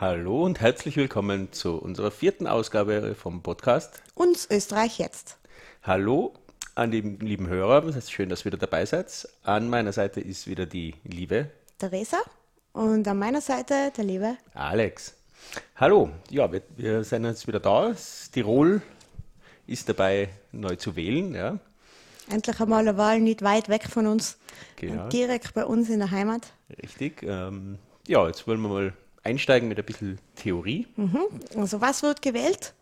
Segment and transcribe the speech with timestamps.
[0.00, 4.00] Hallo und herzlich willkommen zu unserer vierten Ausgabe vom Podcast.
[4.14, 5.36] Uns Österreich jetzt.
[5.82, 6.32] Hallo
[6.74, 9.28] an die lieben Hörer, es ist schön, dass ihr wieder dabei seid.
[9.42, 12.16] An meiner Seite ist wieder die liebe Theresa
[12.72, 15.18] und an meiner Seite der liebe Alex.
[15.76, 17.94] Hallo, ja, wir, wir sind jetzt wieder da.
[18.32, 18.80] Tirol
[19.66, 21.34] ist dabei, neu zu wählen.
[21.34, 21.58] Ja.
[22.30, 24.38] Endlich einmal eine Wahl nicht weit weg von uns,
[24.76, 25.10] Genau.
[25.10, 26.54] direkt bei uns in der Heimat.
[26.82, 27.22] Richtig.
[27.22, 28.92] Ähm, ja, jetzt wollen wir mal
[29.22, 30.86] einsteigen mit ein bisschen Theorie.
[31.56, 32.74] Also was wird gewählt?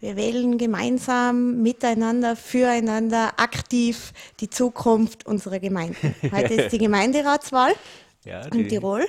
[0.00, 6.14] Wir wählen gemeinsam, miteinander, füreinander, aktiv die Zukunft unserer Gemeinden.
[6.32, 7.72] Heute ist die Gemeinderatswahl
[8.24, 9.06] Ja, in Tirol.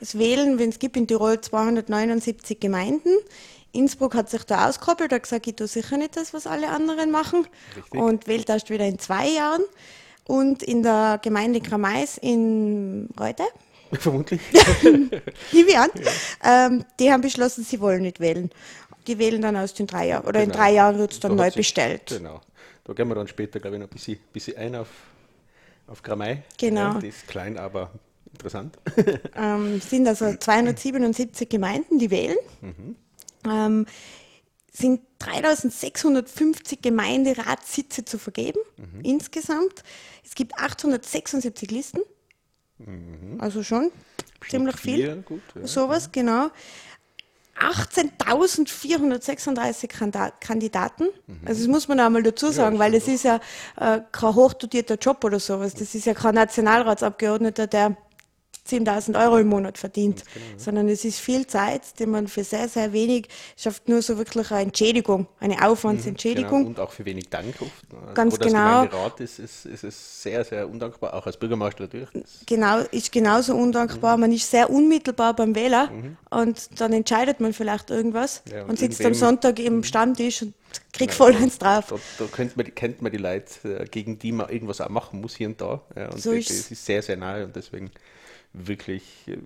[0.00, 3.10] Es wählen, wenn es gibt in Tirol 279 Gemeinden.
[3.72, 7.10] Innsbruck hat sich da ausgekoppelt, hat gesagt, ich tue sicher nicht das, was alle anderen
[7.10, 7.46] machen
[7.76, 8.00] Richtig.
[8.00, 9.62] und wählt erst wieder in zwei Jahren.
[10.26, 13.44] Und in der Gemeinde Gramais in Reute,
[13.98, 14.40] Vermutlich.
[15.52, 15.90] nehme ich an,
[16.44, 18.50] ähm, die haben beschlossen, sie wollen nicht wählen.
[19.06, 20.26] Die wählen dann aus den drei Jahren.
[20.26, 20.58] Oder in Genau.
[20.62, 22.06] drei Jahren wird es dann Da neu bestellt.
[22.06, 22.40] Genau.
[22.84, 24.88] Da gehen wir dann später, glaube ich, noch ein bisschen, bisschen ein auf,
[25.86, 26.42] auf Gramei.
[26.58, 26.94] Genau.
[26.94, 27.90] Ja, die ist klein, aber
[28.32, 28.78] interessant.
[29.36, 32.36] ähm, sind also 277 Gemeinden, die wählen.
[33.46, 33.86] Ähm,
[34.72, 38.60] sind 3650 Gemeinderatssitze zu vergeben
[39.02, 39.82] insgesamt.
[40.24, 42.00] Es gibt 876 Listen,
[43.38, 43.90] also schon
[44.48, 44.98] ziemlich viel.
[44.98, 45.42] Ja, gut.
[45.54, 45.66] Ja.
[45.66, 46.48] Sowas, genau.
[47.58, 51.08] 18.436 Kanda- Kandidaten.
[51.44, 53.38] Also das muss man auch mal dazu sagen, weil es ist ja
[53.76, 55.74] äh, kein hochdotierter Job oder sowas.
[55.74, 57.96] Das ist ja kein Nationalratsabgeordneter, der
[58.70, 60.24] 10.000 Euro im Monat verdient,
[60.56, 64.50] sondern es ist viel Zeit, die man für sehr, sehr wenig schafft, nur so wirklich
[64.50, 66.58] eine Entschädigung, eine Aufwandsentschädigung.
[66.60, 67.92] Genau, und auch für wenig Dank oft.
[67.92, 67.98] ne?
[68.14, 68.58] Ganz Oder genau.
[68.58, 72.08] Als Gemeinderat ist, ist, ist es sehr, sehr undankbar, auch als Bürgermeister natürlich.
[72.46, 74.16] Genau, ist genauso undankbar.
[74.16, 74.20] Mhm.
[74.20, 75.90] Man ist sehr unmittelbar beim Wähler
[76.30, 79.14] und dann entscheidet man vielleicht irgendwas Ja, und und sitzt am Mhm.
[79.14, 80.54] Sonntag im Stammtisch und
[80.92, 81.84] kriegt voll eins drauf.
[81.88, 84.88] da da kennt, man, die- kennt man die Leute, äh, gegen die man irgendwas auch
[84.88, 85.80] machen muss hier und da.
[85.96, 87.90] Ja, und So das ist sehr, sehr nahe und deswegen
[88.52, 89.38] wirklich, äh,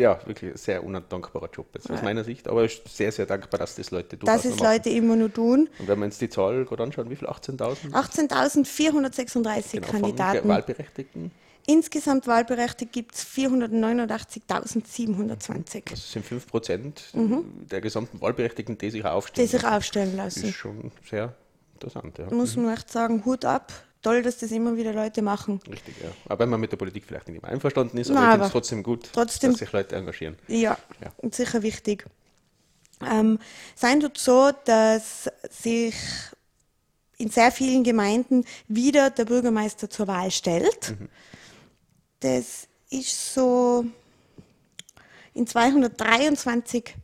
[0.00, 2.48] ja, wirklich ein sehr undankbarer Job jetzt aus meiner Sicht.
[2.48, 4.58] Aber ich bin sehr, sehr dankbar, dass das Leute durchaus Dass es.
[4.60, 5.68] Leute immer nur tun.
[5.78, 7.28] Und wenn wir uns die Zahl gerade anschauen, wie viel?
[7.28, 7.90] 18.000?
[7.92, 10.48] 18.436 Genau, Kandidaten.
[10.48, 11.30] Wahlberechtigten.
[11.68, 19.10] Insgesamt wahlberechtigt gibt es 489.720, Das sind 5 Prozent der gesamten Wahlberechtigten, die sich auch
[19.10, 19.48] die aufstellen.
[19.48, 20.48] sich aufstellen Das lassen.
[20.48, 21.34] ist schon sehr
[21.74, 22.32] interessant, ja.
[22.32, 23.72] Muss man echt sagen, Hut ab.
[24.06, 25.58] Toll, dass das immer wieder Leute machen.
[25.68, 26.10] Richtig, ja.
[26.28, 28.44] Aber wenn man mit der Politik vielleicht nicht immer einverstanden ist, aber Nein, ich finde
[28.46, 30.36] es aber trotzdem gut, trotzdem- dass sich Leute engagieren.
[30.46, 31.10] Ja, Ja.
[31.16, 32.06] und sicher wichtig.
[33.04, 33.40] Ähm,
[33.74, 35.94] sein tut so, dass sich
[37.18, 40.94] in sehr vielen Gemeinden wieder der Bürgermeister zur Wahl stellt.
[42.20, 43.84] Das ist so
[45.34, 46.94] in 223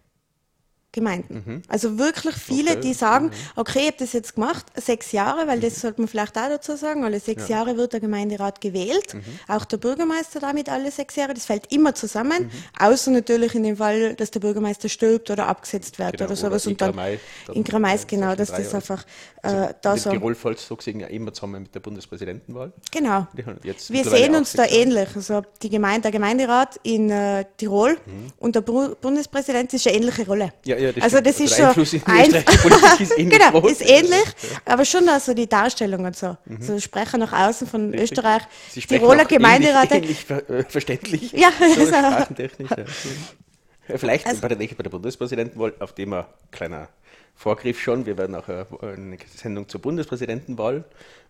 [0.93, 1.63] Gemeinden.
[1.69, 2.81] Also wirklich viele, Okay.
[2.81, 6.37] die sagen, okay, ich habe das jetzt gemacht, sechs Jahre, weil das sollte man vielleicht
[6.39, 9.17] auch dazu sagen, alle sechs Jahre wird der Gemeinderat gewählt,
[9.49, 13.77] auch der Bürgermeister damit alle sechs Jahre, das fällt immer zusammen, außer natürlich in dem
[13.77, 16.67] Fall, dass der Bürgermeister stirbt oder abgesetzt wird Genau, oder sowas.
[16.67, 19.05] oder in und dann in Gramais, genau, dass das einfach
[19.43, 20.11] äh, da in so.
[20.11, 20.37] Tirol
[20.77, 22.73] gesehen ja immer zusammen mit der Bundespräsidentenwahl.
[22.91, 23.27] Genau.
[23.63, 25.09] Jetzt Wir sehen uns da ähnlich.
[25.15, 27.97] Also die Gemeinde, der Gemeinderat in äh, Tirol
[28.39, 30.47] und der Bu Bundespräsident ist eine ähnliche Rolle.
[30.47, 30.51] Mhm.
[30.65, 33.13] Ja, ja, das also das Also ist schon Einfluss in die ein- österreichische Politik ist
[33.19, 33.73] ähnlich genau, groß.
[33.73, 34.25] ist ähnlich,
[34.65, 36.37] aber schon also die Darstellung und so.
[36.61, 37.95] So Sprecher nach außen von Mhm.
[37.95, 38.19] Richtig.
[38.19, 39.91] Österreich, Sie Tiroler Gemeinderat.
[39.93, 41.33] Ähnlich, ähnlich ver, äh, verständlich.
[41.33, 42.71] Ja, so sprachentechnisch.
[42.71, 43.97] Ja.
[43.97, 46.89] Vielleicht Also- bei, der, bei der Bundespräsidentenwahl, auf dem ein kleiner
[47.35, 48.07] Vorgriff schon.
[48.07, 50.85] Wir werden auch eine, eine Sendung zur Bundespräsidentenwahl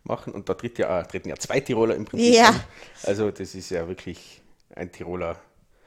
[0.04, 2.48] machen und da tritt ja, auch- treten ja zwei Tiroler im Prinzip Ja.
[2.48, 2.60] an.
[3.04, 4.40] Also das ist ja wirklich
[4.74, 5.36] ein Tiroler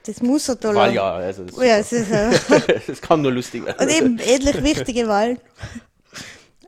[0.06, 1.16] Das muss er toll Wahljahr.
[1.16, 3.80] Also das, ja, es ist, äh, das kann nur lustig werden.
[3.80, 5.38] Und eben ähnlich wichtige Wahlen,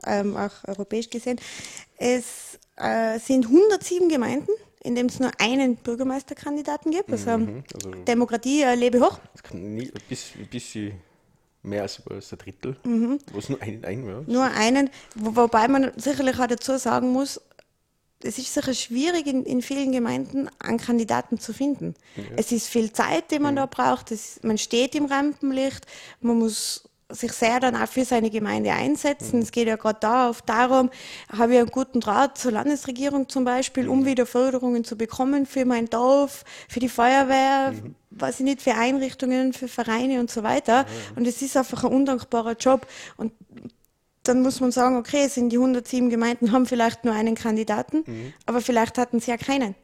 [0.05, 1.39] ähm, auch europäisch gesehen.
[1.97, 4.51] Es äh, sind 107 Gemeinden,
[4.83, 7.09] in denen es nur einen Bürgermeisterkandidaten gibt.
[7.11, 9.19] Also, also- Demokratie äh, lebe hoch.
[9.53, 11.01] Nie, ein bisschen,
[11.61, 14.21] mehr als, als ein Drittel, wo es nur einen, einen ja.
[14.27, 17.41] Nur einen, wo, wobei man sicherlich auch dazu sagen muss,
[18.23, 21.95] es ist sicher schwierig in, in vielen Gemeinden einen Kandidaten zu finden.
[22.35, 24.11] Es ist viel Zeit, die man da braucht.
[24.11, 25.85] Es, man steht im Rampenlicht.
[26.19, 29.41] Man muss sich sehr dann auch für seine Gemeinde einsetzen.
[29.41, 30.91] Es geht ja gerade da oft darum,
[31.35, 35.65] habe ich einen guten Draht zur Landesregierung zum Beispiel, um wieder Förderungen zu bekommen für
[35.65, 37.73] mein Dorf, für die Feuerwehr,
[38.11, 40.85] weiß ich nicht, für Einrichtungen, für Vereine und so weiter.
[41.15, 42.85] Und es ist einfach ein undankbarer Job.
[43.17, 43.31] Und
[44.29, 48.05] dann muss man sagen, okay, es sind die 107 Gemeinden, haben vielleicht nur einen Kandidaten,
[48.45, 49.75] aber vielleicht hatten sie ja keinen.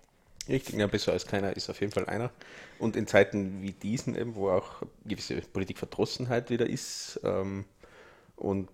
[0.47, 2.29] Richtig, ja, besser als keiner ist auf jeden Fall einer.
[2.77, 7.65] Und in Zeiten wie diesen, eben, wo auch gewisse Politikverdrossenheit wieder ist ähm,
[8.35, 8.69] und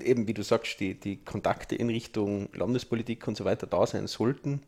[0.00, 4.06] eben, wie du sagst, die, die Kontakte in Richtung Landespolitik und so weiter da sein
[4.06, 4.60] sollten,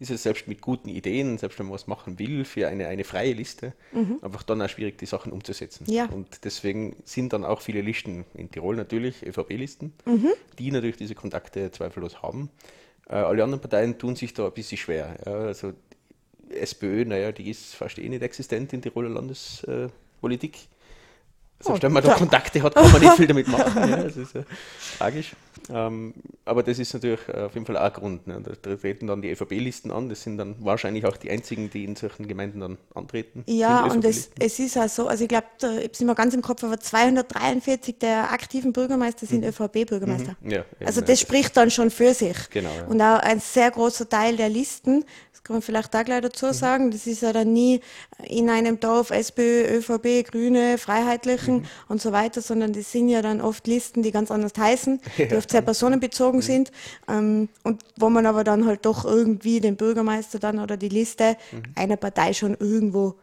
[0.00, 3.04] ist es selbst mit guten Ideen, selbst wenn man was machen will, für eine, eine
[3.04, 4.18] freie Liste, mhm.
[4.22, 5.84] einfach dann auch schwierig, die Sachen umzusetzen.
[5.88, 6.06] Ja.
[6.06, 10.30] Und deswegen sind dann auch viele Listen in Tirol natürlich, ÖVP-Listen, mhm.
[10.58, 12.50] die natürlich diese Kontakte zweifellos haben.
[13.08, 15.16] Äh, alle anderen Parteien tun sich da ein bisschen schwer.
[15.26, 15.74] Ja, also
[16.48, 20.56] SPÖ, naja, die ist fast eh nicht existent in Tiroler Landespolitik.
[20.56, 20.79] Äh,
[21.60, 23.72] also, oh, wenn man da Kontakte hat, kann man nicht viel damit machen.
[23.90, 24.42] ja, das ist ja
[24.98, 25.32] tragisch.
[25.68, 26.14] Ähm,
[26.46, 28.26] aber das ist natürlich auf jeden Fall auch ein Grund.
[28.26, 28.42] Ne?
[28.42, 30.08] Da treten dann die ÖVP-Listen an.
[30.08, 33.44] Das sind dann wahrscheinlich auch die einzigen, die in solchen Gemeinden dann antreten.
[33.46, 36.34] Ja, und es, es ist auch so, also ich glaube, ich habe es immer ganz
[36.34, 39.50] im Kopf, aber 243 der aktiven Bürgermeister sind mhm.
[39.50, 40.36] ÖVP-Bürgermeister.
[40.40, 40.50] Mhm.
[40.50, 42.36] Ja, also das spricht dann schon für sich.
[42.50, 42.86] Genau, ja.
[42.86, 45.04] Und auch ein sehr großer Teil der Listen
[45.40, 46.52] das kann man vielleicht da gleich dazu mhm.
[46.52, 46.90] sagen.
[46.90, 47.80] Das ist ja dann nie
[48.24, 51.64] in einem Dorf SPÖ, ÖVP, Grüne, Freiheitlichen mhm.
[51.88, 55.26] und so weiter, sondern das sind ja dann oft Listen, die ganz anders heißen, ja.
[55.26, 56.44] die oft sehr personenbezogen mhm.
[56.44, 56.72] sind
[57.08, 61.36] ähm, und wo man aber dann halt doch irgendwie den Bürgermeister dann oder die Liste
[61.52, 61.62] mhm.
[61.74, 63.16] einer Partei schon irgendwo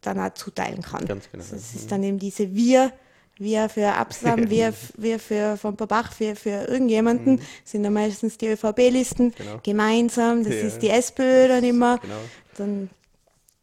[0.00, 1.04] dann auch zuteilen kann.
[1.06, 1.44] Ganz genau.
[1.50, 2.92] Das ist dann eben diese Wir-
[3.40, 7.40] wir für Absam, wir, wir für von Babach, für, für irgendjemanden, mhm.
[7.64, 9.60] sind dann meistens die ÖVP-Listen genau.
[9.62, 10.60] gemeinsam, das ja.
[10.60, 11.98] ist die SPÖ dann immer.
[11.98, 12.14] Genau.
[12.56, 12.90] Dann,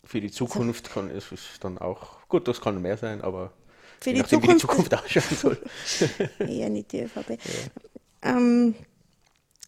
[0.04, 1.30] für die Zukunft kann es
[1.60, 3.51] dann auch, gut, das kann mehr sein, aber
[4.00, 5.58] für die Zukunft, die Zukunft ausschauen soll.
[6.48, 7.30] Eher nicht die ÖVP.
[7.30, 7.38] Ja.
[8.24, 8.76] Ähm,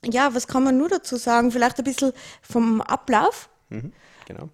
[0.06, 1.52] ja, was kann man nur dazu sagen?
[1.52, 3.50] Vielleicht ein bisschen vom Ablauf.
[3.70, 3.92] Mhm,
[4.26, 4.50] genau.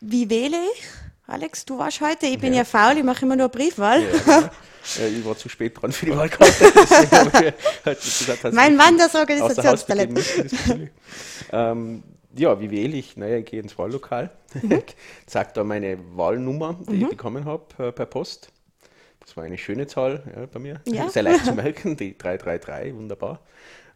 [0.00, 0.84] Wie wähle ich?
[1.26, 4.02] Alex, du warst heute, ich bin ja, ja faul, ich mache immer nur Briefwahl.
[4.02, 4.50] Ja, genau.
[4.98, 7.52] Äh, ich war zu spät dran für die Wahlkarte.
[8.52, 10.18] mein Mann, das Organisationstalent.
[11.52, 12.02] ähm,
[12.34, 13.14] ja, wie wähle ich?
[13.14, 14.82] Naja, ich gehe ins Wahllokal, mhm.
[15.26, 17.02] sage da meine Wahlnummer, die mhm.
[17.02, 18.52] ich bekommen habe äh, per Post.
[19.30, 21.08] Das war eine schöne Zahl ja, bei mir, ja.
[21.08, 23.38] sehr leicht zu merken, die 333, wunderbar.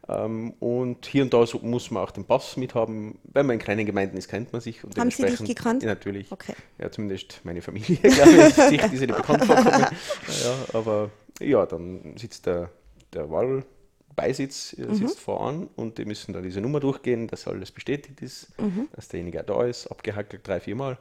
[0.07, 3.19] Ähm, und hier und da so muss man auch den Pass mithaben.
[3.25, 4.81] Wenn man in kleinen Gemeinden ist, kennt man sich.
[4.85, 5.83] Und Haben Sie dich gekannt?
[5.83, 6.31] Ja, natürlich.
[6.31, 6.53] Okay.
[6.77, 8.53] Ja, zumindest meine Familie, glaube ich.
[8.53, 9.71] Sich, die sind nicht bekannt vorkommen.
[9.81, 11.09] Ja, aber
[11.41, 12.69] ja, dann sitzt der,
[13.11, 14.95] der Wahlbeisitz mhm.
[14.95, 18.87] sitzt voran und die müssen da diese Nummer durchgehen, dass alles bestätigt ist, mhm.
[18.93, 20.97] dass derjenige da ist, abgehackelt drei, viermal.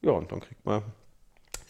[0.00, 0.82] Ja, und dann kriegt man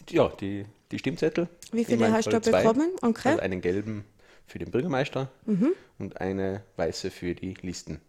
[0.09, 1.47] ja, die, die Stimmzettel.
[1.71, 2.91] Wie viele hast du bekommen?
[3.01, 3.29] Okay.
[3.29, 4.05] Also einen gelben
[4.45, 5.73] für den Bürgermeister mhm.
[5.99, 8.01] und eine weiße für die Listen.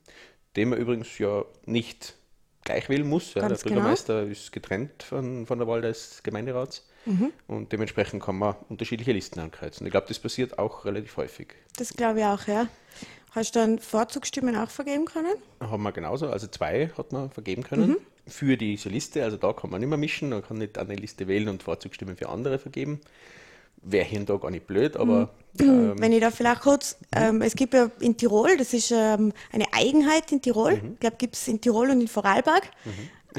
[0.56, 2.14] Den man übrigens ja nicht
[2.64, 3.34] gleich wählen muss.
[3.34, 3.62] Ja, der genau.
[3.62, 4.32] Bürgermeister genau.
[4.32, 7.32] ist getrennt von, von der Wahl des Gemeinderats mhm.
[7.46, 9.86] und dementsprechend kann man unterschiedliche Listen ankreuzen.
[9.86, 11.54] Ich glaube, das passiert auch relativ häufig.
[11.76, 12.68] Das glaube ich auch, ja.
[13.32, 15.34] Hast du dann Vorzugsstimmen auch vergeben können?
[15.60, 17.96] Haben wir genauso, also zwei hat man vergeben können mhm.
[18.26, 19.24] Für diese Liste.
[19.24, 22.16] Also da kann man nicht mehr mischen, man kann nicht eine Liste wählen und Vorzugsstimmen
[22.16, 23.00] für andere vergeben
[23.84, 25.30] wäre hier und da gar nicht blöd, aber.
[25.58, 25.66] Mhm.
[25.66, 29.32] Ähm, Wenn ich da vielleicht kurz, ähm, es gibt ja in Tirol, das ist ähm,
[29.52, 30.92] eine Eigenheit in Tirol, mhm.
[30.94, 32.68] ich glaube, gibt es in Tirol und in Vorarlberg.
[32.84, 32.90] Mhm.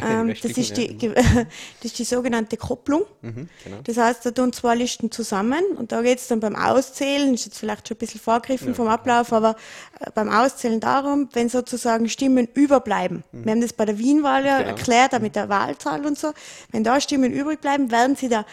[0.01, 1.45] Ähm, das, ist die, das
[1.83, 3.03] ist die sogenannte Kopplung.
[3.21, 3.77] Mhm, genau.
[3.83, 7.45] Das heißt, da tun zwei Listen zusammen und da geht es dann beim Auszählen, ist
[7.45, 9.56] jetzt vielleicht schon ein bisschen vorgriffen ja, vom Ablauf, aber
[10.00, 13.24] äh, beim Auszählen darum, wenn sozusagen Stimmen überbleiben.
[13.31, 13.45] Mhm.
[13.45, 14.69] Wir haben das bei der Wien-Wahl ja genau.
[14.69, 16.33] erklärt, auch mit der Wahlzahl und so.
[16.71, 18.45] Wenn da Stimmen übrig bleiben, werden sie da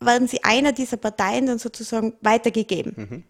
[0.00, 2.92] werden sie einer dieser Parteien dann sozusagen weitergegeben.
[2.96, 3.24] Mhm.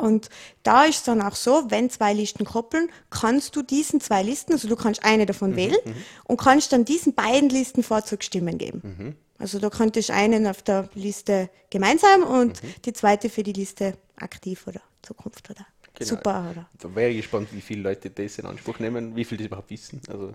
[0.00, 0.28] Und
[0.62, 4.52] da ist es dann auch so, wenn zwei Listen koppeln, kannst du diesen zwei Listen,
[4.52, 5.56] also du kannst eine davon mhm.
[5.56, 5.94] wählen mhm.
[6.24, 8.82] und kannst dann diesen beiden Listen Vorzugsstimmen geben.
[8.84, 9.16] Mhm.
[9.38, 12.74] Also da könntest einen auf der Liste gemeinsam und mhm.
[12.84, 16.08] die zweite für die Liste aktiv oder Zukunft oder genau.
[16.08, 16.50] super.
[16.50, 16.68] Oder?
[16.78, 19.70] Da wäre ich gespannt, wie viele Leute das in Anspruch nehmen, wie viele das überhaupt
[19.70, 20.00] wissen.
[20.08, 20.34] Also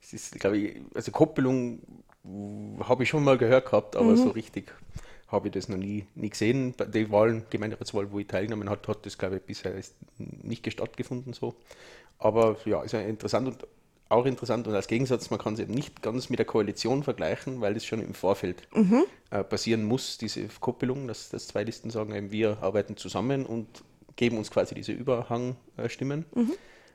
[0.00, 1.80] es ist, glaube ich, also Koppelung
[2.80, 4.16] habe ich schon mal gehört gehabt, aber mhm.
[4.16, 4.72] so richtig
[5.28, 6.74] habe ich das noch nie, nie gesehen.
[6.76, 9.74] Bei den Wahlen, Gemeinderatswahl, wo ich teilgenommen habe, hat das, glaube ich, bisher
[10.18, 11.54] nicht stattgefunden so.
[12.18, 13.66] Aber ja, ist ja interessant und
[14.08, 17.60] auch interessant und als Gegensatz, man kann es eben nicht ganz mit der Koalition vergleichen,
[17.60, 19.04] weil das schon im Vorfeld mhm.
[19.30, 23.66] äh, passieren muss, diese Koppelung, dass, dass zwei Listen sagen, eben, wir arbeiten zusammen und
[24.14, 26.24] geben uns quasi diese Überhangstimmen.
[26.34, 26.52] Mhm.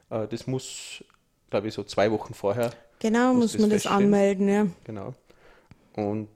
[0.09, 1.03] Äh, das muss,
[1.49, 2.71] glaube ich, so zwei Wochen vorher.
[2.99, 4.67] Genau, muss, muss man das anmelden, ja.
[4.85, 5.13] Genau.
[5.95, 6.29] Und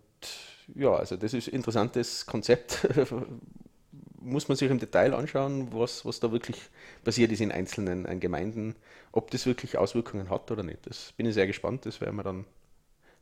[0.73, 2.87] ja, also das ist ein interessantes Konzept.
[4.19, 6.57] Muss man sich im Detail anschauen, was, was da wirklich
[7.03, 8.75] passiert ist in einzelnen Gemeinden,
[9.11, 10.79] ob das wirklich Auswirkungen hat oder nicht.
[10.87, 12.45] Das bin ich sehr gespannt, das werden wir dann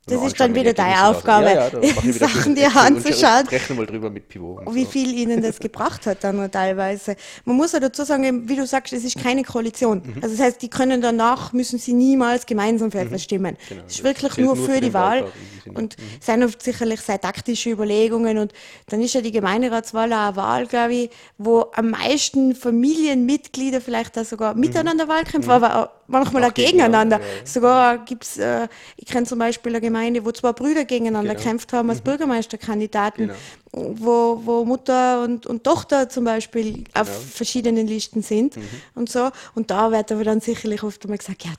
[0.06, 1.08] Das Mal ist dann wieder deine.
[1.08, 3.48] Aufgabe, Ja, ja, Sachen dir anzuschauen.
[3.48, 4.68] Rechne mal drüber mit Pivot.
[4.68, 7.16] und wie viel ihnen das gebracht hat dann noch teilweise.
[7.46, 10.02] Man muss ja dazu sagen, wie du sagst, es ist keine Koalition.
[10.04, 10.16] Mhm.
[10.22, 13.56] Also das heißt, die können danach, müssen sie niemals gemeinsam für etwas stimmen.
[13.70, 15.26] Genau, es ist wirklich nur nur für für die Wahl
[15.74, 18.52] und es sind oft sicherlich sehr taktische Überlegungen und
[18.88, 24.18] dann ist ja die Gemeinderatswahl auch eine Wahl, glaube ich, wo am meisten Familienmitglieder vielleicht
[24.18, 26.46] auch sogar miteinander Wahl kämpfen, aber auch manchmal Mhm.
[26.48, 27.20] Auch auch gegeneinander.
[27.20, 27.26] ja.
[27.46, 28.68] Sogar gibt's, äh,
[28.98, 31.44] ich kenne zum Beispiel eine Gemeinde, wo zwei Brüder gegeneinander Genau.
[31.44, 33.94] gekämpft haben als Bürgermeisterkandidaten, Genau.
[33.96, 37.20] wo, wo Mutter und, und Tochter zum Beispiel auf Genau.
[37.36, 38.64] verschiedenen Listen sind Mhm.
[38.96, 39.30] und so.
[39.56, 41.52] Und da wird aber dann sicherlich oft einmal gesagt, ja,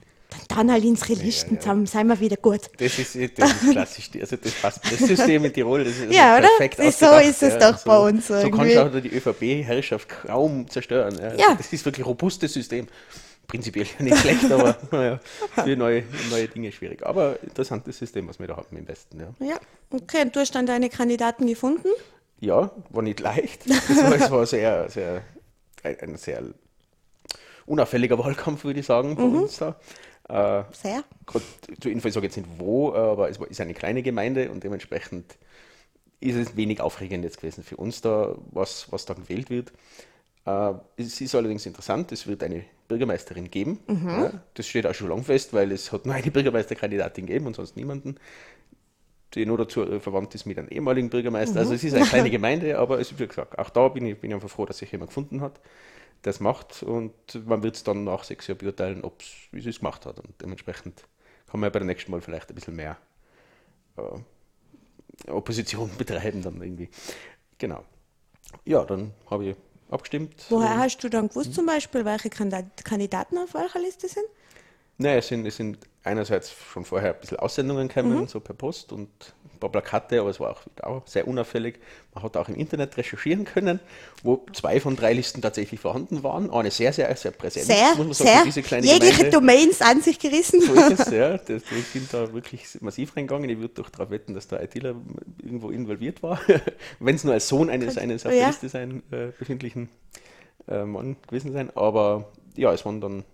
[0.48, 1.60] dann, dann halt unsere Listen, ja.
[1.64, 2.62] dann sind wir wieder gut.
[2.78, 4.10] Das ist, das ist klassisch.
[4.20, 4.80] Also das passt.
[4.90, 6.48] Das System in Tirol, das ist Ja, oder?
[6.48, 7.70] perfekt ist so ist es ja.
[7.72, 8.74] doch bei uns So irgendwie.
[8.74, 11.16] kannst du auch die ÖVP-Herrschaft kaum zerstören.
[11.20, 11.34] Ja.
[11.36, 11.54] Ja.
[11.56, 12.88] Das ist wirklich ein robustes System.
[13.46, 15.20] Prinzipiell nicht schlecht, aber naja,
[15.54, 17.04] für neue, neue Dinge schwierig.
[17.04, 19.20] Aber interessantes System, was wir da haben im Westen.
[19.20, 19.60] Ja, Ja,
[19.90, 20.22] okay.
[20.22, 21.88] Und du hast dann deine Kandidaten gefunden?
[22.40, 23.66] ja war nicht leicht.
[23.66, 25.22] Es war, es war sehr, sehr,
[25.82, 26.42] ein, sehr
[27.66, 29.42] unauffälliger Wahlkampf, würde ich sagen, bei Mhm.
[29.42, 29.76] uns da.
[30.28, 31.04] Äh, Sehr.
[31.26, 31.42] Grad
[31.80, 35.36] zur Info, ich sage jetzt nicht wo, aber es ist eine kleine Gemeinde und dementsprechend
[36.20, 39.72] ist es wenig aufregend jetzt gewesen für uns da, was, was da gewählt wird.
[40.46, 43.80] Äh, es ist allerdings interessant, es wird eine Bürgermeisterin geben.
[43.88, 47.56] Ja, das steht auch schon lang fest, weil es hat nur eine Bürgermeisterkandidatin gegeben und
[47.56, 48.16] sonst niemanden,
[49.34, 51.60] die nur dazu äh, verwandt ist mit einem ehemaligen Bürgermeister.
[51.60, 54.20] Also es ist eine kleine Gemeinde, aber es ist wie gesagt, auch da bin ich,
[54.20, 55.60] bin ich einfach froh, dass sich jemand gefunden hat,
[56.24, 57.12] der es macht und
[57.46, 60.40] man wird es dann nach sechs Jahren beurteilen, ob's, wie sie es gemacht hat und
[60.40, 61.04] dementsprechend
[61.50, 62.96] kann man ja bei der nächsten Mal vielleicht ein bisschen mehr
[63.96, 66.88] äh, Opposition betreiben dann irgendwie.
[67.58, 67.84] Genau.
[68.64, 69.56] Ja, dann habe ich
[69.90, 70.34] abgestimmt.
[70.48, 74.24] Woher hast du dann gewusst zum Beispiel, welche Kandidat- Kandidaten auf welcher Liste sind?
[74.98, 78.92] Naja, es sind, es sind einerseits schon vorher ein bisschen Aussendungen gekommen, so per Post
[78.92, 79.08] und
[79.70, 81.78] paar Plakate, aber es war auch, sehr unauffällig.
[82.14, 83.80] Man hat auch im Internet recherchieren können,
[84.22, 86.50] wo zwei von drei Listen tatsächlich vorhanden waren.
[86.50, 88.44] Eine sehr, sehr, sehr präsent, Sehr, muss man sagen, sehr.
[88.44, 89.30] diese kleine Jegliche.
[89.30, 90.60] Domains an sich gerissen.
[90.60, 91.36] So ist es, ja.
[91.38, 93.50] Das, die sind da wirklich massiv reingegangen.
[93.50, 94.94] Ich würde doch darauf wetten, dass der ITler
[95.42, 96.40] irgendwo involviert war.
[97.00, 98.38] Wenn es nur als Sohn eines, eines auf Ja.
[98.38, 99.88] der Liste sein, äh, befindlichen
[100.68, 101.70] äh, Mann gewesen sein.
[101.74, 103.24] Aber ja, es waren dann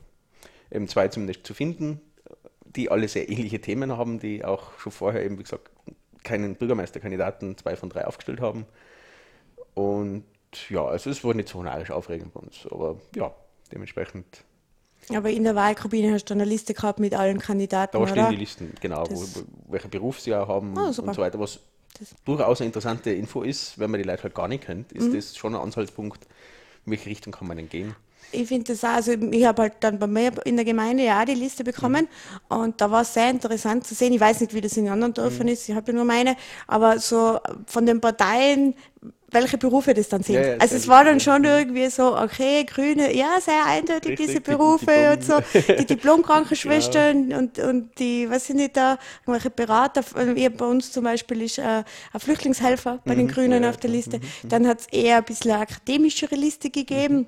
[0.71, 2.01] eben zwei zumindest zu finden,
[2.65, 5.71] die alle sehr ähnliche Themen haben, die auch schon vorher eben, wie gesagt,
[6.25, 8.67] keinen Bürgermeisterkandidaten zwei von drei aufgestellt haben.
[9.75, 10.25] Und
[10.69, 13.33] ja, also es war nicht so narrisch aufregend bei uns, aber ja,
[13.73, 14.45] dementsprechend
[15.15, 18.31] Aber in der Wahlkabine hast du eine Liste gehabt mit allen Kandidaten, Da stehen oder?
[18.31, 21.09] die Listen, genau, wo, wo, welcher Beruf sie auch haben super.
[21.09, 21.39] und so weiter.
[21.39, 21.61] Was
[21.99, 25.01] Das- durchaus eine interessante Info ist, wenn man die Leute halt gar nicht kennt, Mhm.
[25.15, 26.25] ist das schon ein Anhaltspunkt,
[26.85, 27.95] in welche Richtung kann man denn gehen.
[28.33, 31.21] Ich finde das auch, also ich habe halt dann bei mir in der Gemeinde ja
[31.21, 32.09] auch die Liste bekommen
[32.49, 34.13] und da war es sehr interessant zu sehen.
[34.13, 36.99] Ich weiß nicht, wie das in anderen Dörfern ist, ich habe ja nur meine, aber
[36.99, 38.75] so von den Parteien,
[39.33, 40.35] welche Berufe das dann sind.
[40.37, 44.27] Ja, ja, also es war dann schon irgendwie so, okay, Grüne, ja, sehr eindeutig Richtig,
[44.27, 45.35] diese die Berufe Diplom- und so,
[45.79, 51.05] die Diplomkrankenschwestern und, und die, was sind die da, irgendwelche Berater, äh, bei uns zum
[51.05, 51.63] Beispiel ist äh,
[52.13, 53.65] ein Flüchtlingshelfer bei den Grünen Mhm.
[53.65, 53.91] ja, auf der.
[53.91, 54.21] Liste.
[54.49, 57.27] Dann hat es eher ein bisschen eine akademischere Liste gegeben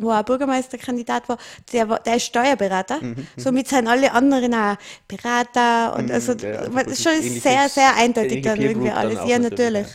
[0.00, 1.38] wo ein Bürgermeisterkandidat war,
[1.72, 3.00] der, war, der ist Steuerberater.
[3.36, 4.76] Somit sind alle anderen auch
[5.08, 8.88] Berater und also Mhm, ja, ja, das ist schon ähnliches- sehr, sehr eindeutig dann irgendwie
[8.88, 9.18] dann alles.
[9.26, 9.86] Ja, natürlich.
[9.88, 9.94] Ja.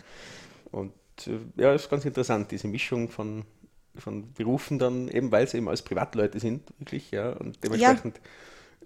[0.71, 0.91] Und
[1.27, 3.43] äh, ja, ist ganz interessant, diese Mischung von,
[3.97, 8.23] von Berufen dann, eben weil sie eben als Privatleute sind, wirklich, ja, und dementsprechend eine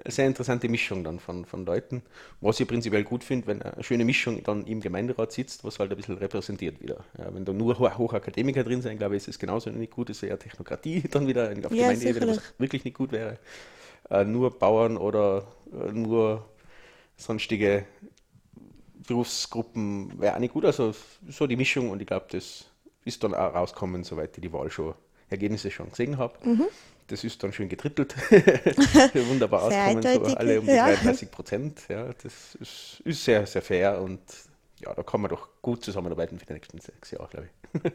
[0.07, 2.03] sehr interessante Mischung dann von, von Leuten,
[2.41, 5.91] was ich prinzipiell gut finde, wenn eine schöne Mischung dann im Gemeinderat sitzt, was halt
[5.91, 7.03] ein bisschen repräsentiert wieder.
[7.17, 10.09] Ja, wenn da nur Ho- Hochakademiker drin sind, glaube ich, ist es genauso nicht gut,
[10.09, 13.39] ist eher Technokratie dann wieder auf Ja, Gemeindeebene, was wirklich nicht gut wäre.
[14.09, 16.45] Äh, nur Bauern oder äh, nur
[17.17, 17.85] sonstige
[19.07, 20.65] Berufsgruppen wäre auch nicht gut.
[20.65, 20.93] Also
[21.27, 22.65] so die Mischung und ich glaube, das
[23.05, 24.93] ist dann auch rauskommen, soweit ich die Wahl schon,
[25.29, 26.33] Ergebnisse schon gesehen habe.
[26.47, 26.65] Mhm.
[27.07, 28.15] Das ist dann schön gedrittelt.
[29.29, 30.85] Wunderbar auskommen, so alle um die ja.
[30.85, 31.81] 33 Prozent.
[31.89, 34.21] Ja, das ist, ist sehr, sehr fair und
[34.79, 37.91] ja, da kann man doch gut zusammenarbeiten für die nächsten sechs Jahre, glaube ich.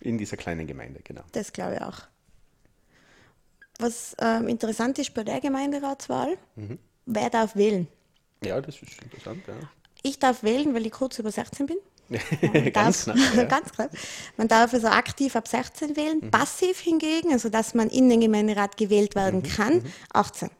[0.00, 1.22] In dieser kleinen Gemeinde, genau.
[1.32, 2.00] Das glaube ich auch.
[3.78, 6.78] Was ähm, interessant ist bei der Gemeinderatswahl, Mhm.
[7.06, 7.86] wer darf wählen?
[8.44, 9.54] Ja, das ist interessant, ja.
[10.02, 11.78] Ich darf wählen, weil ich kurz über 16 bin.
[12.72, 13.44] Ganz darf, knapp, ja.
[13.44, 13.48] Mhm.
[13.48, 13.90] ganz knapp.
[14.36, 18.76] Man darf also aktiv ab 16 wählen, passiv hingegen, also dass man in den Gemeinderat
[18.76, 20.50] gewählt werden kann, 18.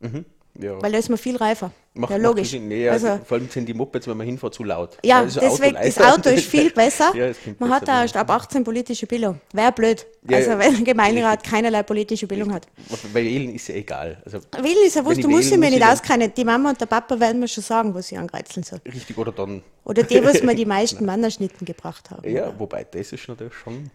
[0.00, 0.24] Mhm.
[0.58, 0.82] Ja.
[0.82, 1.70] Weil da ist man viel reifer.
[1.98, 2.50] Macht, ja, macht logisch.
[2.50, 2.68] Sinn.
[2.68, 4.96] Nee, Also- vor allem sind die Mopeds, wenn man hinfährt, zu laut.
[5.04, 6.14] Ja, ein deswegen, das leiser.
[6.14, 7.12] Auto ist viel besser.
[7.14, 7.26] Ja,
[7.58, 9.40] Man besser, hat da ab 18 politische Bildung.
[9.52, 10.06] Wäre blöd.
[10.30, 12.66] Ja, also wenn ein Gemeinderat keinerlei politische Bildung hat.
[13.12, 14.22] Bei Wählen ist ja egal.
[14.24, 16.32] Also Wählen ist ja wurscht, du musst dich mir nicht auskennen.
[16.36, 18.80] Die Mama und der Papa werden mir schon sagen, wo sie angreizeln soll.
[18.86, 19.62] richtig oder dann.
[19.84, 22.28] Oder die, was mir die meisten Wanderschnitten gebracht haben.
[22.30, 23.90] Ja, wobei das ist natürlich schon.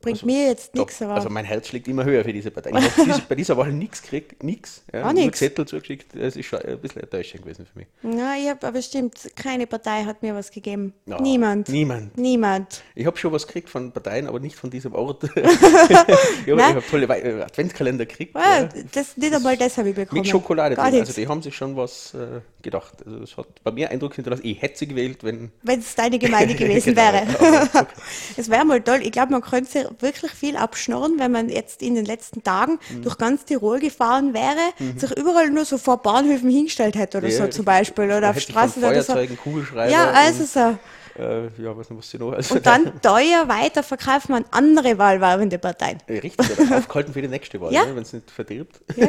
[0.00, 2.70] Bringt mir jetzt nichts, also mein Herz schlägt immer höher für diese Partei.
[2.70, 4.82] Ich habe diese, bei dieser Wahl nichts gekriegt, nichts.
[4.92, 5.32] Ja, nur.
[5.32, 6.14] Zettel zugeschickt.
[6.14, 7.88] Das ist schon ein bisschen enttäuschend gewesen für mich.
[8.18, 10.92] ja, ich hab, aber stimmt, keine Partei hat mir was gegeben.
[11.06, 11.68] Ja, Niemand.
[11.68, 12.16] Niemand.
[12.16, 12.82] Niemand.
[12.94, 15.24] Ich habe schon was gekriegt von Parteien, aber nicht von diesem Ort.
[15.34, 18.34] ich habe hab tolle äh, Adventskalender gekriegt.
[18.34, 18.68] Ja, ja.
[18.92, 20.20] das, nicht einmal das habe ich bekommen.
[20.20, 20.94] Mit Schokolade Gar drin.
[21.00, 21.08] nichts.
[21.10, 22.94] Also die haben sich schon was äh, gedacht.
[23.04, 25.50] Also es hat bei mir Eindruck hinterlassen, ich hätte sie gewählt, wenn.
[25.62, 27.26] wenn es deine Gemeinde gewesen Genau, wäre.
[28.36, 29.00] Es wäre mal toll.
[29.02, 33.02] Ich glaube, man könnte wirklich viel abschnorren, wenn man jetzt in den letzten Tagen Mhm.
[33.02, 34.56] durch ganz Tirol gefahren wäre,
[34.96, 38.40] sich überall nur so vor Bahnhöfen hingestellt hätte oder Ja, so zum Beispiel oder auf
[38.40, 39.12] Straßen oder so.
[39.12, 40.78] Feuerzeugen, Kugelschreiber Ja, also und- so.
[41.18, 42.32] Äh, ja, was, was sie noch.
[42.32, 45.96] Also, Und dann teuer weiterverkaufen an andere wahlwerbende Parteien.
[46.06, 46.36] Richtig,
[46.72, 47.86] aufgehalten für die nächste Wahl, Ja.
[47.86, 48.80] ne, wenn es nicht verdirbt.
[48.96, 49.08] Ja.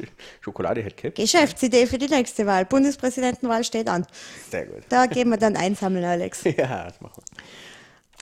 [0.40, 1.14] Schokolade hätte gehabt.
[1.16, 2.64] Geschäftsidee für die nächste Wahl.
[2.64, 4.04] Bundespräsidentenwahl steht an.
[4.50, 4.82] Sehr gut.
[4.88, 6.42] Da gehen wir dann einsammeln, Alex.
[6.42, 7.42] Ja, das machen wir.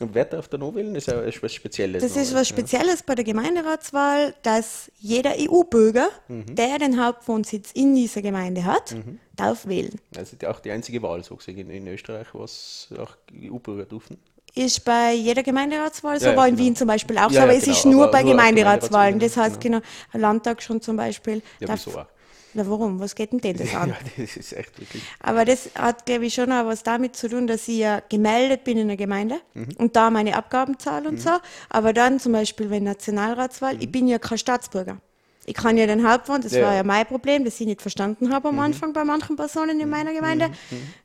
[0.02, 0.94] Und wer darf da noch wählen?
[0.94, 2.02] Das ist ja was Spezielles.
[2.02, 2.56] Das noch, ist was ja.
[2.56, 6.54] Spezielles bei der Gemeinderatswahl, dass jeder EU-Bürger, Mhm.
[6.54, 8.94] der den Hauptwohnsitz in dieser Gemeinde hat,
[9.36, 9.98] darf wählen.
[10.12, 14.18] Das ist ja auch die einzige Wahl, so gesehen, in, Österreich, was auch EU-Bürger dürfen.
[14.54, 16.66] Ist bei jeder Gemeinderatswahl so, Ja, ja, war in genau.
[16.66, 18.32] Wien zum Beispiel auch so, Ja, aber ja, es genau, ist nur aber bei nur
[18.32, 19.18] auf Gemeinderatswahlen.
[19.18, 21.40] Das Gemeinderatsebene, heißt, genau, Landtag schon zum Beispiel.
[21.58, 22.06] Ja, darf- wieso auch?
[22.54, 23.00] Na, warum?
[23.00, 23.90] Was geht denn das an?
[23.90, 25.02] Ja, das ist echt wirklich.
[25.20, 28.64] Aber das hat, glaube ich, schon auch was damit zu tun, dass ich ja gemeldet
[28.64, 29.68] bin in der Gemeinde Mhm.
[29.78, 31.30] und da meine Abgaben zahle und so.
[31.70, 34.98] Aber dann zum Beispiel, wenn Nationalratswahl, ich bin ja kein Staatsbürger.
[35.44, 36.58] Ich kann ja den Hauptwohn, das Mhm.
[36.58, 36.64] Ja.
[36.64, 36.68] Mhm.
[36.68, 39.88] war ja mein Problem, das ich nicht verstanden habe am Anfang bei manchen Personen in
[39.90, 40.50] meiner Gemeinde.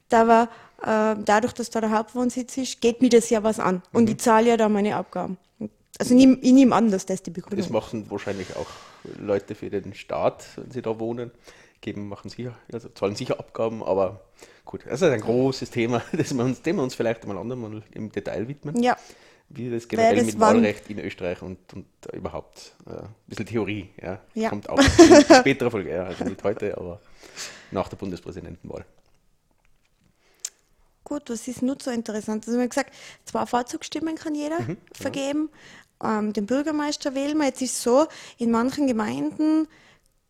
[0.10, 0.44] Da war,
[0.84, 3.82] äh, dadurch, dass da der Hauptwohnsitz ist, geht mir das ja was an.
[3.94, 4.10] Und Mhm.
[4.12, 5.38] ich zahle ja da meine Abgaben.
[6.00, 7.72] Also ich nehme ich nehm an, dass das die Das Begründung ist.
[7.74, 8.68] machen wahrscheinlich auch
[9.20, 11.32] Leute für den Staat, wenn sie da wohnen.
[11.80, 14.22] Geben, machen sicher, also zahlen sicher Abgaben, aber
[14.66, 17.84] gut, das ist ein großes Thema, das wir uns, dem wir uns vielleicht einmal andermal
[17.92, 18.82] im Detail widmen.
[18.82, 18.98] Ja,
[19.50, 20.40] Wie das generell das mit?
[20.40, 24.20] Wahlrecht in Österreich und, und überhaupt äh, ein bisschen Theorie, ja.
[24.34, 24.50] Ja.
[24.50, 27.00] Kommt auch in späterer Folge, ja, also nicht heute, aber
[27.72, 28.84] nach der Bundespräsidentenwahl.
[31.04, 32.46] Gut, was ist nur so interessant?
[32.46, 35.50] Also, wir haben gesagt, zwei Vorzugsstimmen kann jeder Mhm, vergeben.
[36.04, 37.45] Ähm, den Bürgermeister wählen wir.
[37.45, 39.67] Jetzt ist so, in manchen Gemeinden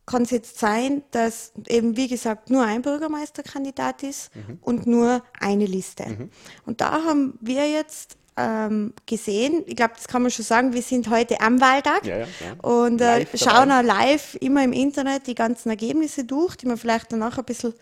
[0.05, 4.59] kann es jetzt sein, dass eben, wie gesagt, nur ein Bürgermeisterkandidat ist Mhm.
[4.61, 6.29] und nur eine Liste.
[6.65, 10.81] Und da haben wir jetzt ähm, gesehen, ich glaube, das kann man schon sagen, wir
[10.83, 12.25] sind heute am Wahltag Ja, ja,
[12.61, 17.11] und äh, schauen auch live immer im Internet die ganzen Ergebnisse durch, die wir vielleicht
[17.11, 17.73] danach ein bisschen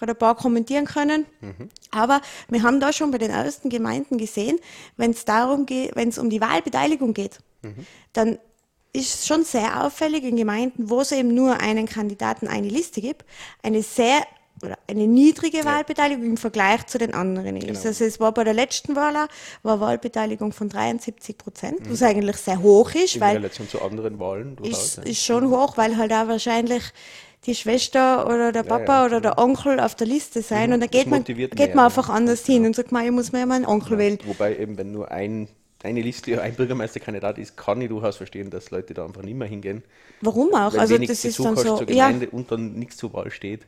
[0.00, 1.26] gerade ein paar kommentieren können.
[1.92, 4.58] Aber wir haben da schon bei den ersten Gemeinden gesehen,
[4.96, 7.38] wenn es darum geht, wenn es um die Wahlbeteiligung geht,
[8.12, 8.38] dann
[8.92, 13.00] ist es schon sehr auffällig in Gemeinden, wo es eben nur einen Kandidaten, eine Liste
[13.00, 13.24] gibt,
[13.62, 14.22] eine sehr
[14.62, 17.66] oder eine niedrige Wahlbeteiligung im Vergleich zu den anderen ist.
[17.66, 17.80] Genau.
[17.80, 19.28] Also es war bei der letzten Wahl auch,
[19.62, 24.18] war Wahlbeteiligung von 73 Prozent, was eigentlich sehr hoch ist, In weil Relation zu anderen
[24.18, 25.02] Wahlen ist, ja.
[25.04, 26.82] ist schon hoch, weil halt auch wahrscheinlich
[27.46, 30.86] die Schwester oder der Papa ja, oder der Onkel auf der Liste sein und da
[30.86, 31.84] Das geht man, geht man ja.
[31.86, 34.18] einfach anders hin und sagt, man, ich muss mir ja meinen Onkel wählen.
[34.26, 35.48] Wobei eben, wenn nur ein,
[35.82, 39.48] eine Liste, ein Bürgermeisterkandidat ist, kann ich durchaus verstehen, dass Leute da einfach nicht mehr
[39.48, 39.82] hingehen.
[40.20, 40.74] Warum auch?
[40.74, 43.66] Wenn Also das ist dann so, zur ja, Gemeinde und dann nichts zur Wahl steht.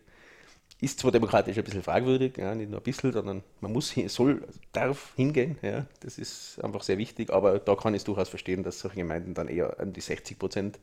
[0.78, 4.42] Ist zwar demokratisch ein bisschen fragwürdig, ja, nicht nur ein bisschen, sondern man muss, soll,
[4.72, 8.64] darf hingehen, ja, das ist einfach sehr wichtig, aber da kann ich es durchaus verstehen,
[8.64, 10.80] dass solche Gemeinden dann eher an die 60 Prozent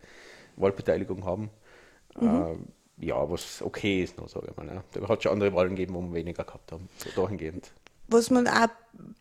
[0.55, 1.49] Wahlbeteiligung haben.
[2.17, 2.67] Mhm.
[2.99, 4.67] Ja, was okay ist, noch, sage ich mal.
[4.67, 4.83] Ja.
[4.99, 7.71] Da hat schon andere Wahlen gegeben, wo wir weniger gehabt haben, so dahingehend.
[8.11, 8.69] was man auch ein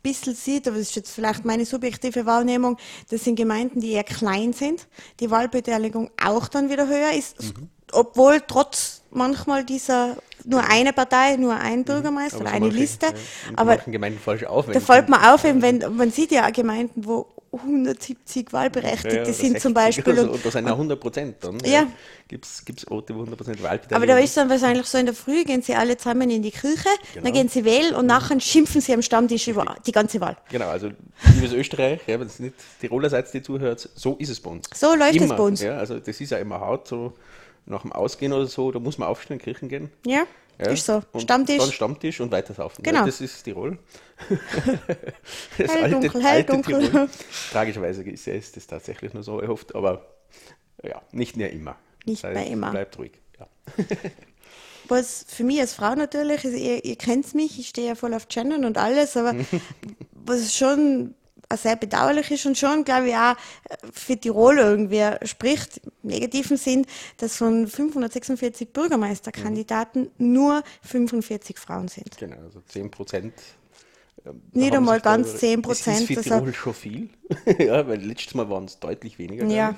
[0.03, 2.79] bisschen sieht, aber das ist jetzt vielleicht meine subjektive Wahrnehmung,
[3.11, 4.89] das sind Gemeinden, die eher klein sind,
[5.21, 7.69] die Wahlbeteiligung auch dann wieder höher ist, Mhm.
[7.93, 12.43] obwohl trotz manchmal dieser nur eine Partei, nur ein Bürgermeister Mhm.
[12.43, 13.13] Oder eine manche, Liste, ja,
[13.57, 14.67] aber Gemeinden falsch auf.
[14.67, 19.61] Da fällt mir auf, eben, wenn, man sieht ja auch Gemeinden, wo 170 Wahlberechtigte sind
[19.61, 20.19] zum Beispiel.
[20.19, 21.59] Und, Und, das sind ja 100 Prozent dann.
[21.65, 21.87] Ja.
[22.29, 25.15] Gibt es Orte, wo 100 Prozent Wahlbeteiligung aber da ist dann wahrscheinlich so in der
[25.15, 27.35] Früh, gehen sie alle zusammen in die Kirche, dann Genau.
[27.37, 30.37] gehen sie wählen und nachher schimpfen sie am Stammtisch über die ganze Wahl.
[30.51, 30.91] Genau, also
[31.35, 34.69] liebes Österreich, ja, wenn es nicht Tiroler seid, die zuhört, so ist es bei uns.
[34.75, 35.63] So läuft es immer, bei uns.
[35.63, 37.15] Ja, also das ist ja immer hart, so
[37.69, 39.91] nach dem Ausgehen oder so, da muss man aufstehen, Kirchen gehen.
[40.07, 40.25] Ja,
[40.59, 41.03] Ja, ist so.
[41.13, 41.59] und Stammtisch.
[41.59, 42.83] Dann Stammtisch und weiter saufen.
[42.83, 43.01] Genau.
[43.01, 43.79] Ja, das ist Tirol.
[45.59, 46.91] das Hell, dunkel, hell, dunkel.
[46.91, 47.09] Tirol.
[47.53, 50.07] Tragischerweise ist, ist das tatsächlich nur so erhofft, aber
[50.83, 51.77] ja, nicht mehr immer.
[52.05, 52.71] Nicht mehr immer.
[52.71, 53.13] Bleibt ruhig.
[53.39, 53.47] Ja.
[54.89, 58.29] was für mich als Frau natürlich, ihr, ihr kennt mich, ich stehe ja voll auf
[58.29, 59.35] Gendern und alles, aber
[60.13, 61.15] was schon
[61.57, 63.37] sehr bedauerlich ist und schon, glaube ich, auch
[63.93, 70.33] für Tirol irgendwie spricht, im negativen Sinn, dass von 546 Bürgermeisterkandidaten mhm.
[70.33, 72.17] nur 45 Frauen sind.
[72.19, 73.35] Genau, also 10 Prozent.
[74.27, 75.97] Ähm, Nicht einmal ganz 10 Prozent.
[75.97, 77.11] Das ist für Tirol also, schon viel,
[77.59, 79.47] ja, weil letztes Mal waren es deutlich weniger.
[79.47, 79.75] Ja.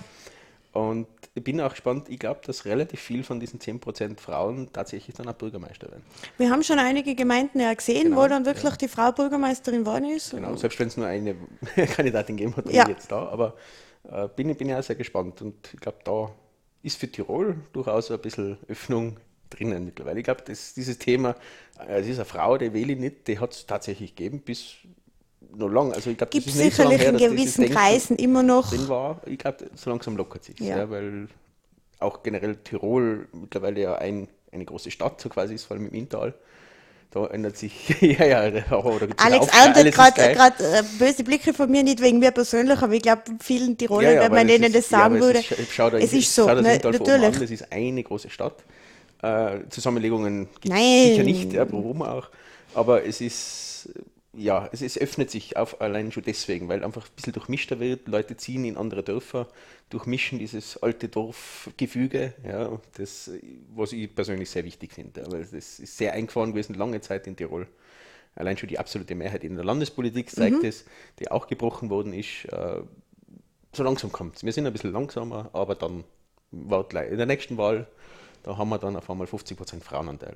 [0.72, 5.16] Und ich bin auch gespannt, ich glaube, dass relativ viel von diesen 10% Frauen tatsächlich
[5.16, 6.04] dann auch Bürgermeister werden.
[6.38, 8.76] Wir haben schon einige Gemeinden ja gesehen, genau, wo dann wirklich ja.
[8.76, 10.30] die Frau Bürgermeisterin geworden ist.
[10.30, 11.34] Genau, selbst wenn es nur eine
[11.94, 12.88] Kandidatin gegeben hat, ja.
[12.88, 13.28] jetzt da.
[13.28, 13.56] Aber
[14.10, 16.30] äh, bin, bin ich auch sehr gespannt und ich glaube, da
[16.82, 19.18] ist für Tirol durchaus ein bisschen Öffnung
[19.50, 20.20] drinnen mittlerweile.
[20.20, 21.34] Ich glaube, dieses Thema,
[21.78, 24.76] äh, es ist eine Frau, die wähle ich nicht, die hat es tatsächlich gegeben bis
[25.56, 25.92] noch lang.
[25.92, 28.70] Also ich glaube, ist nicht so her, in gewissen Kreisen immer noch.
[28.70, 29.20] Drin war.
[29.26, 30.78] Ich glaube, so langsam lockert sich ja.
[30.78, 30.90] ja.
[30.90, 31.28] weil
[31.98, 35.94] auch generell Tirol mittlerweile ja ein, eine große Stadt so quasi ist, vor allem im
[35.94, 36.34] Inntal.
[37.10, 42.00] Da ändert sich, ja, ja, oder Alex erntet gerade äh, böse Blicke von mir, nicht
[42.00, 45.16] wegen mir persönlich, aber ich glaube, vielen Tirolern, ja, ja, wenn man denen das sagen
[45.16, 47.10] ja, würde, es ist, schau da, es ist so, ne, natürlich.
[47.10, 48.62] An, das ist eine große Stadt.
[49.22, 52.28] Äh, Zusammenlegungen gibt es sicher nicht, ja, warum auch,
[52.74, 53.88] aber es ist
[54.32, 58.06] ja, es, es, öffnet sich auf, allein schon deswegen, weil einfach ein bisschen durchmischter wird.
[58.06, 59.48] Leute ziehen in andere Dörfer,
[59.88, 63.30] durchmischen dieses alte Dorfgefüge, ja, das,
[63.74, 65.24] was ich persönlich sehr wichtig finde.
[65.24, 67.66] Aber das ist sehr eingefahren gewesen, lange Zeit in Tirol.
[68.36, 70.68] Allein schon die absolute Mehrheit in der Landespolitik zeigt mhm.
[70.68, 70.84] es,
[71.18, 72.44] die auch gebrochen worden ist.
[72.46, 72.82] Äh,
[73.72, 74.44] so langsam kommt es.
[74.44, 76.04] Wir sind ein bisschen langsamer, aber dann
[76.52, 77.86] in der nächsten Wahl
[78.42, 80.34] da haben wir dann auf einmal 50% Frauenanteil.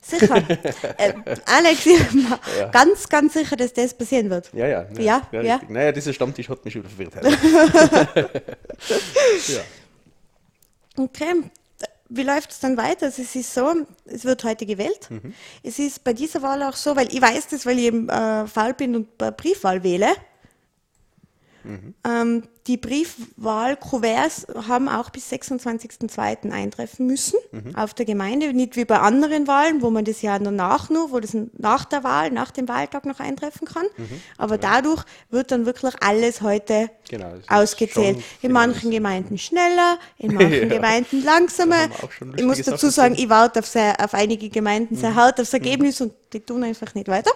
[0.00, 0.36] Sicher.
[0.98, 1.14] äh,
[1.46, 2.66] Alex, ja.
[2.70, 4.52] ganz, ganz sicher, dass das passieren wird.
[4.52, 4.86] Ja, ja.
[4.98, 5.60] Ja, ja, ja.
[5.68, 7.14] Naja, dieser Stammtisch hat mich schon verwirrt.
[10.94, 11.44] Okay.
[12.10, 13.06] Wie läuft es dann weiter?
[13.06, 13.72] Also es ist so,
[14.04, 15.08] es wird heute gewählt.
[15.08, 15.32] Mhm.
[15.62, 18.46] Es ist bei dieser Wahl auch so, weil ich weiß das, weil ich eben äh,
[18.46, 20.08] faul bin und Briefwahl wähle.
[21.64, 21.94] Mhm.
[22.04, 26.50] Ähm, die Briefwahlkuverts haben auch bis 26.02.
[26.50, 27.74] eintreffen müssen mhm.
[27.74, 31.18] auf der Gemeinde, nicht wie bei anderen Wahlen, wo man das ja danach nur, wo
[31.18, 33.86] das nach der Wahl, nach dem Wahltag noch eintreffen kann.
[33.96, 34.22] Mhm.
[34.38, 34.60] Aber ja.
[34.60, 38.22] dadurch wird dann wirklich alles heute genau, ausgezählt.
[38.42, 40.76] In manchen Gemeinden schneller, in manchen ja.
[40.76, 41.88] Gemeinden langsamer.
[42.36, 45.16] Ich muss dazu sagen, ich warte auf, sehr, auf einige Gemeinden sehr mhm.
[45.16, 47.32] hart aufs Ergebnis und die tun einfach nicht weiter.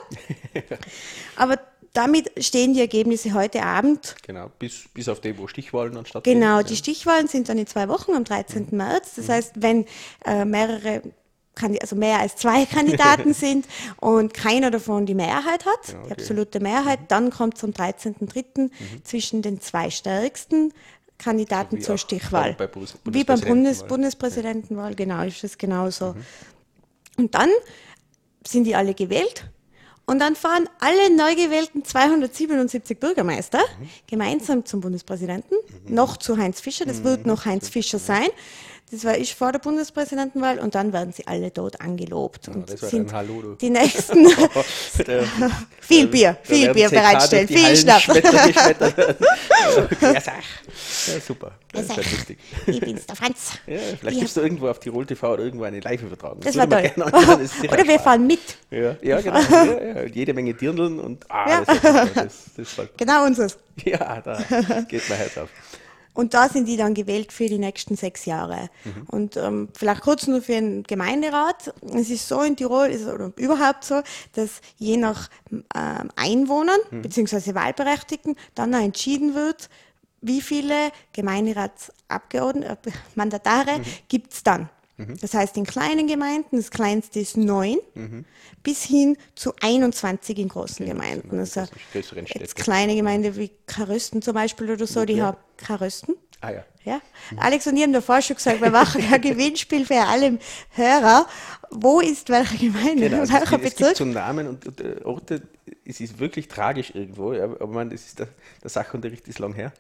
[1.37, 1.59] Aber
[1.97, 4.17] damit stehen die Ergebnisse heute Abend.
[4.23, 6.41] Genau, bis, bis auf die, wo Stichwahlen dann stattfinden.
[6.41, 8.69] Genau, die Stichwahlen sind dann in zwei Wochen am 13.
[8.71, 8.77] Mhm.
[8.77, 9.15] März.
[9.17, 9.33] Das mhm.
[9.33, 9.87] heißt, wenn
[10.25, 11.03] äh, mehrere
[11.81, 13.67] also mehr als zwei Kandidaten sind
[13.99, 16.07] und keiner davon die Mehrheit hat, ja, okay.
[16.07, 17.09] die absolute Mehrheit, mhm.
[17.09, 18.59] dann kommt es am 13.03.
[18.59, 18.71] Mhm.
[19.05, 20.75] zwischen den zwei stärksten
[21.17, 22.53] Kandidaten so zur Stichwahl.
[22.59, 26.13] Bei Bundes wie beim Bundes Bundespräsidentenwahl, genau, ist das genauso.
[26.13, 26.25] Mhm.
[27.17, 27.49] Und dann
[28.47, 29.49] sind die alle gewählt
[30.07, 33.89] und dann fahren alle neu gewählten 277 Bürgermeister mhm.
[34.07, 35.95] gemeinsam zum Bundespräsidenten, mhm.
[35.95, 37.05] noch zu Heinz Fischer, das mhm.
[37.05, 38.29] wird noch Heinz Fischer sein.
[38.93, 42.47] Das war ich vor der Bundespräsidentenwahl und dann werden sie alle dort angelobt.
[42.47, 44.29] Ja, und sind Hallo, die nächsten
[45.81, 48.07] viel Bier, viel Bier bereitstellen, viel Schnaps.
[48.07, 48.21] ja,
[51.21, 51.51] super.
[51.73, 52.39] Das ist halt lustig.
[52.69, 53.59] Ich bin's, der Franz.
[53.67, 56.39] Ja, vielleicht gibst du irgendwo auf Tirol TV oder irgendwo eine Live-Übertragung.
[56.43, 56.93] Das, das war toll.
[57.69, 58.57] Oder wir fahren mit.
[58.71, 59.41] Ja, ja genau.
[59.41, 60.05] Ja, ja.
[60.05, 61.81] Jede Menge Dirndeln und ah, das,
[62.15, 63.59] das, das halt Genau unseres.
[63.85, 64.39] Ja, da
[64.89, 65.49] geht mein Herz auf.
[66.17, 68.71] Und da sind die dann gewählt für die nächsten sechs Jahre.
[68.85, 69.03] Mhm.
[69.09, 71.75] Und ähm, vielleicht kurz nur für den Gemeinderat.
[71.95, 74.01] Es ist so in Tirol, ist, oder überhaupt so,
[74.33, 77.03] dass je nach ähm, Einwohnern mhm.
[77.03, 77.55] bzw.
[77.55, 79.69] Wahlberechtigten dann auch entschieden wird,
[80.23, 83.85] wie viele Gemeinderatsabgeordnete, äh, Mandatare mhm.
[84.09, 84.71] gibt es dann.
[84.99, 85.19] Mhm.
[85.21, 88.25] Das heißt, in kleinen Gemeinden, das kleinste ist neun, mhm.
[88.63, 91.39] bis hin zu 21 in großen okay, Gemeinden.
[91.39, 96.15] Also jetzt kleine Gemeinde wie Karösten zum Beispiel oder so, die haben Karösten.
[96.41, 96.65] Ah ja.
[96.85, 97.01] ja?
[97.31, 97.39] Mhm.
[97.39, 100.39] Alex und ich haben davor schon gesagt, wir machen ein Gewinnspiel für alle
[100.71, 101.27] Hörer.
[101.71, 103.11] Wo ist welche Gemeinde?
[103.11, 103.89] Genau, welcher also es, Bezirk?
[103.89, 105.43] gibt so Namen und, und äh, Orte,
[105.85, 108.29] es ist wirklich tragisch irgendwo, ja, aber man, das ist der,
[108.63, 109.73] der Sachunterricht ist lang her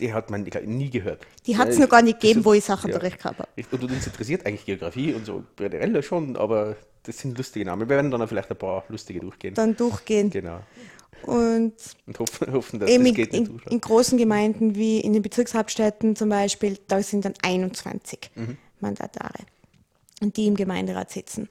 [0.00, 1.26] die hat man nie gehört.
[1.46, 3.30] Die hat es noch gar nicht gegeben, wo ich Sachenunterricht ja.
[3.30, 3.76] gehabt habe.
[3.82, 7.88] Und uns interessiert eigentlich Geografie und so generell schon, aber das sind lustige Namen.
[7.88, 9.54] Wir werden dann vielleicht ein paar lustige durchgehen.
[9.54, 10.30] Dann durchgehen.
[10.30, 10.60] Genau.
[11.22, 11.74] Und,
[12.06, 16.14] und hoffen, hoffen, dass eben das geht in, in, großen Gemeinden wie in den Bezirkshauptstädten
[16.14, 18.58] zum Beispiel, da sind dann 21 mhm.
[18.80, 19.38] Mandatare.
[20.20, 21.48] Und die im Gemeinderat sitzen.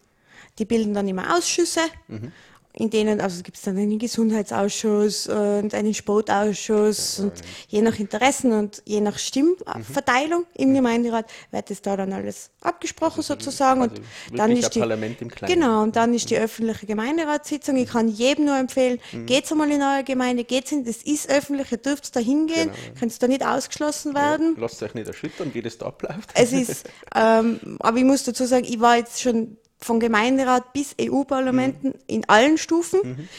[0.59, 1.81] Die bilden dann immer Ausschüsse.
[2.07, 2.31] Mhm
[2.77, 7.33] in denen, also gibt es dann einen Gesundheitsausschuss und einen Sportausschuss und
[7.69, 10.45] je nach Interessen und je nach Stimmverteilung mhm.
[10.55, 13.95] im Gemeinderat wird das da dann alles abgesprochen also sozusagen also
[14.29, 15.53] und dann ist die, Parlament im Kleinen.
[15.53, 17.77] genau und dann ist die öffentliche Gemeinderatssitzung.
[17.77, 19.25] Ich kann jedem nur empfehlen, mhm.
[19.25, 22.99] geht's einmal in eure Gemeinde, geht's in, das ist öffentlich, ihr dürft da hingehen, genau.
[22.99, 24.55] könnt da nicht ausgeschlossen werden.
[24.55, 26.29] Ja, lasst euch nicht erschüttern, wie das da abläuft.
[26.33, 30.95] Es ist, ähm, aber ich muss dazu sagen, ich war jetzt schon von Gemeinderat bis
[30.99, 32.03] EU-Parlamenten mhm.
[32.07, 32.99] in allen Stufen.
[33.03, 33.29] Mhm.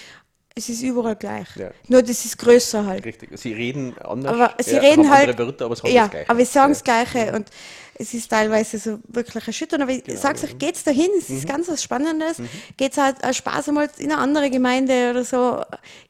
[0.58, 1.48] Es ist überall gleich.
[1.56, 1.70] Ja.
[1.88, 3.04] Nur das ist größer halt.
[3.04, 3.28] Richtig.
[3.34, 4.32] Sie reden anders.
[4.32, 5.36] Aber sie ja, reden halt.
[5.38, 7.32] Wörter, aber, ja, aber sie sagen das Gleiche.
[7.34, 7.50] Und
[7.98, 9.82] es ist teilweise so wirklich erschütternd.
[9.82, 11.10] Aber ich genau, sage euch, geht's dahin?
[11.18, 11.48] Es ist mhm.
[11.48, 12.38] ganz was Spannendes.
[12.38, 12.48] Mhm.
[12.78, 15.62] Geht's halt als Spaß einmal in eine andere Gemeinde oder so.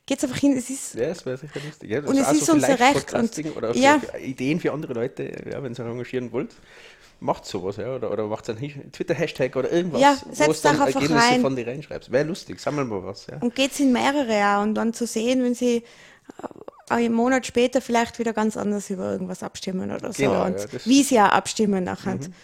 [0.06, 0.56] Geht's einfach hin.
[0.56, 0.94] Es ist.
[0.94, 1.90] Ja, das wäre sicher lustig.
[1.90, 3.14] Ja, und es ist so unser Recht.
[3.14, 4.00] Und, oder ja.
[4.22, 6.54] Ideen für andere Leute, ja, wenn ihr engagieren wollt
[7.20, 11.14] macht sowas, ja, oder, oder macht einen Twitter-Hashtag oder irgendwas, ja, wo es dann Ergebnisse
[11.14, 11.40] rein.
[11.40, 12.12] von dir reinschreibst.
[12.12, 13.26] Wäre lustig, sammeln wir was.
[13.26, 13.38] Ja.
[13.40, 15.82] Und geht es in mehrere auch und dann zu sehen, wenn sie äh,
[16.88, 20.80] einen Monat später vielleicht wieder ganz anders über irgendwas abstimmen oder so genau, und ja,
[20.84, 22.16] wie sie auch abstimmen nachher.
[22.16, 22.34] Mhm.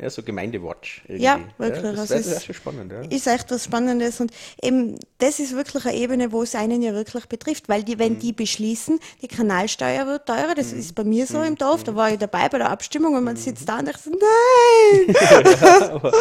[0.00, 1.02] Ja, so Gemeindewatch.
[1.08, 1.24] Irgendwie.
[1.24, 1.82] Ja, wirklich.
[1.82, 2.92] Ja, das also ist, schon spannend.
[2.92, 3.00] Ja.
[3.02, 4.30] Ist echt was Spannendes und
[4.62, 8.12] eben das ist wirklich eine Ebene, wo es einen ja wirklich betrifft, weil die, wenn
[8.12, 8.18] mhm.
[8.20, 10.78] die beschließen, die Kanalsteuer wird teurer, das mhm.
[10.78, 11.44] ist bei mir so mhm.
[11.44, 13.38] im Dorf, da war ich dabei bei der Abstimmung und man mhm.
[13.38, 15.16] sitzt da und denkt so, nein!
[15.90, 16.12] aber,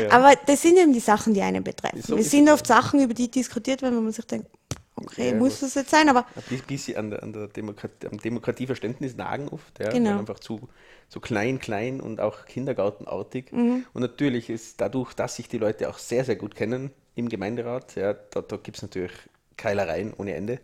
[0.00, 0.10] ja.
[0.10, 2.00] aber, das sind eben die Sachen, die einen betreffen.
[2.00, 4.48] So es sind oft Sachen, über die diskutiert werden, wo man sich denkt,
[4.96, 6.26] okay, ja, muss das jetzt sein, aber...
[6.34, 10.18] Ein bisschen an der, an der Demokratie, am Demokratieverständnis nagen oft, ja, genau.
[10.18, 10.68] einfach zu
[11.08, 13.52] so klein, klein und auch kindergartenartig.
[13.52, 13.86] Mhm.
[13.92, 17.94] Und natürlich ist dadurch, dass sich die Leute auch sehr, sehr gut kennen im Gemeinderat,
[17.94, 19.12] ja, da, da gibt es natürlich
[19.56, 20.60] Keilereien ohne Ende,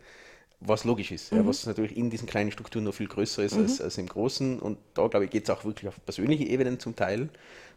[0.61, 1.39] was logisch ist, mhm.
[1.39, 3.63] ja, was natürlich in diesen kleinen Strukturen noch viel größer ist mhm.
[3.63, 4.59] als, als, im Großen.
[4.59, 7.29] Und da, glaube ich, geht es auch wirklich auf persönliche Ebenen zum Teil,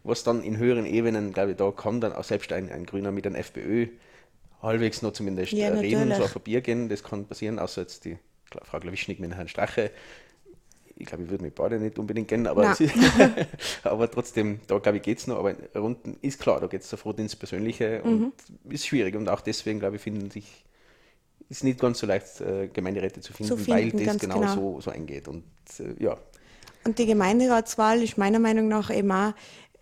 [0.04, 3.12] was dann in höheren Ebenen, glaube ich, da kann dann auch selbst ein, ein Grüner
[3.12, 3.88] mit einem FPÖ
[4.62, 8.18] halbwegs noch zumindest ja, reden, so auf Bier gehen, das kann passieren, außer jetzt die
[8.62, 9.90] Frau Glawischnik mit Herrn Strache
[10.98, 12.82] ich glaube, ich würde mich beide nicht unbedingt kennen, aber, ist,
[13.84, 15.38] aber trotzdem, da glaube ich, geht es noch.
[15.38, 18.32] Aber unten ist klar, da geht es sofort ins Persönliche und mhm.
[18.70, 19.14] ist schwierig.
[19.14, 20.64] Und auch deswegen, glaube ich, finden sich,
[21.50, 24.54] ist nicht ganz so leicht, äh, Gemeinderäte zu finden, zu finden, weil das genau, genau,
[24.54, 25.28] So, so eingeht.
[25.28, 25.44] Und
[25.78, 26.16] äh, ja.
[26.84, 29.34] Und die Gemeinderatswahl ist meiner Meinung nach eben auch,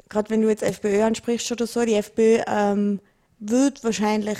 [0.08, 3.00] gerade wenn du jetzt FPÖ ansprichst oder so, die FPÖ ähm,
[3.38, 4.38] wird wahrscheinlich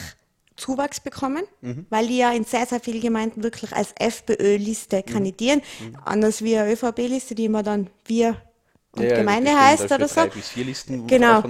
[0.56, 1.86] Zuwachs bekommen, mhm.
[1.90, 5.12] weil die ja in sehr, sehr vielen Gemeinden wirklich als FPÖ-Liste mhm.
[5.12, 5.96] kandidieren, mhm.
[6.04, 8.36] anders wie eine ÖVP-Liste, die immer dann wir
[8.92, 10.20] und ja, Gemeinde heißt oder so.
[10.56, 11.42] Listen genau,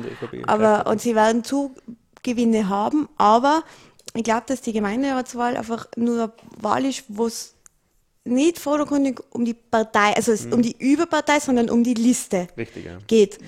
[0.47, 3.65] aber und sie werden Zugewinne haben, aber
[4.15, 7.54] ich glaube, dass die Gemeinderatswahl einfach nur Wahl ist, wo es
[8.25, 10.55] nicht vordergründig um die Partei, also mhm.
[10.55, 12.99] um die Überpartei, sondern um die Liste Richtig, ja.
[13.07, 13.39] geht.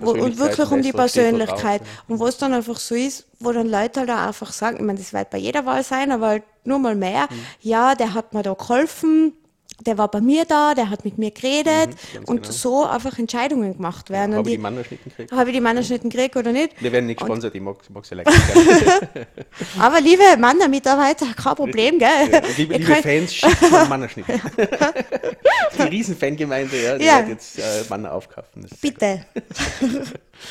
[0.00, 1.80] Wo, und wirklich um die Persönlichkeit.
[1.82, 2.14] Drauf, ja.
[2.14, 4.82] Und wo es dann einfach so ist, wo dann Leute halt auch einfach sagen, ich
[4.82, 7.36] meine, das wird bei jeder Wahl sein, aber halt nur mal mehr, mhm.
[7.60, 9.34] ja, der hat mir da geholfen,
[9.80, 12.52] der war bei mir da, der hat mit mir geredet mhm, und genau.
[12.52, 14.32] so einfach Entscheidungen gemacht werden.
[14.32, 15.32] Ja, habe ich die Mannerschnitten gekriegt?
[15.32, 16.80] Habe ich die Mannerschnitten gekriegt oder nicht?
[16.80, 18.32] Wir werden nicht gesponsert, ich mag, mag sie lecker.
[19.78, 22.08] Aber liebe Manner-Mitarbeiter, kein Problem, gell?
[22.30, 24.40] Ja, liebe, liebe Fans, schickt von Mannerschnitten.
[25.78, 27.18] die Riesenfangemeinde, ja, die ja.
[27.18, 28.66] wird jetzt äh, Manner aufkaufen.
[28.80, 29.26] Bitte.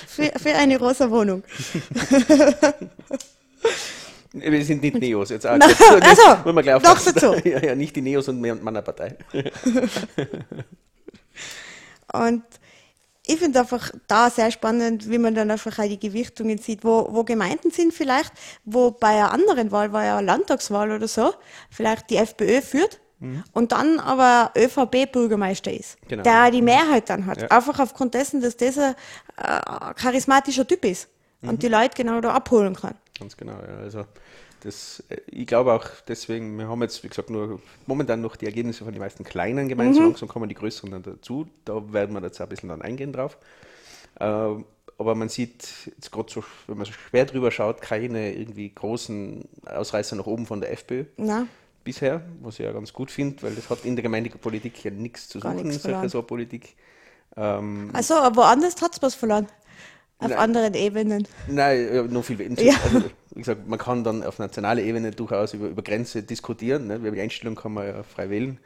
[0.08, 1.44] für, für eine rosa Wohnung.
[4.34, 5.46] Wir sind nicht Neos jetzt.
[5.46, 5.58] Auch.
[5.58, 7.36] Na, jetzt also, muss man gleich noch dazu.
[7.48, 9.16] Ja, ja, nicht die Neos und meiner Partei.
[12.14, 12.44] und
[13.26, 17.08] ich finde einfach da sehr spannend, wie man dann einfach auch die Gewichtungen sieht, wo,
[17.12, 18.34] wo Gemeinden sind vielleicht,
[18.66, 21.34] wo bei einer anderen Wahl, war ja eine Landtagswahl oder so,
[21.70, 23.44] vielleicht die FPÖ führt mhm.
[23.54, 26.24] und dann aber ÖVP-Bürgermeister ist, genau.
[26.24, 27.44] der die Mehrheit dann hat.
[27.44, 27.48] Ja.
[27.50, 28.96] Einfach aufgrund dessen, dass dieser
[29.38, 31.08] äh, charismatischer Typ ist
[31.44, 31.50] mhm.
[31.50, 32.96] und die Leute genau da abholen kann.
[33.20, 33.78] Ganz genau, ja.
[33.78, 34.06] Also
[34.62, 38.46] das, äh, ich glaube auch deswegen, wir haben jetzt, wie gesagt, nur momentan noch die
[38.46, 40.06] Ergebnisse von den meisten kleinen Gemeinden, mhm.
[40.06, 41.48] langsam kommen die größeren dann dazu.
[41.66, 43.38] Da werden wir jetzt ein bisschen dann eingehen drauf.
[44.20, 44.56] Äh,
[44.98, 49.44] aber man sieht jetzt gerade so, wenn man so schwer drüber schaut, keine irgendwie großen
[49.66, 51.06] Ausreißer nach oben von der FPÖ.
[51.18, 51.48] Na.
[51.84, 55.28] Bisher, was ich ja ganz gut finde, weil das hat in der Gemeindepolitik ja nichts
[55.28, 56.76] zu suchen, solche so Politik.
[57.36, 59.48] Ähm, also, woanders hat es was verloren.
[60.24, 60.40] Auf Nein.
[60.40, 61.28] anderen Ebenen.
[61.48, 62.64] Nein, noch viel weniger.
[62.64, 62.76] Ja.
[62.84, 63.04] Also,
[63.36, 66.88] wie gesagt, man kann dann auf nationaler Ebene durchaus über, über Grenze diskutieren.
[66.88, 66.96] Ne?
[66.96, 68.60] Über die Einstellung kann man ja frei wählen.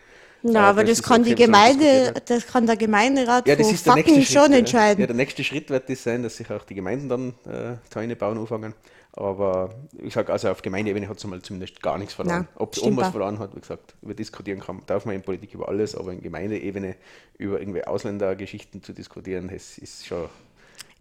[0.44, 3.96] Na, aber das, das kann die Gemeinde, das kann der Gemeinderat ja, das ist der
[3.96, 5.02] nächste Schritt, schon entscheiden.
[5.02, 8.16] Ja, der nächste Schritt wird das sein, dass sich auch die Gemeinden dann äh, Zäune
[8.16, 8.74] bauen anfangen.
[9.14, 12.48] Aber ich sage, also auf Gemeindeebene hat es mal zumindest gar nichts verloren.
[12.54, 15.68] Ob es irgendwas verloren hat, wie gesagt, über diskutieren kann, darf man in Politik über
[15.68, 16.96] alles, aber in Gemeindeebene
[17.40, 20.30] über irgendwie Ausländergeschichten zu diskutieren, das ist schon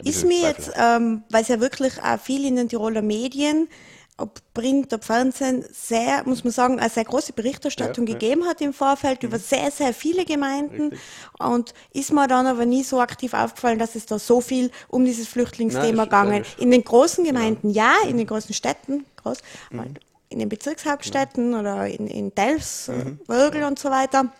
[0.04, 3.68] ist mir jetzt, ähm, weil es ja wirklich auch viel in den Tiroler Medien
[4.18, 8.18] ob Print, ob Fernsehen, sehr, muss man sagen, eine sehr große Berichterstattung Ja, ja.
[8.18, 10.98] gegeben hat im Vorfeld über sehr, sehr viele Gemeinden.
[11.38, 15.04] Und ist mir dann aber nie so aktiv aufgefallen, dass es da so viel um
[15.04, 16.44] dieses Flüchtlingsthema gegangen.
[16.58, 19.38] In den großen Gemeinden ja, in den großen Städten, groß,
[19.70, 19.96] Mhm.
[20.30, 23.20] in den Bezirkshauptstädten oder in, in Delfs, mhm.
[23.26, 24.32] Wörgl und so weiter.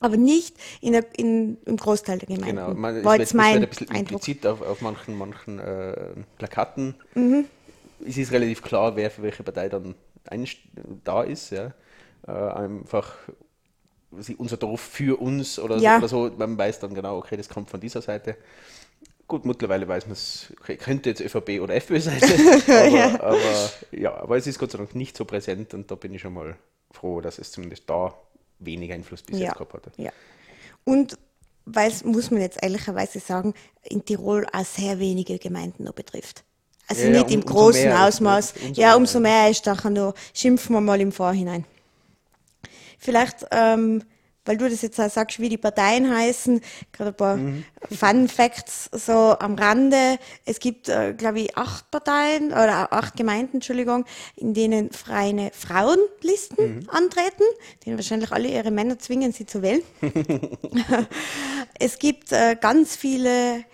[0.00, 2.56] Aber nicht in der, in, im Großteil der Gemeinden.
[2.56, 4.12] Genau, man, War jetzt mein ein bisschen Eindruck.
[4.26, 5.94] implizit auf, auf manchen, manchen äh,
[6.38, 6.94] Plakaten.
[7.14, 7.44] Mhm.
[8.06, 9.94] Es ist relativ klar, wer für welche Partei dann
[10.30, 10.56] einst-
[11.04, 11.50] da ist.
[11.50, 11.74] Ja.
[12.26, 13.14] Äh, einfach
[14.38, 16.00] unser Dorf für uns oder, Ja.
[16.06, 16.36] so, oder so.
[16.38, 18.36] Man weiß dann genau, okay, das kommt von dieser Seite.
[19.28, 22.20] Gut, mittlerweile weiß man es, okay, könnte jetzt ÖVP oder FPÖ sein.
[22.66, 26.12] aber, aber, ja, aber es ist Gott sei Dank nicht so präsent und da bin
[26.14, 26.56] ich schon mal
[26.90, 28.12] froh, dass es zumindest da
[28.60, 29.46] weniger Einfluss bis Ja.
[29.48, 29.92] jetzt gehabt hat.
[29.98, 30.12] ja.
[30.84, 31.18] Und
[31.66, 36.42] weil es, muss man jetzt ehrlicherweise sagen, in Tirol auch sehr wenige Gemeinden noch betrifft.
[36.88, 38.54] Also Ja, ja, nicht im um- umso großen mehr, Ausmaß.
[38.66, 41.64] umso ja, mehr, umso mehr ist da noch, schimpfen wir mal im Vorhinein.
[42.98, 44.02] Vielleicht, ähm,
[44.44, 46.60] weil du das jetzt auch sagst, wie die Parteien heißen,
[46.92, 47.64] gerade ein paar Mhm.
[47.90, 50.18] Fun Facts so am Rande.
[50.44, 54.04] Es gibt, äh, glaube ich, acht Parteien oder acht Gemeinden, Entschuldigung,
[54.36, 56.90] in denen freie Frauenlisten Mhm.
[56.90, 57.44] antreten,
[57.84, 59.82] die wahrscheinlich alle ihre Männer zwingen, sie zu wählen.
[61.78, 63.64] es gibt äh, ganz viele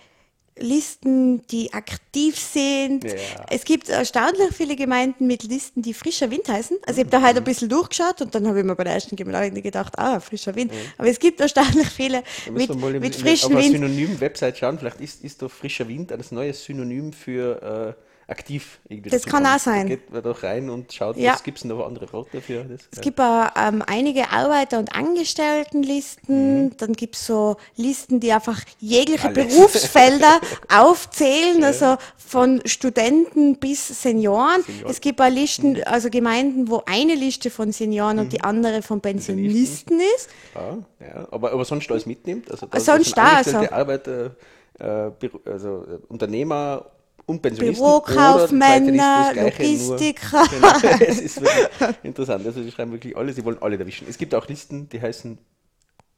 [0.59, 3.03] Listen, die aktiv sind.
[3.03, 3.11] Ja.
[3.49, 6.77] Es gibt erstaunlich viele Gemeinden mit Listen, die frischer Wind heißen.
[6.85, 8.93] Also ich habe da heute ein bisschen durchgeschaut und dann habe ich mir bei der
[8.93, 10.71] ersten Gemeinde gedacht, ah, frischer Wind.
[10.97, 13.71] Aber es gibt erstaunlich viele mit, im- mit frischem Wind.
[13.73, 14.79] Synonym-Website schauen.
[14.79, 18.79] Vielleicht ist, ist da frischer Wind ein neues Synonym für äh, aktiv.
[18.89, 19.83] Irgendwie Das kann auch sein.
[19.83, 21.37] Da geht man doch rein und schaut, Ja.
[21.43, 22.81] gibt es noch andere Worte für das.
[22.91, 26.75] Es gibt auch ähm, einige Arbeiter- und Angestelltenlisten.
[26.77, 29.55] Dann gibt es so Listen, die einfach jegliche Alles.
[29.55, 30.41] Berufsfelder
[30.73, 34.61] aufzählen, also von Studenten bis Senioren.
[34.63, 34.91] Senioren.
[34.91, 38.99] Es gibt auch Listen, also Gemeinden, wo eine Liste von Senioren und die andere von
[38.99, 40.29] Pensionisten ist.
[40.53, 41.27] Ja, ja.
[41.31, 42.51] Aber, aber sonst alles mitnimmt.
[42.51, 43.57] Also da, Sonst da also.
[43.71, 44.35] Arbeiter,
[44.79, 45.11] äh,
[45.45, 46.85] also äh, Unternehmer
[47.27, 47.83] und Pensionisten.
[47.85, 50.43] Bürokaufmänner, Logistiker.
[50.49, 52.45] Genau, es ist wirklich interessant.
[52.45, 54.07] Also die schreiben wirklich alle, sie wollen alle erwischen.
[54.09, 55.37] Es gibt auch Listen, die heißen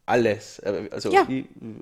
[0.05, 1.27] alles, äh, also Ja.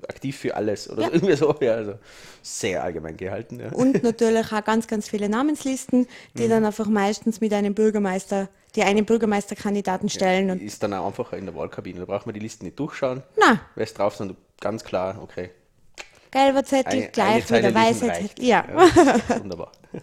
[0.08, 1.08] aktiv für alles oder Ja.
[1.08, 1.94] so, irgendwie so, ja, also
[2.42, 3.60] sehr allgemein gehalten.
[3.60, 3.72] Ja.
[3.72, 6.48] Und natürlich auch ganz, ganz viele Namenslisten, die Mhm.
[6.50, 10.60] dann einfach meistens mit einem Bürgermeister, die einen Bürgermeisterkandidaten stellen.
[10.60, 12.00] Ist dann auch einfacher in der Wahlkabine.
[12.00, 13.22] Da braucht man die Listen nicht durchschauen.
[13.38, 15.50] na, Wer ist drauf, sondern ganz klar, okay.
[16.30, 18.28] Gelber Zettel Eine, eine gleich wie Zeile der lesen weiße reicht.
[18.28, 18.44] Zettel.
[18.44, 18.64] Ja.
[19.40, 19.72] Wunderbar.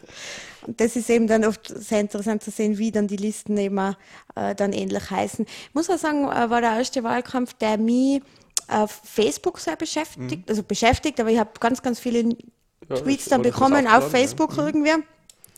[0.68, 3.78] Und das ist eben dann oft sehr interessant zu sehen, wie dann die Listen eben
[3.78, 3.94] auch,
[4.36, 5.46] äh, dann ähnlich heißen.
[5.46, 8.24] Ich muss auch sagen, äh, war der erste Wahlkampf, der mich
[8.68, 12.36] auf Facebook sehr beschäftigt, also beschäftigt, aber ich habe ganz, ganz viele
[12.90, 12.96] Mhm.
[12.96, 14.08] Ja, Tweets dann bekommen auf ja.
[14.08, 14.12] Mhm.
[14.12, 14.94] Facebook irgendwie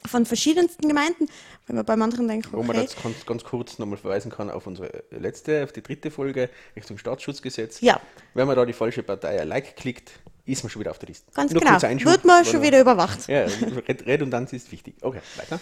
[0.05, 1.27] von verschiedensten Gemeinden,
[1.65, 4.49] wenn man bei manchen denkt, Wo man okay, jetzt ganz, ganz kurz nochmal verweisen kann
[4.49, 7.81] auf unsere letzte, auf die dritte Folge Richtung Staatsschutzgesetz.
[7.81, 7.99] Ja.
[8.33, 10.11] Wenn man da die falsche Partei ein Like klickt,
[10.45, 11.29] ist man schon wieder auf der Liste.
[11.33, 13.27] ganz Nur genau, wird man schon wieder überwacht.
[13.27, 13.45] Ja,
[13.87, 14.95] Red- Redundanz ist wichtig.
[15.01, 15.59] Okay, weiter.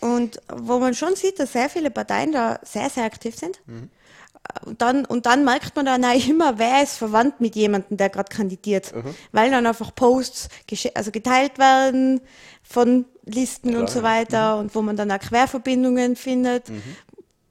[0.00, 3.60] Und wo man schon sieht, dass sehr viele Parteien da sehr, sehr aktiv sind.
[3.66, 3.88] Mhm.
[4.64, 8.10] Und dann, und dann merkt man dann auch immer, wer ist verwandt mit jemandem, der
[8.10, 8.94] gerade kandidiert.
[8.94, 9.14] Mhm.
[9.32, 10.48] Weil dann einfach Posts
[10.94, 12.20] also geteilt werden
[12.62, 14.04] von Listen und Klar, so ja.
[14.04, 16.70] weiter und wo man dann auch Querverbindungen findet,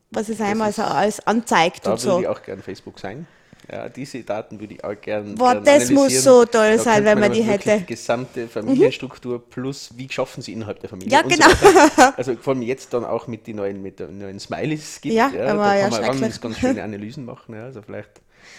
[0.09, 2.19] was es einmal so alles anzeigt Da und würde so.
[2.21, 3.25] ich auch gerne Facebook sein.
[3.71, 5.33] Ja, diese Daten würde ich auch gerne.
[5.35, 7.79] Boah, gern das muss so toll Da sein, wenn man nämlich die hätte.
[7.79, 11.11] Die gesamte Familienstruktur plus wie schaffen sie innerhalb der Familie.
[11.11, 11.47] Ja, genau.
[11.49, 15.15] So also vor allem jetzt dann auch mit den neuen, mit den neuen Smileys gibt.
[15.15, 16.41] Ja, da aber ja, kann man ganz, schrecklich.
[16.41, 17.55] ganz schöne Analysen machen.
[17.55, 17.63] Ja.
[17.63, 18.09] Also vielleicht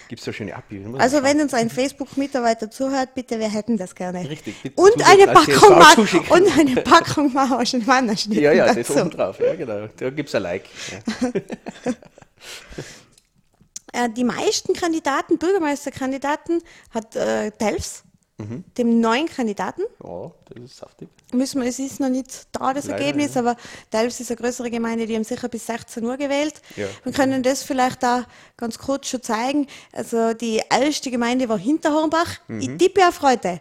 [0.09, 0.99] gibt es so schöne Abbildungen.
[0.99, 4.27] Also wenn uns ein Facebook-Mitarbeiter zuhört, bitte, wir hätten das gerne.
[4.27, 5.93] Richtig, bitte Und eine als Packung, Ma
[6.35, 9.01] und eine Packung Mauerschen schnitten Ja, ja, das dazu.
[9.01, 9.39] oben drauf.
[9.41, 9.89] Ja, genau.
[9.95, 10.65] Da gibt es ein Like.
[10.91, 11.31] Ja.
[13.93, 18.05] Äh, die meisten Kandidaten, Bürgermeisterkandidaten, hat äh, Delfs,
[18.39, 18.65] Mhm.
[18.77, 19.83] dem neuen Kandidaten.
[20.03, 21.09] ja, das ist saftig.
[21.33, 23.43] Müssen wir, es ist noch nicht da, das Leider, Ergebnis, ja.
[23.43, 23.57] aber
[23.93, 26.55] Delfs ist eine größere Gemeinde, die haben sicher bis 16 Uhr gewählt.
[26.77, 26.87] Ja.
[27.05, 28.25] Wir können das vielleicht da
[28.57, 29.69] ganz kurz schon zeigen.
[29.93, 32.41] Also die erste Gemeinde war Hinterhornbach.
[32.49, 32.61] Mhm.
[32.61, 33.61] Ich tippe auf heute.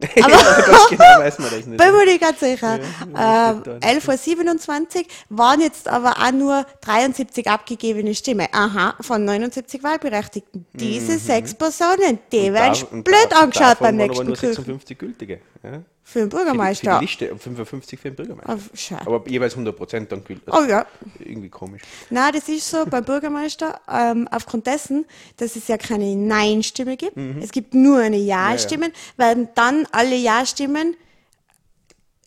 [0.00, 0.30] Aber
[0.66, 1.76] das genau weiß man das nicht.
[1.76, 2.78] Bin mir nicht ganz sicher.
[3.14, 8.46] Ja, ähm, das stimmt da 11.27 Uhr waren jetzt aber auch nur 73 abgegebene Stimmen.
[8.52, 10.66] Aha, von 79 Wahlberechtigten.
[10.72, 12.54] Diese sechs Personen, die Mhm.
[12.54, 14.54] Werden blöd angeschaut beim nächsten Küchen.
[14.54, 15.40] 56 gültige.
[15.62, 15.82] Ja.
[16.08, 16.98] Für den die, für Bürgermeister.
[17.00, 18.58] die Liste und 55 für den Bürgermeister.
[18.72, 18.96] Schau.
[18.96, 20.54] Aber jeweils 100 Prozent dann gültig.
[20.54, 20.86] Oh ja.
[21.18, 21.82] Irgendwie komisch.
[22.08, 25.04] Na, das ist so beim Bürgermeister, ähm, aufgrund dessen,
[25.36, 27.14] dass es ja keine Nein-Stimme gibt.
[27.42, 30.96] Es gibt nur eine Ja-Stimme, werden dann alle Ja-Stimmen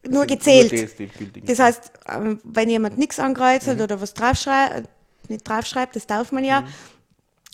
[0.07, 0.71] nur gezählt.
[0.99, 1.45] nur.
[1.45, 4.89] Das heißt, ähm, wenn jemand nichts ankreuzt oder was draufschreibt,
[5.27, 6.67] nicht draufschreibt, das darf man ja.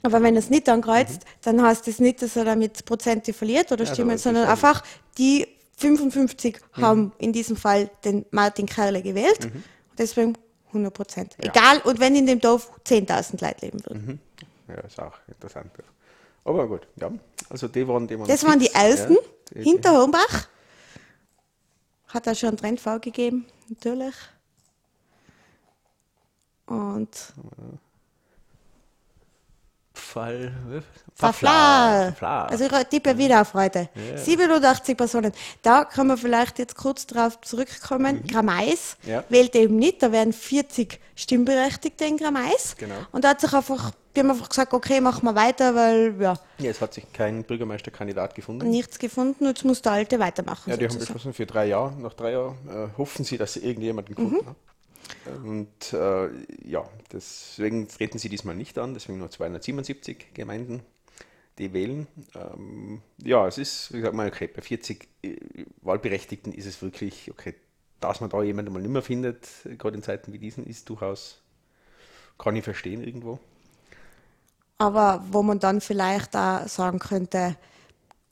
[0.03, 3.71] Aber wenn er es nicht ankreuzt, dann heißt das nicht, dass er damit Prozente verliert
[3.71, 4.83] oder Ja, Stimmen, das sondern einfach
[5.17, 5.47] die
[5.77, 9.51] 55 haben in diesem Fall den Martin Kerle gewählt.
[9.97, 10.33] Deswegen
[10.67, 11.37] 100 Prozent.
[11.41, 11.51] Ja.
[11.51, 14.19] Egal, und wenn in dem Dorf 10.000 Leute leben würden.
[14.67, 15.71] Ja, ist auch interessant.
[15.77, 15.83] Ja.
[16.45, 17.11] Aber gut, ja.
[17.49, 19.13] Also die waren die waren Das waren die ersten.
[19.13, 19.19] Ja,
[19.53, 20.47] die, Hinter Hombach
[22.07, 24.15] hat er schon einen Trend gegeben, natürlich.
[26.65, 27.33] Und
[30.07, 30.53] Fall.
[31.15, 32.05] Verfla.
[32.11, 32.45] Verfla.
[32.45, 33.89] Also ich tippe wieder auf heute.
[34.15, 35.31] 87 Personen.
[35.61, 38.23] Da kann man vielleicht jetzt kurz darauf zurückkommen.
[38.23, 38.89] Mhm.
[39.05, 39.23] Ja.
[39.29, 40.01] wählt eben nicht.
[40.03, 42.75] Da wären 40 Stimmberechtigte in Gramais.
[42.77, 42.95] Genau.
[43.11, 46.33] Und da hat sich einfach, die haben einfach gesagt, okay, machen wir weiter, weil ja,
[46.59, 48.69] ja, es hat sich kein Bürgermeisterkandidat gefunden.
[48.69, 49.45] nichts gefunden.
[49.45, 50.69] Jetzt muss der Alte weitermachen.
[50.69, 51.13] Ja, die haben sozusagen.
[51.15, 51.93] beschlossen für drei Jahre.
[51.99, 54.45] Nach drei Jahren äh, hoffen sie, dass sie irgendjemanden gefunden Mhm.
[54.47, 54.55] haben.
[55.43, 56.29] Und äh,
[56.63, 60.81] ja, deswegen treten sie diesmal nicht an, deswegen nur 277 Gemeinden,
[61.57, 62.07] die wählen.
[62.35, 65.35] Ähm, ja, es ist, wie gesagt, mal okay, bei 40 äh,
[65.81, 67.55] Wahlberechtigten ist es wirklich, okay,
[67.99, 69.47] dass man da jemanden mal nicht mehr findet,
[69.77, 71.41] gerade in Zeiten wie diesen, ist durchaus,
[72.37, 73.39] kann ich verstehen irgendwo.
[74.77, 77.55] Aber wo man dann vielleicht auch sagen könnte,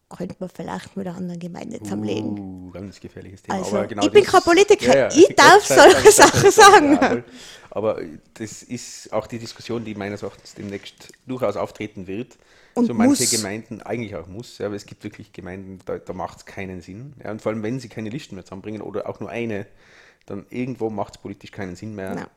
[0.09, 2.37] könnte man vielleicht mit einer anderen Gemeinde zusammenlegen.
[2.37, 3.57] Uh, ganz gefährliches Thema.
[3.57, 6.93] Also, genau ich bin kein Politiker, ich Gott darf sei Dank, solche Sachen sagen.
[6.93, 7.23] Ja, voll.
[7.71, 8.01] aber
[8.35, 12.37] das ist auch die Diskussion, die meines Erachtens demnächst durchaus auftreten wird.
[12.75, 13.31] Und so manche muss.
[13.31, 16.81] Gemeinden eigentlich auch muss, ja, aber es gibt wirklich Gemeinden, da, da macht es keinen
[16.81, 17.13] Sinn.
[17.23, 19.65] Ja, und vor allem, wenn sie keine Listen mehr zusammenbringen oder auch nur eine,
[20.25, 22.27] dann irgendwo macht es politisch keinen Sinn mehr, Ja.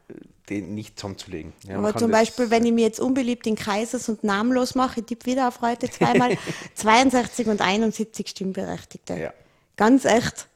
[0.50, 1.52] den nicht zusammenzulegen.
[1.66, 5.06] Ja, Aber zum Beispiel, wenn ich mir jetzt unbeliebt in Kaisers und namenlos mache, ich
[5.06, 6.36] tippe wieder auf heute zweimal,
[6.74, 9.14] 62 und 71 Stimmberechtigte.
[9.16, 9.32] Ja.
[9.76, 10.48] Ganz echt.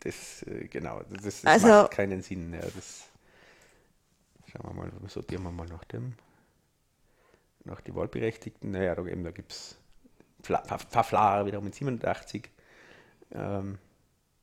[0.00, 2.52] Das, äh, genau, das, das Also- macht keinen Sinn.
[2.54, 3.02] Ja, das,
[4.50, 6.14] schauen wir mal, sortieren wir mal nach dem.
[7.64, 8.70] Nach die Wahlberechtigten.
[8.70, 9.76] Naja, da, eben, da gibt es
[10.42, 12.48] Pfaflar wiederum mit 87.
[13.32, 13.78] Ähm,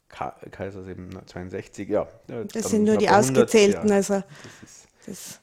[0.10, 2.08] Ka Kaisers eben 62, ja.
[2.54, 3.90] Das sind nur die 100, Ausgezählten.
[3.90, 4.24] Ja, Also, das
[4.64, 5.40] ist, das,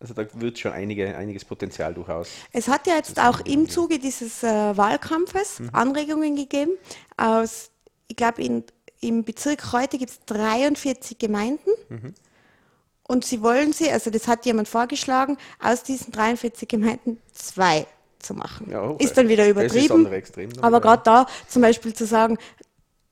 [0.00, 2.28] also da wird schon einige, einiges Potenzial durchaus.
[2.52, 5.70] es hat ja jetzt auch im Zuge dieses äh, Wahlkampfes Mhm.
[5.72, 6.72] Anregungen gegeben.
[7.16, 7.70] Aus,
[8.06, 8.42] ich glaube,
[9.00, 11.70] im Bezirk heute gibt es 43 Gemeinden.
[11.88, 12.14] Mhm.
[13.04, 17.86] Und sie wollen sie, also das hat jemand vorgeschlagen, aus diesen 43 Gemeinden zwei
[18.18, 18.68] zu machen.
[18.70, 19.02] Ja, okay.
[19.04, 19.94] Ist dann wieder Das ist das übertrieben.
[19.94, 20.80] andere Extrem aber ja.
[20.80, 22.36] gerade da zum Beispiel zu sagen,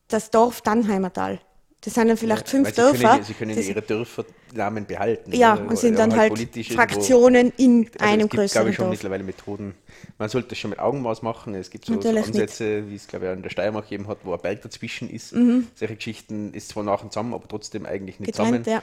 [0.09, 1.41] das Dorf Dannheimertal,
[1.83, 3.17] das sind dann vielleicht fünf Weil sie können, Dörfer.
[3.19, 5.33] ja- sie können ihre Dörfernamen behalten.
[5.33, 5.69] ja, oder?
[5.69, 8.77] und sind Oder dann halt irgendwo- Fraktionen in Also einem es gibt, glaube größeren ich,
[8.77, 8.91] schon Dorf.
[8.93, 9.75] mittlerweile Methoden.
[10.19, 11.55] Man sollte das schon mit Augenmaß machen.
[11.55, 12.29] Es gibt so, Natürlich nicht.
[12.29, 15.31] Ansätze, wie es, glaube ich, in der Steiermark gegeben hat, wo ein Berg dazwischen ist.
[15.75, 18.83] Solche Geschichten ist zwar nach und zusammen, aber trotzdem eigentlich nicht Getrennt, zusammen.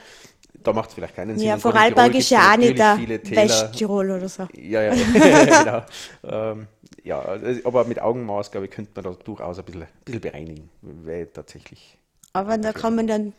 [0.62, 1.48] Da macht es vielleicht keinen Sinn.
[1.48, 2.96] Ja, Vorarlberg ist ja auch nicht der.
[2.98, 4.46] Westtirol oder so.
[4.54, 4.94] Ja, ja,
[5.64, 5.82] genau.
[6.22, 6.68] Ähm,
[7.02, 10.20] ja, also, aber mit Augenmaß, glaube ich, könnte man da durchaus ein bisschen, ein bisschen
[10.20, 10.70] bereinigen.
[10.82, 11.98] Wäre tatsächlich.
[12.32, 13.32] Aber da kommen dann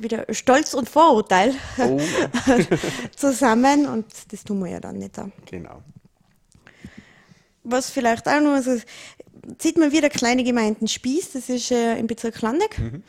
[0.00, 2.00] wieder Stolz und Vorurteil Oh,
[3.16, 5.14] zusammen und das tun wir ja dann nicht.
[5.46, 5.82] genau.
[7.62, 8.76] Was vielleicht auch noch so,
[9.58, 12.78] sieht man wieder kleine Gemeinden Spieß, das ist äh, im Bezirk Landeck.
[12.78, 13.02] Mhm.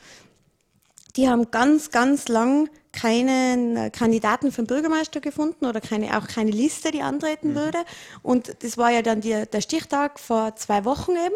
[1.16, 6.28] Die haben ganz, ganz lang keinen äh, Kandidaten für den Bürgermeister gefunden oder keine, auch
[6.28, 7.80] keine Liste, die antreten würde.
[8.22, 11.36] Und das war ja dann die, der Stichtag vor zwei Wochen eben,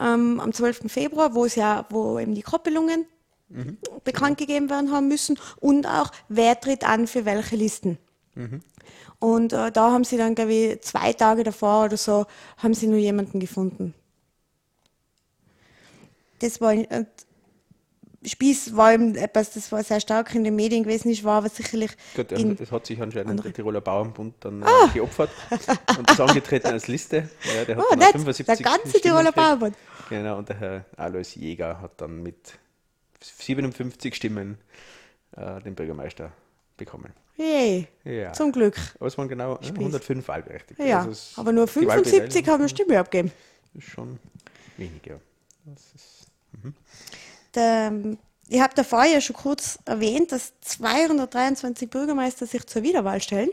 [0.00, 0.90] ähm, am 12.
[0.90, 3.06] Februar, wo es ja, wo eben die Koppelungen
[4.04, 7.98] bekannt gegeben werden haben müssen und auch, wer tritt an für welche Listen.
[9.18, 12.26] Und äh, da haben sie dann, glaube ich, zwei Tage davor oder so,
[12.58, 13.94] haben sie nur jemanden gefunden.
[16.40, 17.06] Das war, äh,
[18.26, 21.48] Spieß war eben etwas, das war sehr stark in den Medien gewesen ist, war aber
[21.48, 22.54] sicherlich Gut, in, Ah!
[22.58, 25.30] das hat sich anscheinend der Tiroler Bauernbund dann äh, geopfert
[25.98, 27.28] und ist angetreten als Liste.
[27.54, 29.36] Ja, der hat Oh, dann nett, 75 der ganze Stimmen Tiroler gekriegt.
[29.36, 29.76] Bauernbund.
[30.08, 32.36] Genau, und der Herr Alois Jäger hat dann mit
[33.20, 34.58] 57 Stimmen
[35.36, 36.32] äh, den Bürgermeister
[36.76, 37.12] bekommen.
[37.36, 38.32] Hey, Ja.
[38.32, 38.76] zum Glück.
[38.98, 40.82] Aber es waren genau äh, 105 Wahlberechtigte.
[40.82, 43.32] Ja, Also aber nur die 75 Wahlbeteiligung haben eine Stimme abgegeben.
[43.74, 44.18] ist schon
[44.78, 45.16] wenig, ja.
[45.66, 46.26] Das ist,
[47.56, 47.92] Der,
[48.48, 53.50] ich habe davor ja schon kurz erwähnt, dass 223 Bürgermeister sich zur Wiederwahl stellen.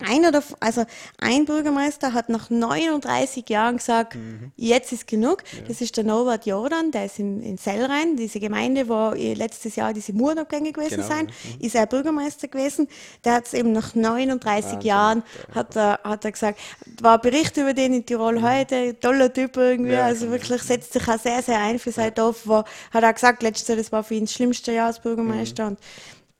[0.00, 0.84] Einer der, also
[1.18, 4.50] ein Bürgermeister hat nach 39 Jahren gesagt, mhm.
[4.56, 5.44] jetzt ist genug.
[5.52, 5.68] Ja.
[5.68, 9.92] Das ist der Norbert Jordan, der ist in, in Sellrhein, diese Gemeinde, wo letztes Jahr
[9.92, 11.14] diese Murabgänge gewesen genau.
[11.14, 11.64] sind, mhm.
[11.64, 12.88] ist er Bürgermeister gewesen.
[13.24, 14.80] Der hat es eben nach 39 Wahnsinn.
[14.80, 15.22] Jahren,
[15.54, 16.58] hat er, hat er gesagt,
[17.00, 18.48] war Bericht über den in Tirol mhm.
[18.48, 22.06] heute, toller Typ irgendwie, ja, also wirklich setzt sich auch sehr, sehr ein für sein
[22.06, 22.10] ja.
[22.10, 24.98] Dorf, wo, hat er gesagt, letztes Jahr, das war für ihn das schlimmste Jahr als
[24.98, 25.68] Bürgermeister mhm.
[25.70, 25.78] und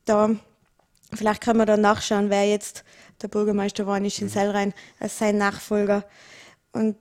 [0.07, 0.31] da,
[1.15, 2.85] vielleicht können wir dann nachschauen, wer jetzt
[3.23, 6.05] der Bürgermeister war nicht in Sellrhein als sein Nachfolger.
[6.73, 6.97] Und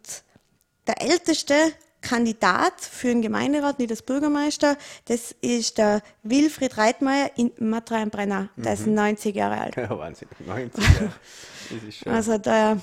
[0.88, 1.56] der älteste
[2.02, 8.50] Kandidat für den Gemeinderat, nicht als Bürgermeister, das ist der Wilfried Reitmeier in Matrain-Brenner.
[8.58, 8.80] Der mhm.
[8.80, 9.76] ist 90 Jahre alt.
[9.78, 11.14] Ja, Wahnsinn, 90 Jahre.
[12.18, 12.82] also der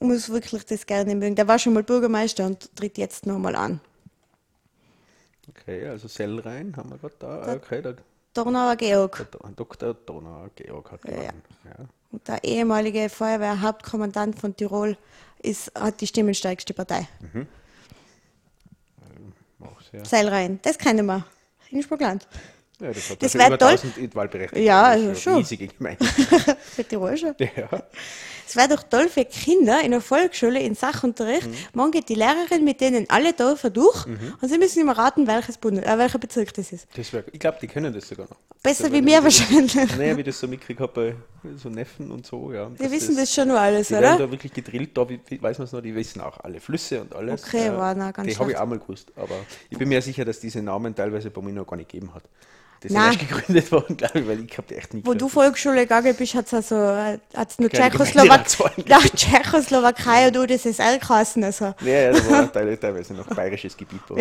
[0.00, 1.34] muss wirklich das gerne mögen.
[1.36, 3.80] Der war schon mal Bürgermeister und tritt jetzt nochmal an.
[5.48, 7.52] Okay, also Sellrhein haben wir gerade da.
[7.54, 7.94] Okay, da
[8.34, 9.26] Donauer Georg.
[9.56, 9.94] Dr.
[9.94, 11.42] Donauer Georg hat gewonnen.
[11.64, 11.70] Ja.
[11.70, 11.88] ja.
[12.10, 14.96] Und der ehemalige Feuerwehrhauptkommandant von Tirol
[15.42, 17.08] ist, hat die stimmenstärkste Partei.
[17.32, 17.46] Mhm.
[20.02, 21.24] Seilrein, das kennen wir.
[21.70, 22.26] In Spurgland.
[22.84, 23.78] Ja, das hat das wäre toll.
[24.12, 24.62] Wahlberechtigte.
[24.62, 25.36] Ja, also schon.
[25.36, 26.04] Riesige Gemeinde.
[26.76, 27.34] Für Tirol schon.
[27.38, 27.82] Ja.
[28.46, 31.46] Es wäre doch toll für Kinder in der Volksschule, in Sachunterricht.
[31.46, 31.54] Mhm.
[31.72, 34.34] Morgen geht die Lehrerin mit denen alle Dörfer durch mhm.
[34.38, 36.86] und sie müssen immer raten, welches Bund, äh, welcher Bezirk das ist.
[36.94, 38.36] Das wär, ich glaube, die können das sogar noch.
[38.62, 39.74] Besser wie mir wahrscheinlich.
[39.98, 42.52] Naja, wie das so mitgekriegt habe bei so Neffen und so.
[42.52, 44.00] Ja, die wissen das, das, schon nur alles, die oder?
[44.00, 46.60] Die werden da wirklich gedrillt, da wie, weiß man es noch, die wissen auch alle
[46.60, 47.44] Flüsse und alles.
[47.44, 49.34] Okay, ja, war na, ganz Die habe ich auch mal gewusst, aber
[49.70, 52.24] ich bin mir sicher, dass diese Namen teilweise bei mir noch gar nicht gegeben hat.
[52.80, 55.80] Das ist erst gegründet worden, glaube ich, weil ich habe echt nicht Wo du Volksschule
[55.80, 58.44] gegangen bist, hat es also, hat's nur Tschechoslowak
[58.86, 61.42] nach Tschechoslowakei und UdSSR geheißen.
[61.44, 61.74] Also.
[61.80, 64.02] Ja, ja, da war teilweise noch bayerisches Gebiet.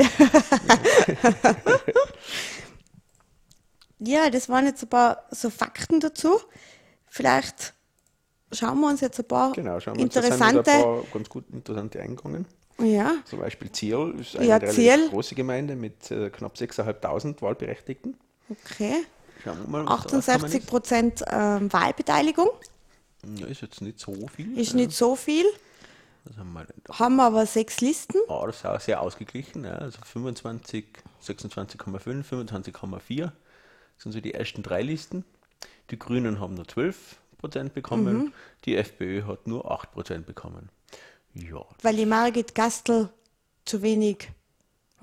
[4.00, 6.40] ja, das waren jetzt ein paar so Fakten dazu.
[7.10, 7.74] Vielleicht
[8.54, 10.60] schauen wir uns jetzt ein paar genau, schauen wir interessante...
[10.60, 12.46] Uns, ein paar ganz gut interessante eingegangen.
[12.80, 13.16] Ja.
[13.26, 18.18] Zum Beispiel Ziel ist eine ja, relativ große Gemeinde mit äh, knapp 6.500 Wahlberechtigten.
[18.66, 19.06] Okay.
[19.44, 22.50] Schauen wir mal, 68 Prozent ähm, Wahlbeteiligung.
[23.36, 24.58] Ja, ist jetzt nicht so viel.
[24.58, 24.78] Ist ja.
[24.78, 25.46] nicht so viel.
[26.38, 28.18] haben, wir haben wir aber sechs Listen.
[28.28, 29.66] Ah, das ist auch sehr ausgeglichen.
[29.66, 29.76] Ja.
[29.76, 30.86] Also 25,
[31.22, 33.32] 26,5, 25,4
[33.98, 35.26] sind so die ersten drei Listen.
[35.90, 38.18] Die Grünen haben nur 12 Prozent bekommen.
[38.18, 38.34] Mhm.
[38.66, 40.70] Die FPÖ hat nur 8 Prozent bekommen.
[41.34, 41.66] Ja.
[41.82, 43.10] Weil die Margit Gastel
[43.66, 44.30] zu wenig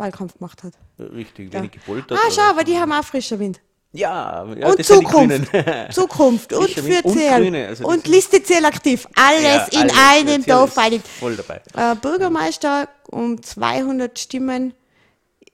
[0.00, 0.74] Wahlkampf gemacht hat.
[0.98, 1.80] Richtig, wenig ja.
[1.80, 2.18] gepoltert.
[2.18, 3.60] Ah, schau, aber die haben auch frischer Wind.
[3.92, 5.50] Ja, ja und Zukunft.
[5.92, 7.54] Zukunft und, für Zähl.
[7.66, 9.06] Also und Liste Zähl aktiv.
[9.14, 9.96] Alles ja, in alles.
[9.98, 10.74] einem Dorf.
[11.18, 11.60] Voll dabei.
[11.74, 14.74] Äh, Bürgermeister um 200 Stimmen.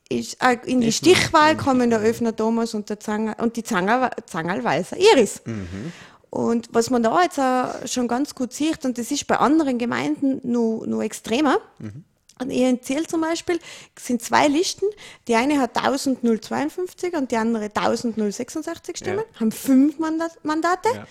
[0.08, 4.96] Ist, äh, in die Stichwahl kommen der Öfner Thomas und, der Zanger, und die Zangerlweiser
[4.96, 5.42] Iris.
[5.44, 5.92] Mhm.
[6.30, 9.78] Und was man da jetzt auch schon ganz gut sieht, und das ist bei anderen
[9.78, 12.04] Gemeinden nur, nur extremer, mhm.
[12.38, 13.58] Und ihr erzählt zum Beispiel,
[13.98, 14.86] sind zwei Listen.
[15.26, 19.40] Die eine hat 1052 und die andere 1066 Stimmen, ja.
[19.40, 20.88] haben fünf Mandate.
[20.94, 21.06] Ja.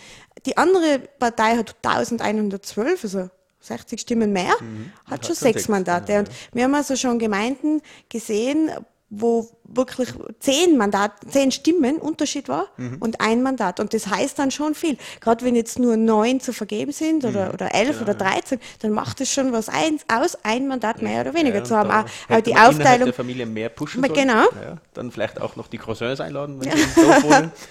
[0.45, 4.91] Die andere Partei hat 1112, also 60 Stimmen mehr, mhm.
[5.05, 6.11] hat, hat schon sechs Mandate.
[6.11, 8.69] Ja, und wir haben also schon Gemeinden gesehen,
[9.09, 12.97] wo wirklich zehn Mandat, zehn Stimmen Unterschied war mhm.
[12.99, 13.79] und ein Mandat.
[13.79, 14.97] Und das heißt dann schon viel.
[15.21, 17.53] Gerade wenn jetzt nur neun zu vergeben sind oder, mhm.
[17.53, 21.21] oder elf genau, oder dreizehn, dann macht es schon was eins aus, ein Mandat mehr
[21.21, 21.91] oder weniger ja, zu haben.
[21.91, 23.05] Auch, auch die Aufteilung.
[23.05, 24.13] der Familie mehr pushen sollen.
[24.13, 24.43] Genau.
[24.61, 27.23] Ja, dann vielleicht auch noch die Cousins einladen, wenn sie ja.
[27.23, 27.51] wollen.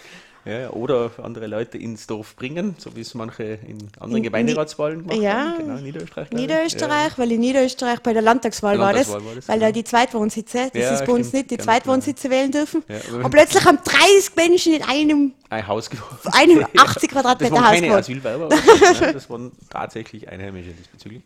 [0.45, 5.01] Ja, oder andere Leute ins Dorf bringen, so wie es manche in anderen in, Gemeinderatswahlen
[5.01, 5.59] gemacht ja, haben.
[5.59, 6.30] Genau, Niederösterreich.
[6.32, 7.18] Niederösterreich, ja.
[7.18, 9.68] weil in Niederösterreich bei der Landtagswahl, der Landtagswahl war, das, war das, weil genau.
[9.68, 12.40] da die Zweitwohnsitze, das ja, ist bei uns nicht, die Zweitwohnsitze genau.
[12.40, 12.82] wählen dürfen.
[13.22, 15.88] Und plötzlich haben 30 Menschen in einem ein Haus
[16.32, 21.22] einem 80 Quadratmeter Haus keine Asylwerber, das waren tatsächlich Einheimische diesbezüglich.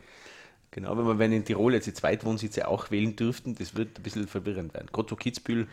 [0.71, 4.03] Genau, wenn man wenn in Tirol jetzt die Zweitwohnsitze auch wählen dürften, das wird ein
[4.03, 4.89] bisschen verwirrend werden.
[4.93, 5.67] Gerade so Kitzbühel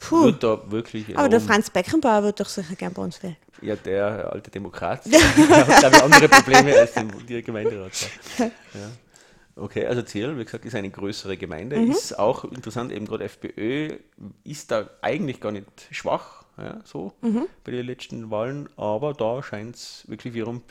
[0.00, 0.24] Puh.
[0.24, 1.16] wird da wirklich.
[1.16, 3.36] Aber der Franz Beckenbauer wird doch sicher gern bei uns wählen.
[3.62, 6.92] Ja, der alte Demokrat der hat, glaube ich, andere Probleme als
[7.28, 7.92] der Gemeinderat.
[8.38, 8.48] Ja.
[9.58, 11.90] Okay, also Ziel, wie gesagt, ist eine größere Gemeinde, mhm.
[11.90, 13.96] ist auch interessant, eben gerade FPÖ
[14.44, 17.46] ist da eigentlich gar nicht schwach, ja, so mhm.
[17.64, 20.62] bei den letzten Wahlen, aber da scheint es wirklich wiederum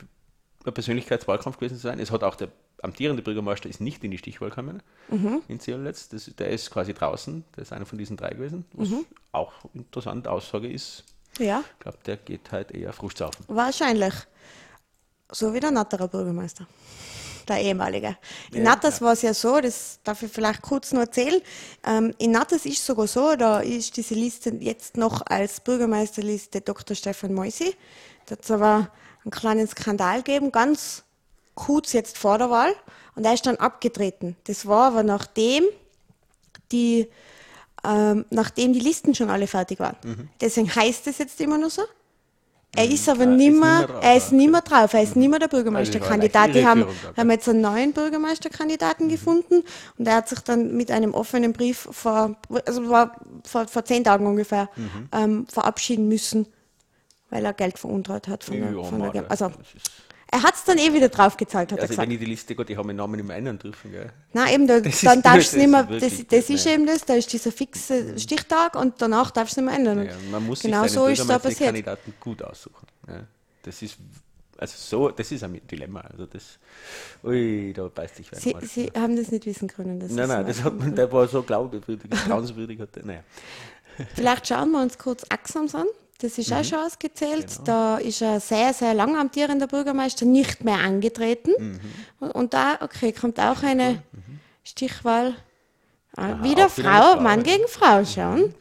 [0.64, 1.98] ein Persönlichkeitswahlkampf gewesen zu sein.
[1.98, 2.48] Es hat auch der
[2.82, 5.42] amtierende Bürgermeister ist nicht in die Stichwahl gekommen mhm.
[5.48, 6.08] in Zierletz.
[6.08, 7.44] Das, der ist quasi draußen.
[7.56, 8.64] Der ist einer von diesen drei gewesen.
[8.72, 9.06] Was mhm.
[9.32, 11.04] auch interessante Aussage ist.
[11.38, 11.62] Ja.
[11.74, 13.44] Ich glaube, der geht halt eher Frustsaufen.
[13.48, 14.14] Wahrscheinlich.
[15.30, 16.66] So wie der Natterer Bürgermeister.
[17.48, 18.16] Der ehemalige.
[18.50, 19.06] In ja, Natters ja.
[19.06, 21.40] war es ja so, das darf ich vielleicht kurz noch erzählen.
[21.84, 26.60] Ähm, in Natters ist es sogar so, da ist diese Liste jetzt noch als Bürgermeisterliste
[26.60, 26.96] Dr.
[26.96, 27.74] Stefan Meusi.
[28.26, 28.90] Das aber
[29.24, 31.04] einen kleinen Skandal gegeben, ganz
[31.56, 32.72] kurz jetzt vor der Wahl.
[33.16, 34.36] Und er ist dann abgetreten.
[34.44, 35.64] Das war aber nachdem
[36.70, 37.08] die,
[37.84, 39.96] ähm, nachdem die Listen schon alle fertig waren.
[40.40, 41.82] Deswegen heißt es jetzt immer nur so.
[42.78, 45.56] Er ist aber er ist nimmer, er ist nimmer drauf, er ist nimmer der Also
[45.56, 46.54] Bürgermeisterkandidat.
[46.54, 46.84] Die haben,
[47.16, 49.62] haben jetzt einen neuen Bürgermeisterkandidaten gefunden
[49.96, 52.36] und er hat sich dann mit einem offenen Brief vor,
[52.66, 55.08] also war vor, vor zehn Tagen ungefähr, Mhm.
[55.12, 56.48] ähm, verabschieden müssen,
[57.30, 59.50] weil er Geld veruntreut hat von der, von der, also
[60.28, 62.08] er hat es dann eh wieder draufgezahlt, hat er Also gesagt.
[62.08, 64.12] wenn ich die Liste Gott, ich habe meinen Namen im einen dürfen, gell?
[64.32, 66.86] Nein, eben, da, Das dann darfst du das, nicht mehr, wirklich, das, das ist eben
[66.86, 70.06] das, da ist dieser fixe Stichtag und danach darfst du nicht mehr ändern.
[70.06, 71.72] Ja, man muss genau sich so ist da passiert.
[71.72, 72.86] Bürgermeisterkandidaten gut aussuchen.
[73.08, 73.20] Ja,
[73.62, 73.98] das ist
[74.58, 76.00] also so, das ist ein Dilemma.
[76.00, 76.58] Also das,
[77.22, 78.54] ui, da beißt sich Sie.
[78.62, 80.00] Sie haben das nicht wissen können.
[80.00, 83.22] Das Nein, nein, das hat man, der war so glaubwürdig, der, naja.
[84.14, 85.86] Vielleicht schauen wir uns kurz Axams an.
[86.20, 87.46] Das ist auch schon ausgezählt.
[87.48, 87.64] Genau.
[87.64, 91.52] Da ist ein sehr, sehr lang amtierender Bürgermeister nicht mehr angetreten.
[92.20, 92.30] Mhm.
[92.30, 94.02] Und, da, okay, kommt auch eine
[94.64, 95.34] Stichwahl.
[96.16, 97.40] Ah, Aha, wieder Frau, Frau, Mann.
[97.40, 97.44] Mhm.
[97.44, 98.54] gegen Frau schauen.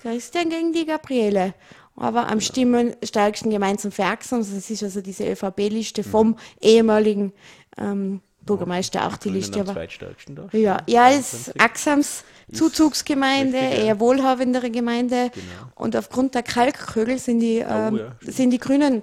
[0.00, 1.54] Christian gegen die Gabriele.
[1.96, 6.06] Aber am stimmenstärksten gemeinsam für Axams, das ist also diese ÖVP-Liste Mhm.
[6.10, 7.32] vom ehemaligen
[7.78, 9.60] ähm, Bürgermeister, auch die Liste.
[9.60, 12.22] am Aber ja, ja, ist Axams
[12.52, 13.84] Zuzugsgemeinde, richtig, ja.
[13.86, 15.30] eher wohlhabendere Gemeinde.
[15.34, 15.46] Genau.
[15.74, 18.34] Und aufgrund der Kalkkögel sind die, ähm, ja, stimmt.
[18.36, 19.02] sind die Grünen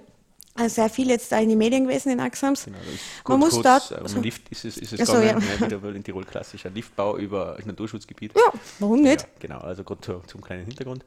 [0.58, 2.66] äh, sehr viel jetzt da in die Medien gewesen in Axams.
[2.66, 2.78] Genau,
[3.28, 4.22] Man muss kurz, da- um so.
[4.22, 5.68] Lift ist es, ist es so, gegangen, ja.
[5.68, 8.34] ne, wieder in Tirol klassischer Liftbau über Naturschutzgebiet.
[8.36, 9.22] Ja, warum nicht?
[9.22, 11.04] Ja, genau, also gerade zu, zum kleinen Hintergrund.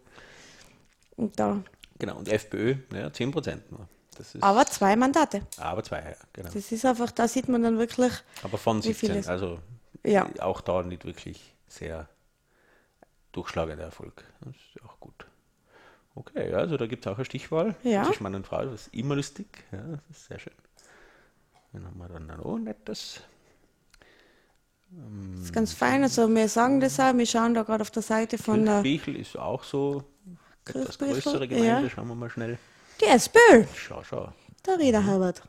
[1.17, 1.63] Und da.
[1.99, 3.89] Genau, und FPÖ, ja, 10 Prozent nur.
[4.41, 5.43] Aber zwei Mandate.
[5.59, 6.49] aber zwei, ja, genau.
[6.53, 8.13] Das ist einfach, da sieht man dann wirklich,
[8.43, 9.59] Aber von Wie viel 17, ist- also
[10.05, 10.27] ja.
[10.41, 12.09] auch da nicht wirklich sehr
[13.37, 14.25] durchschlagender Erfolg.
[14.41, 15.27] Das ist auch gut.
[16.15, 18.05] Okay, also da gibt es auch eine Stichwahl Ja.
[18.05, 19.47] zwischen Mann und Frau, das ist immer lustig.
[19.71, 19.79] Ja,
[20.09, 20.53] das ist sehr schön.
[21.73, 23.21] Dann haben wir dann noch nettes.
[24.91, 26.03] Das ist ganz fein.
[26.03, 29.17] Also wir sagen das auch, wir schauen da gerade auf der Seite von der Kirchbichel
[29.17, 30.05] ist auch so
[30.65, 31.85] etwas größere Gemeinde.
[31.85, 31.91] ja.
[31.91, 32.59] Schauen wir mal schnell.
[33.01, 34.33] die SPÖ, Schau, schau.
[34.67, 35.43] der Rieder Herbert.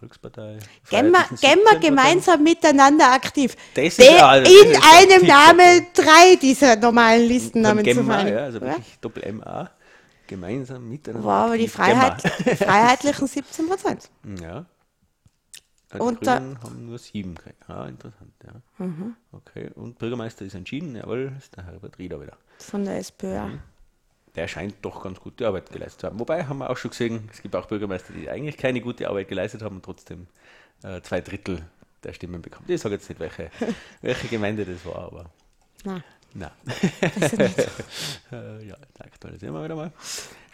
[0.00, 0.58] Volkspartei.
[0.90, 1.80] Gehen wir, Freiheitlichen gehen wir 17%.
[1.80, 3.56] gemeinsam miteinander aktiv.
[3.74, 8.28] Das ist Der- ja- das in ist einem Namen drei dieser normalen Listennamen zu fallen.
[8.28, 8.66] ja, also Ja?
[8.66, 9.70] wirklich Doppel-MA.
[10.26, 11.26] Gemeinsam miteinander.
[11.26, 11.68] War aber die.
[11.68, 14.10] Freiheit, Freiheitlichen 17 Prozent.
[14.40, 14.66] Ja.
[15.90, 17.62] Also Und die da- Grünen haben nur sieben gekriegt.
[17.66, 18.84] Ah, interessant, ja.
[18.84, 19.16] Mhm.
[19.32, 22.36] Okay, und Bürgermeister ist entschieden, jawohl, ist der Herbert Rieder wieder.
[22.58, 23.40] Von der SPÖ.
[23.40, 23.60] Mhm.
[24.34, 26.18] Der scheint doch ganz gute Arbeit geleistet zu haben.
[26.20, 29.28] Wobei haben wir auch schon gesehen, es gibt auch Bürgermeister, die eigentlich keine gute Arbeit
[29.28, 30.26] geleistet haben und trotzdem
[30.84, 31.62] äh, zwei Drittel
[32.04, 32.64] der Stimmen bekommen.
[32.68, 33.50] Ich sage jetzt nicht, welche,
[34.02, 35.24] welche Gemeinde das war, aber
[35.84, 36.04] Nein,
[36.34, 36.52] na.
[37.18, 37.58] das nicht.
[38.30, 39.90] Äh, ja, da aktualisieren wir wieder mal.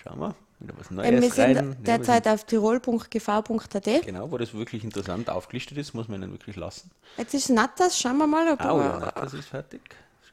[0.02, 1.76] Schauen wir, wieder was Ähm, Neues wir sind rein.
[1.82, 3.84] Derzeit auf tirol.gv.at.
[4.06, 6.90] Genau, wo das wirklich interessant aufgelistet ist, muss man ihnen wirklich lassen.
[7.18, 9.80] Jetzt ist Natas, schauen wir mal, ob Oh er- ja, das ist fertig.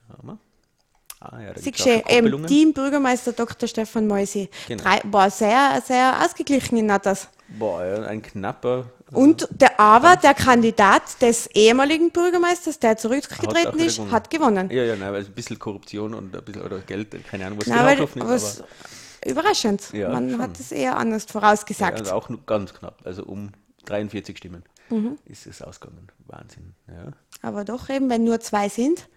[0.07, 0.37] Schauen wir.
[1.23, 2.47] Ah ja, da Sie gibt's auch gesehen, schon eben Koppelungen.
[2.47, 3.67] Teambürgermeister Dr.
[3.69, 4.49] Stefan Meusi.
[4.67, 4.81] Genau.
[4.83, 7.27] Drei, war sehr, sehr ausgeglichen in Natas.
[7.47, 8.85] Boah, ja, ein knapper.
[9.11, 14.11] Und der, aber der Kandidat des ehemaligen Bürgermeisters, der Hat zurückgetreten wieder ist, gewonnen.
[14.11, 14.69] hat gewonnen.
[14.71, 17.67] Ja, ja, nein, also ein bisschen Korruption und ein bisschen oder Geld, keine Ahnung, was
[17.67, 18.63] Na, genau gelaufen ist,
[19.25, 19.91] überraschend.
[19.93, 20.41] Ja, Man schon.
[20.41, 21.99] hat es eher anders ja, vorausgesagt.
[21.99, 23.51] also auch nur ganz knapp, also um
[23.85, 25.17] 43 Stimmen Mhm.
[25.25, 26.07] ist es ausgegangen.
[26.27, 27.11] Wahnsinn, ja.
[27.41, 29.07] Aber doch eben, wenn nur zwei sind.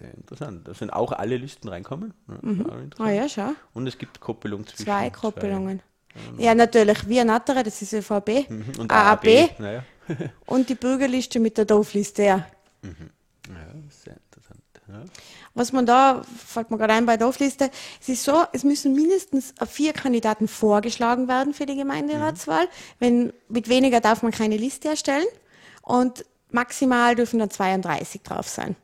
[0.00, 0.66] Sehr interessant.
[0.66, 2.14] Da sind auch alle Listen reinkommen.
[2.26, 2.94] Ja, interessant.
[2.98, 3.50] Ah ja, schau.
[3.74, 5.82] Und es gibt Koppelung zwischen Zwei Koppelungen.
[6.38, 7.06] Ja, natürlich.
[7.06, 8.64] Wir Nattere, das ist ÖVP, Mhm.
[8.78, 9.60] Und AAB AAB.
[9.60, 9.84] Naja.
[10.46, 12.22] und die Bürgerliste mit der Dorfliste.
[12.22, 12.46] Ja.
[12.82, 12.92] ja,
[13.90, 14.62] sehr interessant.
[14.88, 15.04] Ja.
[15.54, 17.70] Was man da, fällt mir gerade ein bei der Dorfliste,
[18.00, 22.66] es ist so, es müssen mindestens vier Kandidaten vorgeschlagen werden für die Gemeinderatswahl.
[22.98, 25.26] Wenn, mit weniger darf man keine Liste erstellen
[25.82, 28.76] und maximal dürfen dann 32 drauf sein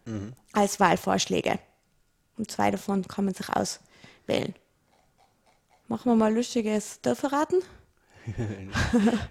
[0.53, 1.59] als Wahlvorschläge.
[2.39, 4.55] Und zwei davon kann man sich auswählen.
[5.89, 7.61] Machen wir mal lustiges Dörferraten.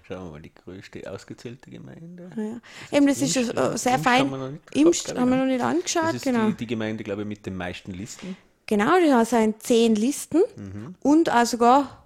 [0.08, 2.30] Schauen wir mal, die größte ausgezählte Gemeinde.
[2.36, 2.96] Ja.
[2.96, 3.42] Eben, das ist äh,
[3.76, 4.20] sehr Imst fein.
[4.20, 6.46] haben wir noch nicht Imst haben wir noch ich, nicht Das angeschaut, ist genau.
[6.48, 8.36] die, die Gemeinde, glaube ich, mit den meisten Listen.
[8.66, 10.94] Genau, die hat sind zehn Listen Mhm.
[11.00, 12.04] und auch sogar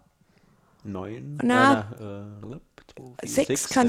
[0.83, 1.39] Neun.
[1.41, 2.57] Äh, na, äh,
[3.27, 3.85] vier, sechs, ja.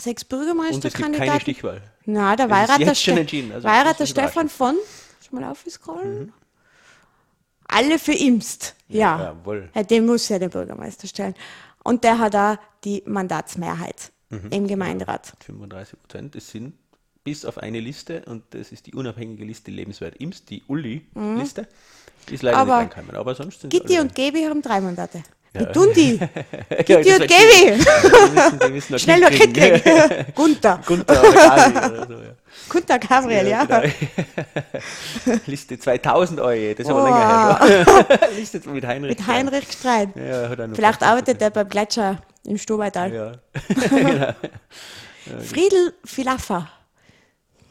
[0.00, 1.26] Sechs Und es Bürgermeisterkandidaten.
[1.28, 1.82] keine Stichwahl.
[2.06, 2.48] Na, der
[2.86, 3.20] Das schon Ste
[3.52, 4.76] also Weirater das ist Stefan von,
[5.20, 6.32] ich mal aufscrollen.
[7.66, 9.20] Alle für Imst, ja.
[9.20, 9.68] jawohl.
[9.74, 9.82] ja.
[9.82, 11.34] Den muss ja der Bürgermeister stellen.
[11.84, 14.48] Und der hat da die Mandatsmehrheit Mhm.
[14.50, 15.32] im Gemeinderat.
[15.44, 16.36] 35 Prozent.
[16.36, 16.74] Es sind
[17.24, 21.66] bis auf eine Liste und das ist die unabhängige Liste Lebenswert Imst, die Uli-Liste.
[22.28, 22.70] Die ist leider Mhm.
[22.70, 25.22] Aber nicht reingekommen, aber sonst sind Gitti und Gebi haben drei Mandate.
[25.72, 26.18] Tun die?
[26.86, 27.06] Ja, und.
[27.08, 29.80] Die müssen, die müssen noch Schnell noch kriegen.
[30.34, 30.80] Gunther.
[30.86, 32.32] Gunther oder so, ja.
[32.68, 33.64] Gunther Gabriel, ja.
[33.64, 33.82] genau.
[35.46, 37.06] Liste 2000 Euro, das ist aber Oh.
[37.06, 38.20] länger her.
[38.36, 39.18] Liste mit Heinrich.
[39.18, 40.10] Mit Heinrich Streit.
[40.16, 43.12] Ja, Vielleicht arbeitet er beim Gletscher im Stubaital.
[43.12, 43.32] Ja.
[45.42, 46.68] Friedel Filaffer.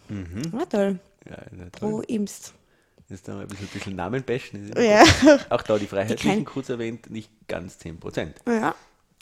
[0.09, 0.51] Mhm.
[0.57, 0.99] Ja, toll.
[1.29, 1.89] ja, na toll.
[1.89, 2.53] Pro Imst.
[3.09, 4.71] Jetzt haben wir ein bisschen, bisschen Namen bashen.
[4.77, 5.03] Ja.
[5.49, 8.33] Auch da die Freiheitlichen, kein- kurz erwähnt, nicht ganz 10%.
[8.47, 8.75] ja.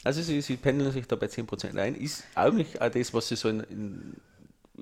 [0.04, 3.34] Also sie, sie pendeln sich da bei 10% ein, ist eigentlich auch das, was sie
[3.34, 4.14] so in, in,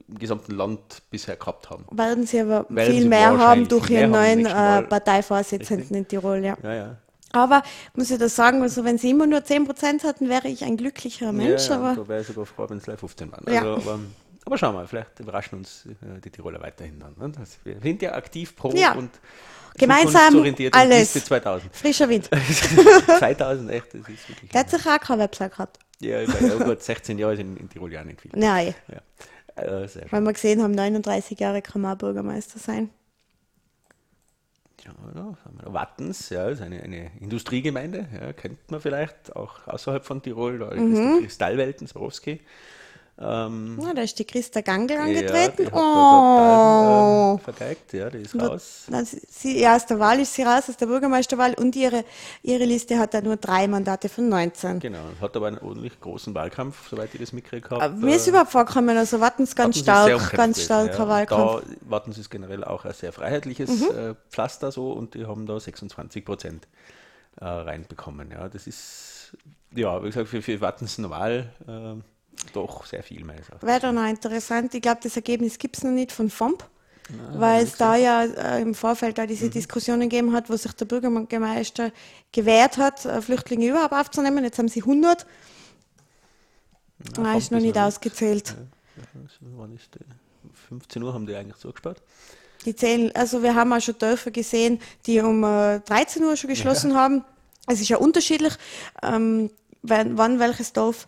[0.08, 1.86] im gesamten Land bisher gehabt haben.
[1.92, 6.44] Werden sie aber Werden viel sie mehr haben durch ihren neuen äh, Parteivorsitzenden in Tirol,
[6.44, 6.58] ja.
[6.62, 6.96] Ja, ja.
[7.32, 7.62] Aber
[7.94, 11.32] muss ich das sagen, also wenn sie immer nur 10% hatten, wäre ich ein glücklicherer
[11.32, 11.68] Mensch.
[11.68, 13.44] ja, ja, aber da wäre ich sogar froh, wenn es live 15 waren.
[13.52, 13.62] Ja.
[13.74, 14.00] Also, aber,
[14.44, 17.14] aber schauen wir mal, vielleicht überraschen uns äh, die Tiroler weiterhin dann.
[17.18, 17.32] Ne?
[17.64, 18.92] Wir sind ja aktiv pro Ja.
[18.94, 19.10] und
[19.76, 21.14] Gemeinsam und alles.
[21.14, 21.74] Liste 2000.
[21.74, 22.30] frischer Wind.
[23.18, 24.50] 2000, echt, das ist wirklich.
[24.50, 25.78] Der hat sicher auch keine Website gehabt.
[26.00, 28.30] Ja, ja gut 16 Jahre in, in Tirol ja nicht viel.
[28.36, 29.00] Nein, Ja.
[29.56, 30.12] Sehr schön.
[30.12, 32.90] weil wir gesehen haben, 39 Jahre kann man auch Bürgermeister sein.
[34.84, 34.92] Ja,
[35.72, 40.68] Wattens, ja, ist eine, eine Industriegemeinde, ja, kennt man vielleicht auch außerhalb von Tirol, da
[40.70, 41.16] ist Mhm.
[41.18, 42.40] die Kristallwelten, Swarovski.
[43.16, 45.66] Ähm, Ja, da ist die Christa Gangl ja, angetreten.
[45.66, 47.36] hat da oh.
[47.36, 48.86] total, äh, vergeigt, ja, die ist raus.
[48.90, 52.04] Dann sie, ja, aus der Wahl ist sie raus, aus der Bürgermeisterwahl und ihre,
[52.42, 54.80] ihre Liste hat da nur drei Mandate von 19.
[54.80, 57.82] Genau, hat aber einen ordentlich großen Wahlkampf, soweit ich das mitgekriegt habe.
[57.82, 61.08] Aber Mir ist überhaupt vorgekommen, also Wattens ganz stark, ganz starker ja.
[61.08, 61.66] Wahlkampf.
[61.66, 61.76] Mhm.
[61.82, 65.60] Da Wattens ist generell auch ein sehr freiheitliches äh, Pflaster so und die haben da
[65.60, 66.66] 26 Prozent
[67.40, 68.32] äh, reinbekommen.
[68.32, 69.36] Ja, das ist,
[69.72, 72.02] ja, wie gesagt, für, für Wattens normal äh,
[72.52, 73.62] doch sehr viel Erachtens.
[73.62, 74.74] Wäre dann auch interessant.
[74.74, 76.64] Ich glaube, das Ergebnis gibt es noch nicht von FOMP,
[77.32, 79.28] weil es da ja äh, im Vorfeld da Mhm.
[79.28, 81.92] diese Diskussionen gegeben hat, wo sich der Bürgermeister
[82.32, 84.44] gewehrt hat, äh, Flüchtlinge überhaupt aufzunehmen.
[84.44, 85.26] Jetzt haben sie 100.
[87.18, 88.56] Ah, ist noch nicht ausgezählt.
[89.40, 90.04] Wann ist die?
[90.68, 92.02] 15 Uhr haben die eigentlich zugesperrt.
[92.64, 96.48] Die zählen, also wir haben auch schon Dörfer gesehen, die um äh, 13 Uhr schon
[96.48, 97.24] geschlossen haben.
[97.66, 98.54] Es ist ja unterschiedlich,
[99.02, 99.50] ähm,
[99.82, 101.06] wann, wann welches Dorf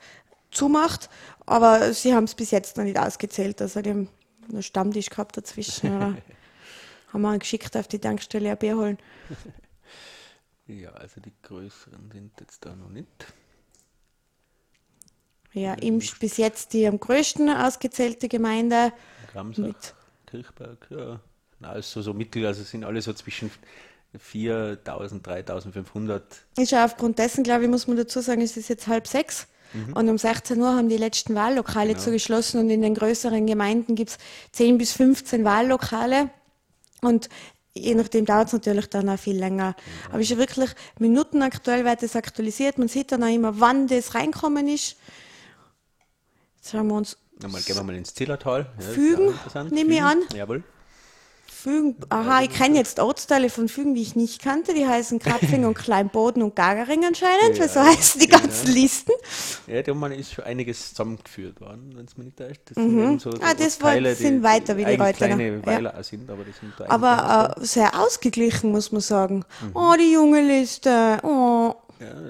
[0.57, 1.09] zumacht,
[1.47, 3.61] aber sie haben es bis jetzt noch nicht ausgezählt.
[3.63, 4.09] Also die haben
[4.51, 5.97] einen Stammtisch gehabt dazwischen.
[5.97, 6.17] Oder
[7.13, 8.99] haben wir einen geschickt auf die Tankstelle ein Bier holen.
[10.69, 13.07] Ja, also die größeren sind jetzt da noch nicht.
[15.53, 18.93] Ja, Imsch bis jetzt die am größten ausgezählte Gemeinde.
[19.33, 19.95] Gramsach, Mit-
[20.27, 21.21] Kirchberg, ja.
[21.61, 23.53] Na, also so mittel, also sind alle so zwischen
[24.19, 26.21] 4.000, 3.500.
[26.59, 29.47] Ist ja aufgrund dessen, glaube ich, muss man dazu sagen, es ist jetzt halb sechs.
[29.95, 32.01] Und um 16 Uhr haben die letzten Wahllokale Genau.
[32.05, 34.19] zugeschlossen und in den größeren Gemeinden gibt es
[34.53, 36.31] 10 bis 15 Wahllokale.
[37.03, 37.29] Und
[37.75, 39.75] je nachdem dauert es natürlich dann auch viel länger.
[40.11, 42.79] Aber es ist wirklich minutenaktuell, wird das aktualisiert.
[42.79, 44.97] Man sieht dann auch immer, wann das reinkommen ist.
[46.57, 48.67] Jetzt schauen wir uns Nochmal gehen wir mal ins Zillertal.
[48.81, 49.35] Ja, Fügen,
[49.71, 50.19] nehme ich an.
[50.35, 50.63] Jawohl.
[51.67, 54.73] Fügen, aha, ich kenne jetzt Ortsteile von Fügen, die ich nicht kannte.
[54.73, 59.11] Die heißen Krapfing und Kleinboden und Gagering anscheinend, weil so heißen die ganzen Listen.
[59.67, 62.61] Ja, da mal ist schon einiges zusammengeführt worden, wenn es mir nicht täuscht.
[62.67, 65.35] Das sind eben so Ah, das Ortsteile, sind weiter wie die Reutlinger.
[65.37, 65.67] kleine Ja.
[65.67, 69.45] Weiler auch sind, aber die sind da Aber äh, sehr ausgeglichen, muss man sagen.
[69.75, 71.19] Oh, die junge Liste.
[71.25, 71.75] Oh,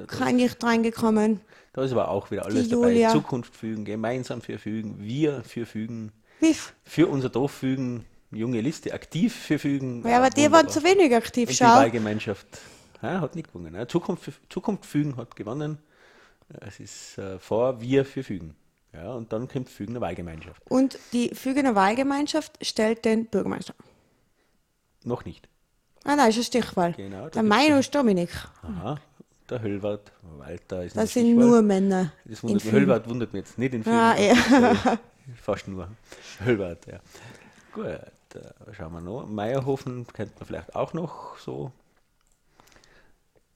[0.07, 1.41] kein nicht reingekommen.
[1.75, 3.07] Da ist aber auch wieder alles Die dabei.
[3.13, 6.11] Zukunft fügen, gemeinsam für fügen, wir für fügen,
[6.41, 6.57] Wie?
[6.85, 10.07] für unser Dorf fügen, junge Liste aktiv für fügen.
[10.07, 11.75] Ja, aber die waren zu wenig aktiv, Und die schau.
[11.77, 12.47] Wahlgemeinschaft
[13.03, 13.75] ja, hat nicht gewonnen.
[13.75, 15.79] Ja, Zukunft, Zukunft fügen hat gewonnen.
[16.61, 18.57] Es ist äh, vor wir für fügen.
[18.93, 20.63] Ja, und dann kommt fügen eine Wahlgemeinschaft.
[20.71, 23.75] Und die Fügener Wahlgemeinschaft stellt den Bürgermeister.
[25.05, 25.49] Noch nicht.
[26.05, 26.93] Ah, nein, ist eine Stichwahl.
[26.93, 28.31] Genau, der gibt's Meinus Dominik.
[28.63, 28.99] Aha.
[29.51, 31.45] Der Höllwart, Walter ist Das sind Stichwahl.
[31.47, 32.13] nur Männer.
[32.25, 32.73] Das wundert mich.
[32.73, 33.97] Höllwart wundert mich jetzt nicht in Fügen.
[33.97, 34.35] Ah, ja.
[35.43, 35.89] Fast nur.
[36.45, 37.01] Höllwart, ja.
[37.73, 37.87] Gut,
[38.73, 39.27] schauen wir noch.
[39.27, 41.73] Meierhofen kennt man vielleicht auch noch so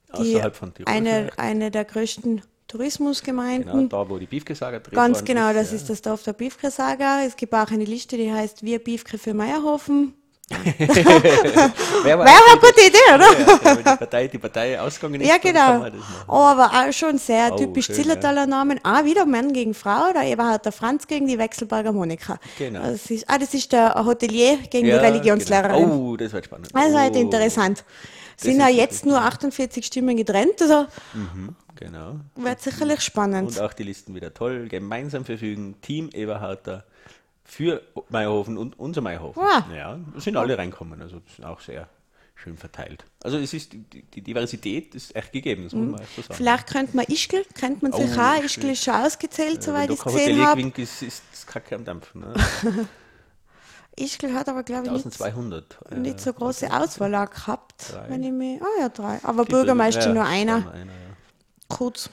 [0.09, 0.93] Die, außerhalb von Tirol.
[0.93, 3.89] eine, eine der größten Tourismusgemeinden.
[3.89, 5.77] Genau, da wo die Beefgesager drin Ganz genau, das ja.
[5.77, 7.25] ist das Dorf der Biefke-Saga.
[7.25, 10.15] Es gibt auch eine Liste, die heißt Wir Biefke für Meierhofen.
[12.05, 13.39] Wäre eine gute Idee, oder?
[13.39, 15.87] ja, wenn die Partei, die Partei ausgegangen ist, Ja, genau.
[16.27, 18.81] Oh, aber auch schon sehr Oh, typisch schön, Zillertaler Namen.
[18.83, 20.13] Ah, wieder Mann gegen Frau.
[20.13, 22.39] Da war halt der Franz gegen die Wechselberger Monika.
[22.59, 22.81] Genau.
[22.83, 25.85] Das ist, ah, das ist der Hotelier gegen Ja, die Religionslehrerin.
[25.85, 25.95] Genau.
[26.11, 26.69] Oh, das wird spannend.
[26.73, 27.85] Das halt Oh, interessant.
[28.37, 30.87] Das Sind ja jetzt nur 48 Stimmen getrennt, also
[31.77, 32.17] Genau.
[32.37, 33.49] wird sicherlich spannend.
[33.49, 34.67] Und auch die Listen wieder toll.
[34.69, 36.85] Gemeinsam verfügen, Team Eberharter
[37.51, 39.43] für Meierhofen und unser Meierhofen.
[39.43, 39.65] Ah.
[39.75, 41.03] Ja, sind alle reinkommen.
[41.03, 41.89] Also das ist auch sehr
[42.37, 43.05] schön verteilt.
[43.23, 46.35] Also es ist die, die Diversität ist echt gegeben, das muss man echt so sagen.
[46.35, 48.71] Vielleicht könnte man Ischgl, könnte man sich Oh, auch, Ischgl.
[48.71, 50.57] Ist schon ausgezählt, Wenn soweit da ich gesehen habe.
[50.57, 52.21] gewinnt, ist, ist das Kacke am Dampfen.
[52.21, 52.35] Ne?
[53.97, 55.79] Ischgl hat aber, glaube ich, nicht, 1200.
[55.91, 58.09] äh, nicht so große Auswahl gehabt, Drei.
[58.11, 59.19] wenn ich mich, ah ja, drei.
[59.25, 61.17] Aber die Bürgermeister ja, nur einer, einer ja.
[61.69, 62.09] kurz.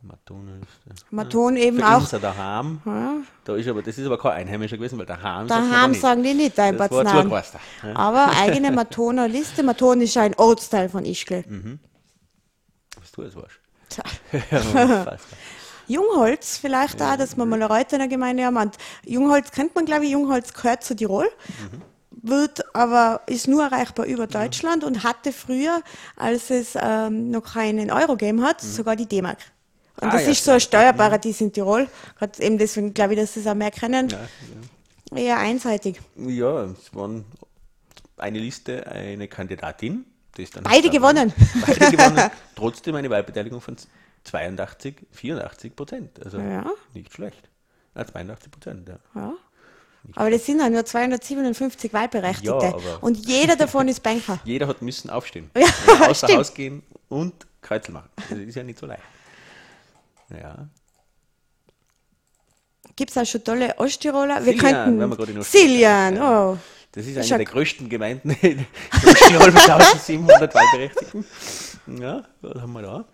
[0.00, 0.90] Matonenliste.
[1.10, 2.00] Maton eben Für auch.
[2.00, 5.44] unser daheim, Ja, da ist aber, das ist aber kein Einheimischer gewesen, weil man da
[5.44, 6.00] daheim nicht.
[6.00, 6.76] sagen die nicht dein.
[6.78, 7.58] Zugewasser.
[7.82, 7.96] Ja.
[7.96, 9.62] Aber eigene Matoner Liste.
[9.62, 11.44] Maton ist ein Ortsteil von Ischgl.
[11.48, 11.80] Mhm.
[13.00, 13.58] Was du es warst.
[15.88, 18.56] Jungholz vielleicht auch, dass wir mal eine Reutener Gemeinde haben.
[18.56, 21.28] Und Jungholz kennt man, glaube ich, Jungholz gehört zu Tirol.
[22.10, 25.82] Wird aber, ist nur erreichbar über Deutschland und hatte früher,
[26.16, 29.38] als es ähm, noch keinen Euro gegeben hat, sogar die D-Mark.
[30.00, 30.60] Und Ah, das ja, ist so ein.
[30.60, 31.88] Steuerparadies in Tirol.
[32.18, 34.08] Gerade eben deswegen glaube ich, dass sie es auch mehr kennen.
[34.08, 34.18] Ja,
[35.16, 36.00] Eher einseitig.
[36.16, 36.28] ja.
[36.28, 37.24] ja, es waren
[38.16, 40.04] eine Liste, eine Kandidatin.
[40.36, 41.32] Die ist dann Beide gewonnen.
[41.66, 42.30] Beide gewonnen.
[42.54, 43.76] Trotzdem eine Wahlbeteiligung von
[44.24, 46.24] 82, 84 Prozent.
[46.24, 46.66] Also Ja.
[46.94, 47.48] nicht schlecht.
[47.96, 48.98] Ja, 82 Prozent, ja.
[49.14, 49.32] Ja.
[50.14, 52.48] Aber das sind ja nur 257 Wahlberechtigte.
[52.66, 54.38] Ja, und jeder davon ist Banker.
[54.44, 55.50] Jeder hat müssen aufstehen.
[55.56, 55.66] Ja,
[56.08, 56.28] außer.
[56.36, 58.08] Haus gehen und Kreuzel machen.
[58.28, 59.02] Das ist ja nicht so leicht.
[60.30, 60.68] Ja.
[62.96, 64.44] Gibt es auch schon tolle Osttiroler?
[64.44, 64.98] Wir Siljan, könnten.
[64.98, 66.20] wir Osttirol Siljan, oh.
[66.20, 66.58] ja.
[66.92, 68.66] Das ist eine ja- der größten Gemeinden in
[69.28, 71.24] Tirol mit 1700 Wahlberechtigten.
[72.00, 73.04] Ja, was haben wir da?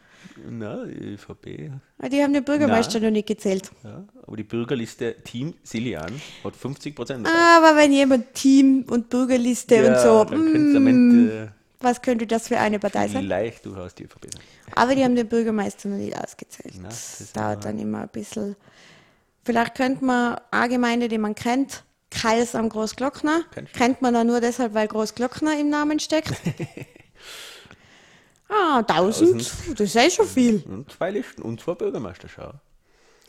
[0.49, 1.71] Na, die ÖVP.
[1.99, 3.71] Ah, Die haben den Bürgermeister noch nicht gezählt.
[3.85, 7.27] Ja, aber die Bürgerliste Team Siljan hat 50 Prozent.
[7.29, 11.53] Aber wenn jemand Team und Bürgerliste und so, dann könnte
[11.85, 13.23] was könnte das für eine Partei sein?
[13.23, 14.27] vielleicht durchaus die ÖVP.
[14.75, 16.75] Aber die haben den Bürgermeister noch nicht ausgezählt.
[16.81, 18.57] Na, das dauert dann immer ein bisschen.
[19.45, 23.43] Vielleicht könnte man eine Gemeinde, die man kennt, Kals am Großglockner.
[23.55, 23.63] Du?
[23.77, 26.33] Kennt man auch nur deshalb, weil Großglockner im Namen steckt.
[28.49, 30.63] ah, 1000, das ist eh schon viel.
[30.67, 32.53] Und zwei Listen und zwei Bürgermeister, schau.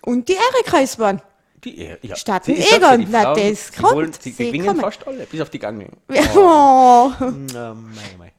[0.04, 1.22] Und die Erika-Isbahn.
[1.64, 4.46] Die, eh- ja, Statt die- dem ja, Egon, die na, das kommt, wollen- Die sie
[4.48, 4.82] gewinnen kommen.
[4.82, 5.90] fast alle, bis auf die Gange.
[6.36, 7.12] Oh.
[7.54, 8.32] Na, mei, mei.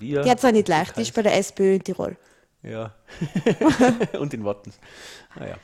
[0.00, 2.16] Die hat es auch nicht leicht, die ist bei der SPÖ in Tirol.
[2.62, 2.92] Ja.
[4.20, 4.78] und in Wattens.
[5.36, 5.56] Naja.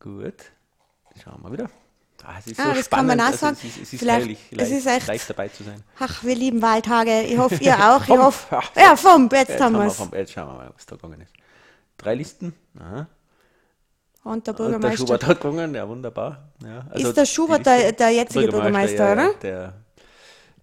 [0.00, 0.34] Gut.
[1.22, 1.70] Schauen wir wieder.
[2.24, 3.22] Ah, es ist Ah, so das kann man spannend.
[3.22, 3.56] auch also sagen.
[3.60, 5.82] Es ist, es ist Vielleicht- herrlich, es ist echt- leicht dabei zu sein.
[6.00, 7.22] Ach, wir lieben Wahltage.
[7.22, 8.02] Ich hoffe, ihr auch.
[8.02, 8.60] Ich hoffe.
[8.76, 9.96] Ja, Fump, jetzt, Jetzt, haben wir es.
[9.96, 11.32] vom, jetzt schauen wir mal, was da gegangen ist.
[11.98, 12.54] Drei Listen.
[12.80, 13.06] Aha.
[14.24, 14.96] Und der Und der Bürgermeister.
[14.98, 16.48] Schubert hat gewonnen, ja wunderbar.
[16.64, 19.34] Ja, also ist der Schubert der, der jetzige Bürgermeister, ja, oder?
[19.34, 19.72] Der,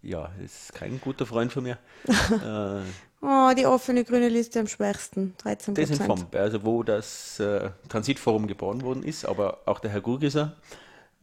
[0.04, 1.78] ja, ist kein guter Freund von mir.
[2.08, 2.82] äh,
[3.26, 5.34] Oh, die offene grüne Liste am schwächsten.
[5.38, 6.20] 13 Das in Prozent.
[6.20, 10.58] Fomp, also wo das äh, Transitforum geboren worden ist, aber auch der Herr Gurgiser.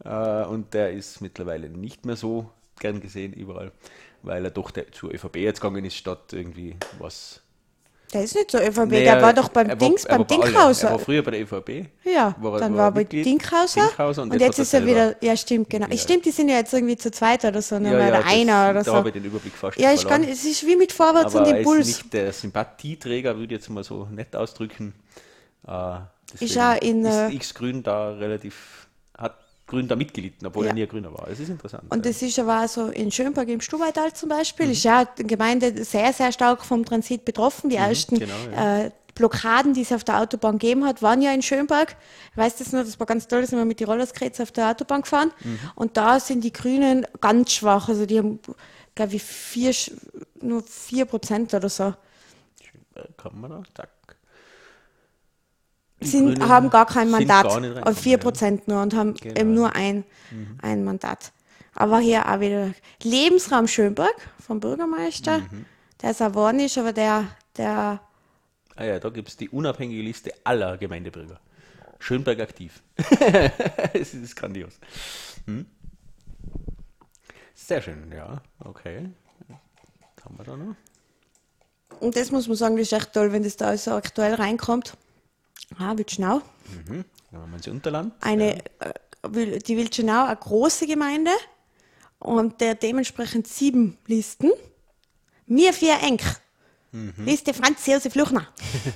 [0.03, 3.71] Äh, und der ist mittlerweile nicht mehr so gern gesehen überall,
[4.23, 7.40] weil er doch der, zur ÖVP jetzt gegangen ist, statt irgendwie was.
[8.13, 10.27] Der ist nicht so ÖVP, Naja, der war doch beim war- Dings, beim allen.
[10.29, 10.91] Er Dinkhauser.
[10.91, 11.85] war früher bei der ÖVP.
[12.03, 13.03] Ja, war dann war er bei.
[13.05, 13.81] Dinkhauser.
[13.87, 15.87] Dinkhauser und und, jetzt jetzt ist er er wieder, ja stimmt, genau.
[15.89, 15.97] Ja.
[15.97, 18.73] Stimmt, die sind ja jetzt irgendwie zu zweit oder so, Ja, ja, der einer oder
[18.75, 18.97] das, da so.
[18.97, 20.23] habe ich den Überblick fast Ja, ich verloren.
[20.23, 21.87] kann, es ist wie mit Vorwärts aber und er ist Impuls.
[21.87, 24.93] nicht der Sympathieträger, würde ich jetzt mal so nett ausdrücken.
[25.67, 25.99] Äh,
[26.43, 28.80] Ist auch in, ist äh, X-Grün da relativ,
[29.71, 30.71] hat Grün da mitgelitten, obwohl Ja.
[30.71, 31.27] er nie ein Grüner war.
[31.29, 31.83] Es ist interessant.
[31.89, 34.71] Und das ist aber auch so in Schönberg im Stubaital zum Beispiel, Mhm.
[34.73, 37.69] ist ja die Gemeinde sehr, sehr stark vom Transit betroffen.
[37.69, 38.85] Die ersten genau, ja.
[38.85, 41.95] äh, Blockaden, die es auf der Autobahn gegeben hat, waren ja in Schönberg.
[42.31, 44.51] Ich weiß das noch, das war ganz toll, da sind wir mit die Rollerskates auf
[44.51, 45.31] der Autobahn gefahren.
[45.43, 45.59] Mhm.
[45.75, 47.87] Und da sind die Grünen ganz schwach.
[47.89, 48.39] Also die haben,
[48.95, 49.73] glaube ich, vier,
[50.41, 51.93] nur 4 Prozent oder so.
[52.95, 53.63] Äh, Kann man da?
[53.75, 53.89] Zack.
[56.01, 57.45] Sind, Grünen haben gar kein Mandat.
[57.45, 59.39] gar 4 Prozent nur und haben Genau.
[59.39, 60.03] eben nur ein,
[60.61, 61.31] ein Mandat.
[61.75, 62.73] Aber hier auch wieder
[63.03, 65.39] Lebensraum Schönberg vom Bürgermeister.
[65.39, 65.65] Mhm.
[66.01, 67.25] Der ist auch ist, aber der,
[67.55, 68.01] der
[68.75, 71.39] Ah ja, da gibt es die unabhängige Liste aller Gemeindebürger.
[71.99, 72.81] Schönberg aktiv.
[73.93, 74.79] es ist grandios.
[75.45, 75.67] Hm?
[77.53, 79.09] Sehr schön, ja, okay.
[80.15, 80.75] Was haben wir da noch?
[81.99, 84.97] Und das muss man sagen, das ist echt toll, wenn das da so aktuell reinkommt.
[85.77, 86.37] Ah, Wildschnau.
[86.87, 87.05] Mhm.
[87.31, 88.13] Dann haben wir ins Unterland.
[88.21, 88.93] Eine, äh,
[89.23, 91.31] Wil- die Wildschnau, eine große Gemeinde
[92.19, 94.51] und der dementsprechend sieben Listen.
[95.45, 96.01] Mir vier
[96.93, 97.13] eng.
[97.25, 98.47] Liste Franz Josef Luchner.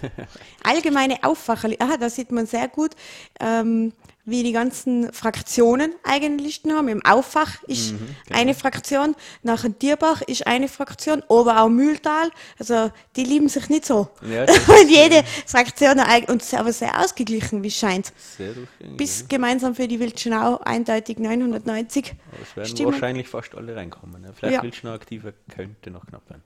[0.64, 1.70] Allgemeine Aufwacher.
[1.80, 2.92] Ah, da sieht man sehr gut,
[3.40, 3.94] ähm,
[4.28, 6.88] wie die ganzen Fraktionen eigene Listen haben.
[6.88, 7.94] Im Auffach ist
[8.32, 12.32] eine Fraktion, nach dem Tierbach ist eine Fraktion, Oberau Mühltal.
[12.58, 14.10] Also die lieben sich nicht so.
[14.28, 14.42] Ja,
[14.82, 18.14] und jede Fraktion und aber sehr ausgeglichen, wie es scheint.
[18.38, 18.54] Sehr.
[18.98, 22.94] Bis gemeinsam für die Wildschnau eindeutig 990 Aber es werden Stimmen.
[22.94, 24.24] wahrscheinlich fast alle reinkommen.
[24.24, 24.34] Ja.
[24.34, 24.64] Vielleicht Ja.
[24.64, 26.42] Wildschnau aktiver könnte noch knapp werden.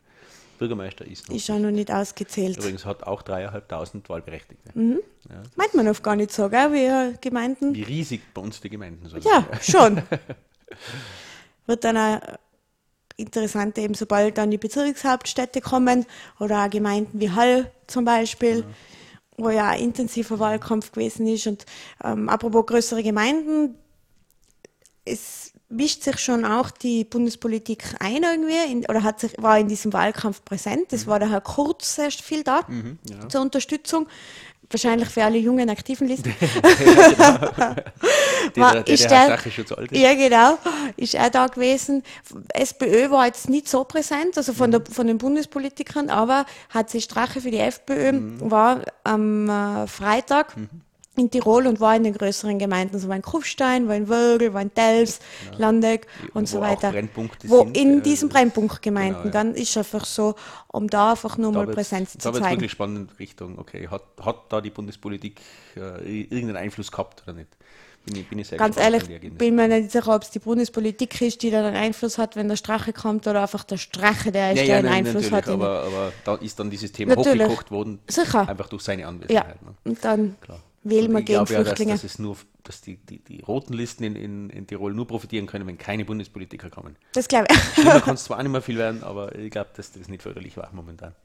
[0.60, 2.58] Bürgermeister ist noch ist auch noch nicht ausgezählt.
[2.58, 4.78] Übrigens hat auch dreieinhalbtausend Wahlberechtigte.
[4.78, 5.00] Mhm.
[5.30, 7.74] Ja, Meint man oft gar nicht so, gell, wie äh, Gemeinden.
[7.74, 9.26] wie riesig bei uns die Gemeinden sind.
[9.26, 10.04] Ja, schon.
[11.66, 12.20] Wird dann auch
[13.18, 16.06] interessant, eben sobald dann die Bezirkshauptstädte kommen
[16.40, 18.64] oder auch Gemeinden wie Hall zum Beispiel,
[19.38, 21.48] wo ja ein intensiver Wahlkampf gewesen ist.
[21.48, 21.66] Und
[22.04, 23.76] ähm, apropos größere Gemeinden,
[25.06, 29.68] es mischt sich schon auch die Bundespolitik ein irgendwie in, oder hat sich, war in
[29.68, 30.92] diesem Wahlkampf präsent.
[30.94, 32.62] Es war der Herr Kurz erst viel da
[33.10, 33.30] ja.
[33.30, 34.08] zur Unterstützung.
[34.72, 36.34] Wahrscheinlich für alle jungen aktiven Listen.
[38.56, 40.00] Der, War- der, der, ist der der- Sache schon zu alt ist.
[40.00, 40.58] Ja, genau.
[40.98, 42.04] Ist er da gewesen.
[42.54, 47.42] SPÖ war jetzt nicht so präsent, also von, der, von den Bundespolitikern, aber HC Strache
[47.42, 48.52] für die FPÖ Mhm.
[48.52, 50.56] war am äh, Freitag
[51.20, 54.54] in Tirol und war in den größeren Gemeinden, so war in Kufstein, war in Wölgl,
[54.54, 55.20] war in Telfs,
[55.58, 56.94] Landeck und so weiter.
[57.44, 59.32] Wo sind, in äh, diesen Brennpunktgemeinden, genau, ja.
[59.44, 60.36] dann ist einfach so,
[60.68, 62.56] um da einfach nur mal Da wird's- Präsenz da zu wird zeigen.
[62.58, 65.40] wirklich spannend Richtung, okay, hat, hat da die Bundespolitik
[65.76, 67.50] äh, irgendeinen Einfluss gehabt oder nicht?
[68.06, 69.04] Bin ich, bin ich Ganz ehrlich,
[69.38, 72.48] bin mir nicht sicher, ob es die Bundespolitik ist, die da einen Einfluss hat, wenn
[72.48, 75.30] der Strache kommt, oder einfach der Strache, der ist, Ja, der ja, einen nein, Einfluss
[75.32, 75.50] hat.
[75.50, 77.44] aber, aber da ist dann dieses Thema Natürlich.
[77.46, 78.48] hochgekocht worden, Sicher.
[78.48, 79.62] einfach durch seine Ja, Anwesenheit.
[79.62, 79.74] Ne?
[79.84, 80.60] und dann Klar.
[80.84, 81.92] Wählen wir ich gegen glaube ja, dass, Flüchtlinge.
[81.94, 85.46] dass, es nur, dass die, die, die roten Listen in, in, in Tirol nur profitieren
[85.46, 86.96] können, wenn keine Bundespolitiker kommen.
[87.14, 87.58] Das glaube ich.
[87.74, 90.22] Schlimmer kann es zwar auch nicht mehr viel werden, aber ich glaube, dass das nicht
[90.22, 91.16] förderlich war momentan.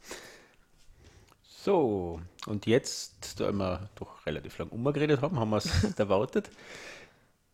[1.64, 6.50] So, und jetzt, da wir doch relativ lang umgeredet haben, haben wir es erwartet,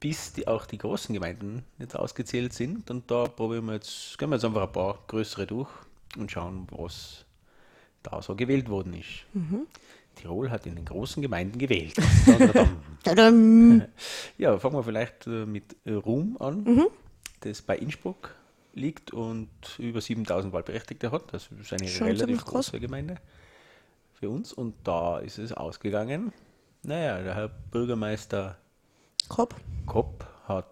[0.01, 2.91] bis die, auch die großen Gemeinden jetzt ausgezählt sind.
[2.91, 5.71] Und da probieren wir jetzt, gehen wir jetzt einfach ein paar größere durch
[6.17, 7.25] und schauen, was
[8.03, 9.27] da so gewählt worden ist.
[10.21, 11.95] Tirol hat in den großen Gemeinden gewählt.
[14.37, 16.87] Ja, fangen wir vielleicht äh, mit Ruhm an,
[17.41, 18.35] das bei Innsbruck
[18.75, 19.49] liegt und
[19.79, 21.33] über 7000 Wahlberechtigte hat.
[21.33, 22.67] Das ist eine Schon relativ ziemlich groß.
[22.67, 23.17] große Gemeinde
[24.13, 24.53] für uns.
[24.53, 26.33] Und da ist es ausgegangen.
[26.83, 28.59] Naja, der Herr Bürgermeister
[29.29, 29.55] Kopf.
[29.87, 30.67] Kopp hat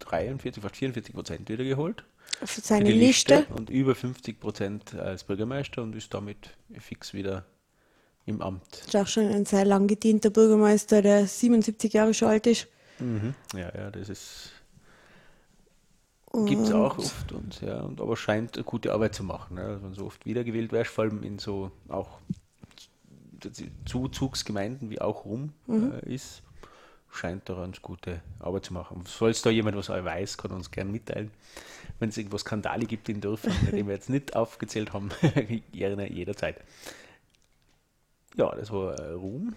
[0.00, 2.04] 43, fast 44 Prozent wieder geholt.
[2.44, 3.46] Für seine die Liste.
[3.56, 7.44] und über 50 Prozent als Bürgermeister und ist damit fix wieder
[8.30, 8.62] im Amt.
[8.86, 12.66] Ist auch schon ein sehr lang gedienter Bürgermeister, der 77 Jahre schon alt ist.
[12.98, 13.34] Mhm.
[13.54, 14.52] Ja, ja, das ist.
[16.46, 19.56] Gibt es auch oft und ja, und aber scheint eine gute Arbeit zu machen.
[19.56, 22.20] Ja, wenn man so oft wiedergewählt wird, vor allem in so auch
[23.84, 26.42] Zuzugsgemeinden wie auch Rum äh, ist,
[27.10, 29.02] scheint da ganz gute Arbeit zu machen.
[29.06, 31.30] Falls da jemand was weiß, kann uns gerne mitteilen.
[31.98, 35.10] Wenn es irgendwo Skandale gibt in Dörfern, die wir jetzt nicht aufgezählt haben,
[35.72, 36.56] gerne jederzeit.
[38.36, 39.54] Ja, das war äh, Ruhm.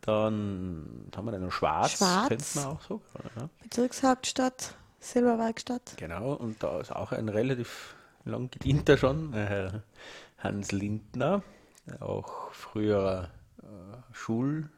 [0.00, 2.28] Dann haben wir dann noch Schwarz, Schwarz.
[2.28, 3.02] kennt man auch so.
[3.36, 3.48] Ja.
[3.62, 5.94] Bezirkshauptstadt, Silberwerkstatt.
[5.96, 7.94] Genau, und da ist auch ein relativ
[8.24, 9.70] lang gedienter schon, äh,
[10.38, 11.42] Hans Lindner,
[12.00, 13.28] auch früherer
[13.62, 13.66] äh,
[14.12, 14.70] Schulinspektor.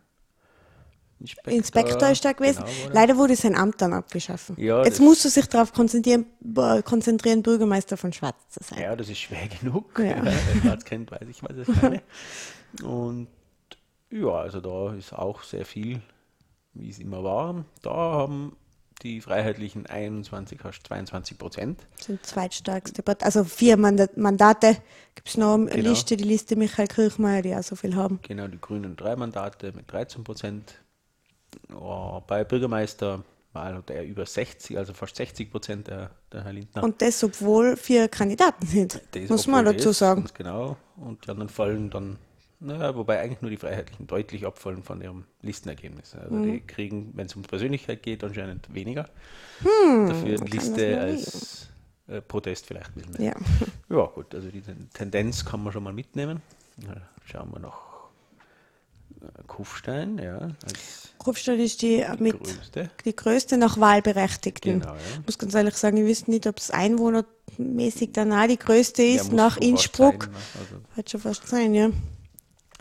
[1.52, 2.64] Inspektor ist da gewesen.
[2.64, 2.94] Genau, er.
[2.94, 4.56] Leider wurde sein Amt dann abgeschaffen.
[4.58, 6.26] Ja, Jetzt musst du sich darauf konzentrieren,
[6.84, 8.80] konzentrieren, Bürgermeister von Schwarz zu sein.
[8.80, 9.98] Ja, das ist schwer genug.
[9.98, 10.04] Ja.
[10.06, 10.24] Ja.
[10.24, 12.02] Wer Schwarz kennt, weiß ich, was ich meine.
[12.82, 13.28] Und
[14.10, 16.00] ja, also da ist auch sehr viel,
[16.74, 17.64] wie es immer war.
[17.82, 18.56] Da haben
[19.02, 21.86] die Freiheitlichen 21, fast 22 Prozent.
[21.96, 23.24] Das sind zweitstärkste Partei.
[23.24, 24.76] Also vier Manda- Mandate
[25.14, 25.88] gibt es noch eine Genau.
[25.90, 28.18] Liste, die Liste Michael Kirchmeier, die auch so viel haben.
[28.22, 30.74] Genau, die Grünen drei Mandate mit 13 Prozent.
[31.70, 36.52] Ja, bei Bürgermeister mal hat er über 60, also fast 60 Prozent der, der Herr
[36.52, 36.84] Lindner.
[36.84, 40.20] Und das, obwohl vier Kandidaten sind, Das, muss man dazu sagen.
[40.20, 40.76] Ganz genau.
[40.96, 42.18] Und die anderen fallen dann,
[42.60, 46.14] naja, wobei eigentlich nur die Freiheitlichen deutlich abfallen von ihrem Listenergebnis.
[46.14, 46.42] Also Mhm.
[46.52, 49.08] die kriegen, wenn es um Persönlichkeit geht, anscheinend weniger.
[49.62, 51.68] Dafür kann das Liste als
[52.08, 53.34] äh, Protest vielleicht ein bisschen mehr.
[53.38, 53.66] Ja.
[53.96, 56.42] Ja, gut, also die Ten- Tendenz kann man schon mal mitnehmen.
[56.86, 56.94] Ja,
[57.24, 57.76] Schauen wir nach
[59.20, 60.48] äh, Kufstein, ja,
[61.18, 62.88] Kufstein ist die, die mit größte.
[63.04, 64.80] die größte nach Wahlberechtigten.
[64.80, 65.00] Genau, ja.
[65.20, 69.02] Ich muss ganz ehrlich sagen, ich wüsste nicht, ob es einwohnermäßig dann auch die größte
[69.02, 70.24] Ja, ist, muss nach Innsbruck.
[70.24, 70.38] sein, ne?
[70.60, 71.90] also, Wird schon fast sein, ja.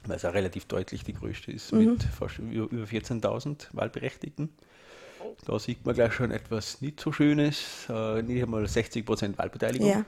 [0.07, 1.79] Weil es auch relativ deutlich die größte ist, Mhm.
[1.93, 4.49] mit fast über, über 14.000 Wahlberechtigten.
[5.45, 9.89] Da sieht man gleich schon etwas nicht so Schönes, äh, nicht einmal 60% Wahlbeteiligung.
[9.89, 10.05] Ja.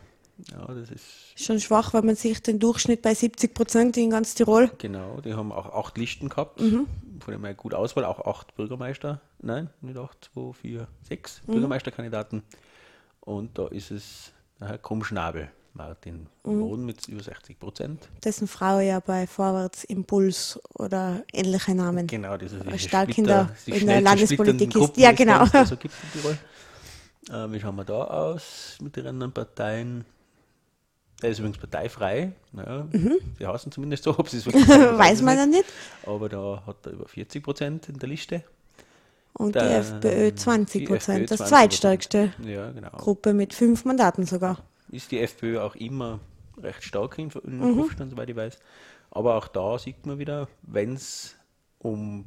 [0.51, 4.33] Ja, das ist Schon schwach, wenn man sich den Durchschnitt bei 70 Prozent in ganz
[4.33, 4.71] Tirol.
[4.79, 6.87] genau, die haben auch acht Listen gehabt, Mhm.
[7.19, 11.51] von dem her gut Auswahl, auch acht Bürgermeister, nein, nicht acht, zwei, vier, sechs Mhm.
[11.53, 12.41] Bürgermeisterkandidaten.
[13.19, 16.59] Und da ist es Herr Krummschnabel, Martin Mhm.
[16.61, 18.07] Wohn mit über 60 Prozent.
[18.23, 22.07] Dessen Frau ja bei Vorwärts Impuls oder ähnliche Namen.
[22.07, 24.97] Genau, diese, diese stark in der- in der Landespolitik ist.
[24.97, 25.43] Ja, genau.
[25.45, 26.37] es da so gibt Tirol.
[27.29, 30.03] Äh, wie schauen wir da aus mit den anderen Parteien?
[31.21, 32.31] Der ist übrigens parteifrei.
[32.51, 32.87] Naja,
[33.39, 34.97] Die heißen zumindest so, ob sie es wirklich Mhm.
[34.97, 35.65] Weiß man ja nicht.
[36.05, 38.43] Aber da hat er über 40 Prozent in der Liste.
[39.33, 39.73] Und Der- die
[40.09, 41.47] FPÖ 20 die Prozent, das 20%.
[41.49, 42.89] zweitstärkste Ja, genau.
[42.97, 44.57] Gruppe mit fünf Mandaten sogar.
[44.91, 46.19] Ist die FPÖ auch immer
[46.61, 47.77] recht stark in, in Mhm.
[47.77, 48.59] Kufstein, soweit ich weiß.
[49.09, 51.35] Aber auch da sieht man wieder, wenn es
[51.79, 52.25] um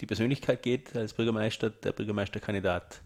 [0.00, 3.00] die Persönlichkeit geht als Bürgermeister, der Bürgermeisterkandidat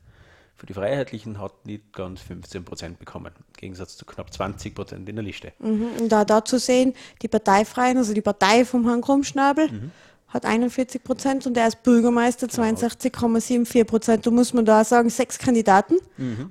[0.57, 5.09] für die Freiheitlichen hat nicht ganz 15 Prozent bekommen, im Gegensatz zu knapp 20 Prozent
[5.09, 5.53] in der Liste.
[5.61, 5.87] Mhm.
[6.01, 9.91] Und da, da zu sehen, die Parteifreien, also die Partei vom Herrn Krummschnabel, Mhm.
[10.29, 12.63] Hat 41 Prozent und er ist Bürgermeister Genau.
[12.65, 14.27] 62,74 Prozent.
[14.27, 15.97] Da muss man da sagen, sechs Kandidaten,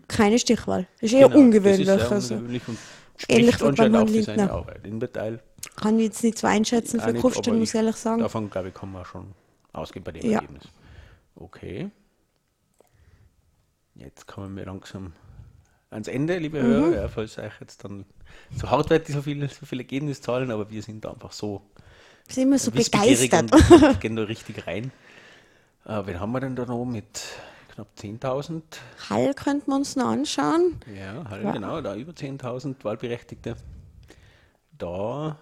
[0.08, 0.88] keine Stichwahl.
[1.00, 1.34] Das ist eher Mhm.
[1.34, 1.88] Genau, ungewöhnlich.
[1.88, 2.36] Das ist also.
[2.36, 2.78] ungewöhnlich und
[3.30, 4.52] Ähnlich beim anscheinend auch Lindner.
[4.52, 4.86] Arbeit.
[4.86, 5.40] In Detail
[5.76, 8.22] Kann ich jetzt nicht so einschätzen für Kufstein, muss ich ehrlich sagen.
[8.22, 9.34] Davon, glaube ich, kann man schon
[9.74, 10.36] ausgehen bei dem Ja.
[10.40, 10.64] Ergebnis.
[11.36, 11.90] Okay.
[13.96, 15.14] Jetzt kommen wir langsam
[15.90, 16.68] ans Ende, liebe Mhm.
[16.68, 16.96] Hörer.
[16.96, 18.06] Ja, falls euch jetzt dann
[18.56, 21.62] so hart wird, so viele, so viele Ergebniszahlen, aber wir sind einfach so
[22.28, 23.52] Ich bin immer so begeistert.
[23.72, 24.92] und gehen da richtig rein.
[25.86, 27.06] Äh, wen haben wir denn da noch mit
[27.74, 28.62] knapp 10.000?
[29.10, 30.78] Hall könnten wir uns noch anschauen.
[30.94, 31.52] Ja, halt, Ja.
[31.52, 33.56] genau, da über 10.000 Wahlberechtigte.
[34.78, 35.38] Da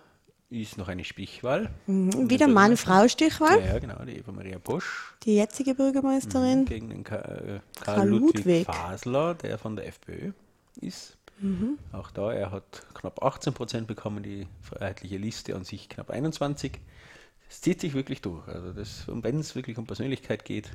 [0.50, 1.72] ist noch eine Stichwahl.
[1.88, 2.30] Mhm.
[2.30, 3.66] Wieder Mann-Frau-Stichwahl.
[3.66, 6.66] Ja, genau, die Eva Maria Bosch Die jetzige Bürgermeisterin.
[6.66, 8.66] gegen den Ka äh, Karl Karl Ludwig, Ludwig.
[8.66, 10.32] Fasler, der von der FPÖ
[10.82, 11.18] ist.
[11.40, 11.78] Mhm.
[11.92, 16.80] Auch da, er hat knapp 18 Prozent bekommen, die freiheitliche Liste an sich knapp 21.
[17.50, 18.48] Es zieht sich wirklich durch.
[18.48, 20.72] Also das, und wenn es wirklich um Persönlichkeit geht,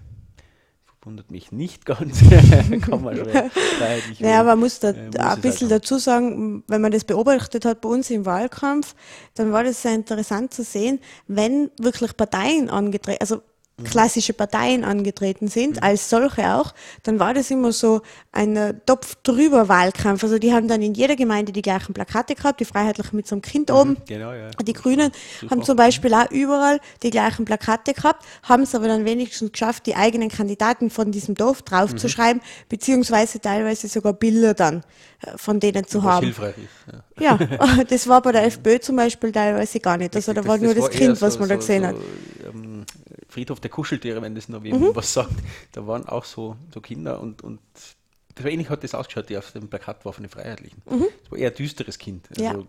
[1.01, 2.21] verwundert mich nicht ganz.
[2.83, 5.99] Kann man schon freiheitlich Naja, man muss da Äh, muss ein es bisschen halt dazu
[5.99, 8.95] sagen, wenn man das beobachtet hat bei uns im Wahlkampf,
[9.35, 13.43] dann war das sehr interessant zu sehen, wenn wirklich Parteien angetreten, also.
[13.85, 18.03] Klassische Parteien angetreten sind, als solche auch, dann war das immer so
[18.33, 20.23] ein äh, Topf drüber Wahlkampf.
[20.25, 23.35] Also die haben dann in jeder Gemeinde die gleichen Plakate gehabt, die Freiheitlichen mit so
[23.35, 23.97] einem Kind oben.
[24.07, 24.51] Genau, ja.
[24.51, 25.11] Die Grünen
[25.41, 25.51] Super.
[25.51, 29.87] haben zum Beispiel auch überall die gleichen Plakate gehabt, haben es aber dann wenigstens geschafft,
[29.87, 32.65] die eigenen Kandidaten von diesem Dorf draufzuschreiben, Mhm.
[32.69, 34.83] beziehungsweise teilweise sogar Bilder dann
[35.23, 36.25] äh, von denen zu Was haben.
[36.27, 36.95] hilfreich ist.
[37.21, 37.39] Ja.
[37.39, 40.15] Ja, das war bei der FPÖ zum Beispiel teilweise gar nicht.
[40.17, 41.97] Also da war nur das eher Kind, was so- man da so- gesehen so, hat.
[42.55, 42.85] Ähm,
[43.31, 44.67] Friedhof der Kuscheltiere, wenn das noch Mhm.
[44.67, 45.35] jemand was sagt.
[45.73, 47.61] Da waren auch so, so Kinder und, und
[48.35, 50.83] das war ähnlich hat das ausgeschaut, die auf dem Plakat war von den Freiheitlichen.
[50.87, 52.29] Das war eher ein düsteres Kind.
[52.37, 52.43] Mhm.
[52.43, 52.51] Ja.
[52.53, 52.67] Also,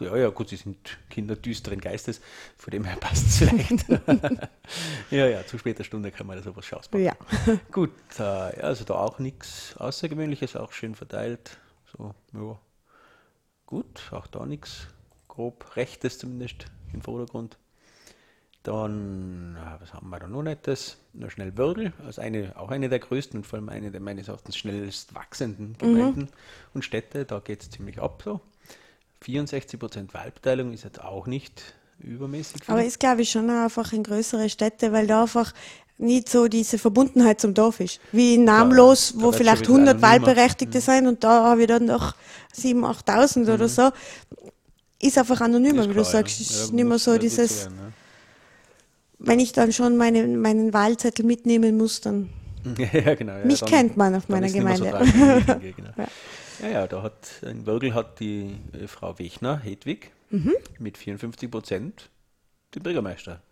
[0.00, 2.20] ja, ja, gut, sie sind Kinder düsteren Geistes,
[2.56, 3.88] von dem her passt es vielleicht.
[5.10, 7.04] ja, ja, zu später Stunde kann man da sowas schauspacken.
[7.06, 7.14] Ja.
[7.70, 11.58] Gut, äh, also da auch nichts Außergewöhnliches, auch schön verteilt.
[11.96, 12.58] So, ja.
[13.66, 14.88] Gut, auch da nichts
[15.28, 17.56] grob Rechtes zumindest im Vordergrund.
[18.62, 20.96] Dann, äh, was haben wir da noch Nettes?
[21.14, 24.28] Noch schnell Würgel, also eine, auch eine der größten und vor allem eine der meines
[24.28, 26.28] Erachtens schnellst wachsenden Gemeinden
[26.72, 27.24] und Städte.
[27.24, 28.40] Da geht es ziemlich ab so.
[29.24, 32.72] 64% Wahlbeteiligung ist jetzt auch nicht übermäßig viel.
[32.72, 35.52] Aber ist, glaube ich, schon einfach in größere Städte, weil da einfach
[35.98, 38.00] nicht so diese Verbundenheit zum Dorf ist.
[38.10, 40.26] Wie in Namenlos, da wo vielleicht schon wieder 100 anonymer.
[40.26, 42.14] Wahlberechtigte sein und da habe ich dann noch
[42.56, 43.90] 7.000, 8.000 oder so.
[45.00, 46.38] Ist einfach anonymer, wie du sagst.
[46.38, 46.46] ja.
[46.46, 47.91] Ist Ja, nicht mehr so dieses, werden, ne?
[49.24, 52.30] Wenn ich dann schon meinen, meinen Wahlzettel mitnehmen muss, dann.
[52.78, 53.32] ja, genau.
[53.38, 55.42] Ja, Mich kennt man auf dann meiner so Gemeinde.
[55.46, 55.90] denke, genau.
[55.96, 56.06] Ja.
[56.62, 60.52] Ja, ja, da hat in Wörgl hat die äh, Frau Wechner, Hedwig, Mhm.
[60.78, 62.08] mit 54 Prozent
[62.74, 63.42] den Bürgermeister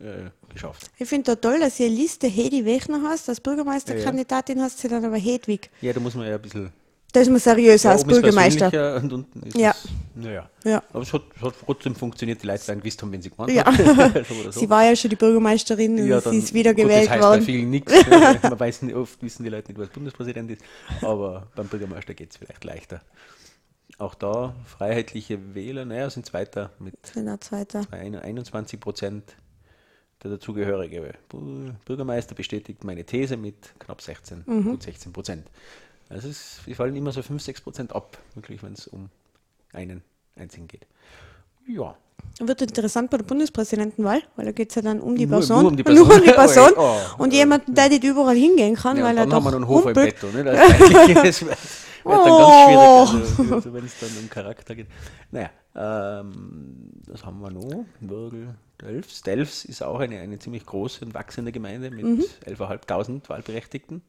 [0.00, 0.88] äh, geschafft.
[0.98, 4.86] Ich finde da toll, dass ihr eine Liste Hedi Wechner hast, als Bürgermeisterkandidatin hast, sie
[4.88, 5.68] dann aber Hedwig.
[5.80, 6.70] Ja, da muss man ja ein bisschen.
[7.12, 8.96] Da ist man seriös da als ist Bürgermeister.
[9.02, 9.70] Und unten ist Ja.
[9.70, 10.50] es, naja.
[10.64, 10.82] Ja.
[10.92, 13.54] Aber es hat, es hat trotzdem funktioniert, die Leute werden gewusst haben, wenn sie gewonnen
[13.54, 13.64] Ja.
[13.64, 14.24] haben.
[14.28, 14.60] so so.
[14.60, 17.10] Sie war ja schon die Bürgermeisterin und Ja, sie dann- ist wieder gut, gewählt das
[17.12, 17.42] heißt bei worden.
[17.42, 17.92] vielen nichts.
[18.42, 20.62] Man weiß nicht, oft wissen die Leute nicht, was Bundespräsident ist,
[21.00, 23.00] aber beim Bürgermeister geht es vielleicht leichter.
[23.96, 27.86] Auch da freiheitliche Wähler, naja, sind Zweiter mit Genau, zweiter.
[27.90, 29.34] bei 21 Prozent.
[30.22, 31.14] Der dazugehörige
[31.86, 34.64] Bürgermeister bestätigt meine These mit knapp 16, Mhm.
[34.64, 35.46] gut 16 Prozent.
[36.08, 39.10] Also es, wir fallen immer so 5, 6 Prozent ab, wirklich, wenn es um
[39.72, 40.02] einen
[40.36, 40.86] einzigen geht.
[41.66, 41.96] Ja.
[42.40, 45.60] Wird interessant bei der Bundespräsidentenwahl, weil da geht es ja dann um die Nur- Person.
[45.62, 46.06] nur um die Person.
[46.08, 46.72] Nur um die Person.
[46.76, 47.34] Oh, und oh.
[47.36, 49.68] jemanden, der nicht überall hingehen kann, Ja, weil er dann doch haben wir noch einen
[49.68, 49.94] Hofer im.
[49.94, 50.44] Bett, ne?
[50.44, 51.58] Das, ist eigentlich- das wird, dann
[52.04, 53.04] Oh.
[53.04, 54.86] ganz schwierig, also, also wenn es dann um Charakter geht.
[55.30, 57.84] Naja, ähm, das haben wir noch.
[58.00, 59.22] Würgel, Delfs.
[59.22, 62.24] Delfs ist auch eine, eine ziemlich große und wachsende Gemeinde mit Mhm.
[62.46, 64.02] 11.500 Wahlberechtigten.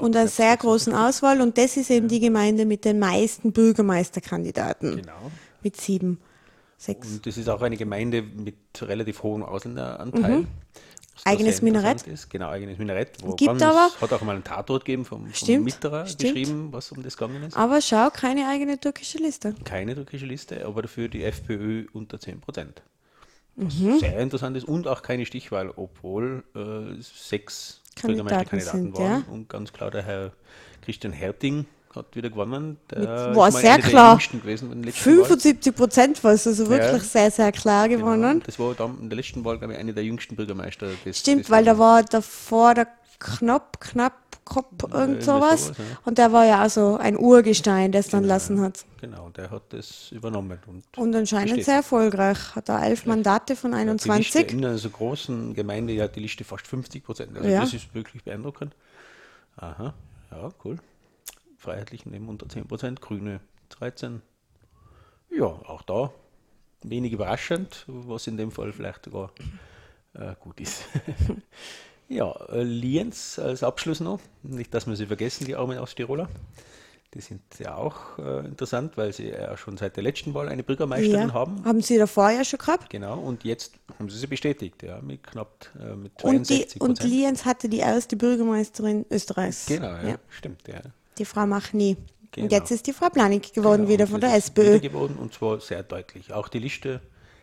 [0.00, 0.60] Und einer sehr 600.
[0.60, 1.40] großen Auswahl.
[1.40, 4.96] Und das ist eben die Gemeinde mit den meisten Bürgermeisterkandidaten.
[4.96, 5.30] Genau.
[5.62, 6.20] Mit sieben,
[6.76, 7.08] sechs.
[7.08, 10.38] Und das ist auch eine Gemeinde mit relativ hohem Ausländeranteil.
[10.40, 10.46] Mhm.
[11.24, 12.06] Eigenes Minarett.
[12.06, 12.28] Ist.
[12.28, 13.16] Genau, eigenes Minarett.
[13.24, 16.92] Wo Gibt aber- Hat auch mal einen Tatort gegeben vom, vom Stimmt, Mitterer geschrieben, was
[16.92, 17.56] um das gegangen ist.
[17.56, 19.54] Aber schau, keine eigene türkische Liste.
[19.64, 22.82] Keine türkische Liste, aber dafür die FPÖ unter 10 Prozent.
[23.56, 23.98] Was Mhm.
[23.98, 29.24] sehr interessant ist und auch keine Stichwahl, obwohl äh, sechs Bürgermeisterkandidaten sind, waren.
[29.26, 29.32] ja.
[29.32, 30.32] Und ganz klar, der Herr
[30.82, 32.76] Christian Herting hat wieder gewonnen.
[32.90, 34.18] Der war sehr klar.
[34.18, 35.24] gewesen in der letzten Wahl.
[35.24, 37.08] 75 Prozent war es, also wirklich Ja.
[37.08, 38.32] sehr, sehr klar gewonnen.
[38.34, 38.44] Genau.
[38.44, 40.88] Das war dann in der letzten Wahl, glaube ich, einer der jüngsten Bürgermeister.
[41.04, 45.64] Des, Stimmt, des weil da war davor der Knapp, Knapp, Kopf, irgend irgendwie sowas.
[45.66, 45.84] sowas, ja.
[46.06, 48.86] Und der war ja auch so ein Urgestein, das dann lassen hat.
[49.00, 50.58] Genau, der hat das übernommen.
[50.66, 51.66] Und Und anscheinend Versteht.
[51.66, 52.54] sehr erfolgreich.
[52.56, 54.52] Hat er elf Mandate von Die Liste 21.
[54.52, 57.36] in einer so großen Gemeinde hat die Liste fast 50 Prozent.
[57.36, 57.60] Also Ja.
[57.60, 58.74] das ist wirklich beeindruckend.
[59.56, 59.92] Aha,
[60.30, 60.78] ja, cool.
[61.58, 63.40] Freiheitlichen nehmen unter 10 Prozent, Grüne
[63.70, 64.22] 13.
[65.30, 66.12] Ja, auch da
[66.82, 69.32] wenig überraschend, was in dem Fall vielleicht sogar
[70.14, 70.84] äh, gut ist.
[72.08, 74.20] ja, äh, Lienz als Abschluss noch.
[74.42, 76.28] Nicht, dass wir sie vergessen, die armen Osttiroler.
[77.14, 80.62] Die sind ja auch äh, interessant, weil sie ja schon seit der letzten Wahl eine
[80.62, 81.32] Bürgermeisterin Ja.
[81.34, 81.64] haben.
[81.64, 82.90] Haben sie davor ja schon gehabt.
[82.90, 86.80] Genau, und jetzt haben sie sie bestätigt, ja, mit knapp äh, mit Und, die, 62
[86.82, 89.66] und Lienz hatte die erste Bürgermeisterin Österreichs.
[89.66, 90.16] Genau, ja, Ja.
[90.28, 90.80] stimmt, ja.
[91.16, 91.96] Die Frau Machni.
[92.32, 92.44] Genau.
[92.46, 94.64] Und jetzt ist die Frau Planik geworden, Genau, wieder von der SPÖ.
[94.74, 96.32] wieder geworden und zwar sehr deutlich.
[96.34, 97.00] Auch die Liste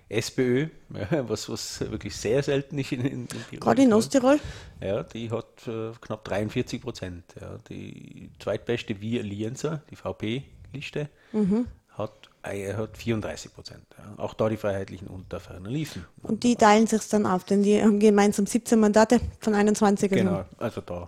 [0.10, 0.68] SPÖ,
[1.12, 3.60] ja, was, was wirklich sehr selten ist in, in, Tirol.
[3.60, 4.40] Gerade in Osttirol.
[4.82, 7.24] Ja, die hat äh, knapp 43 Prozent.
[7.40, 7.58] Ja.
[7.70, 11.68] Die zweitbeste Wir Lienzer, die VP-Liste, Mhm.
[11.98, 13.86] hat, äh, hat 34 Prozent.
[13.98, 14.24] Ja.
[14.24, 16.06] Auch da die Freiheitlichen unter ferner liefen.
[16.22, 20.12] Und die teilen sich dann auf, denn die haben gemeinsam 17 Mandate von 21.
[20.12, 21.08] Also Genau, also da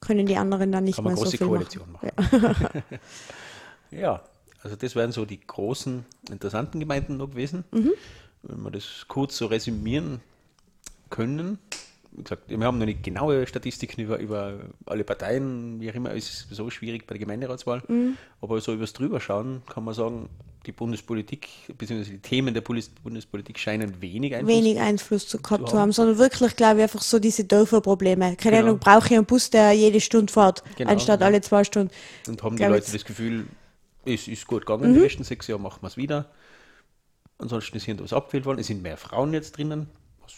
[0.00, 2.10] können die anderen dann nicht kann man mehr so große viel Koalition machen.
[2.16, 2.82] machen.
[3.92, 4.22] Ja.
[4.62, 7.64] also das wären so die großen, interessanten Gemeinden noch gewesen.
[7.72, 7.92] Mhm.
[8.42, 10.20] Wenn wir das kurz so resümieren
[11.10, 11.58] können.
[12.12, 14.54] Wie gesagt, wir haben noch nicht genaue Statistiken über, über
[14.86, 17.82] alle Parteien, wie auch immer, es ist so schwierig bei der Gemeinderatswahl.
[17.86, 18.16] Mhm.
[18.40, 20.28] Aber so übers Drüberschauen kann man sagen,
[20.66, 21.48] die Bundespolitik,
[21.78, 25.92] beziehungsweise die Themen der Bundespolitik scheinen wenig Einfluss Wenig Einfluss zu gehabt zu zu haben,
[25.92, 28.36] sondern wirklich, glaube ich, einfach so diese Dörferprobleme.
[28.36, 28.68] Keine Genau.
[28.68, 31.26] Ahnung, brauche ich einen Bus, der jede Stunde fährt, Genau, anstatt ja.
[31.26, 31.92] alle zwei Stunden.
[32.28, 33.46] Und haben die Leute das Gefühl,
[34.04, 34.94] es ist gut gegangen, Mhm.
[34.94, 36.26] die letzten sechs Jahre machen wir es wieder.
[37.40, 38.58] Ansonsten ist hier was abgewählt worden.
[38.60, 39.88] Es sind mehr Frauen jetzt drinnen,
[40.22, 40.32] was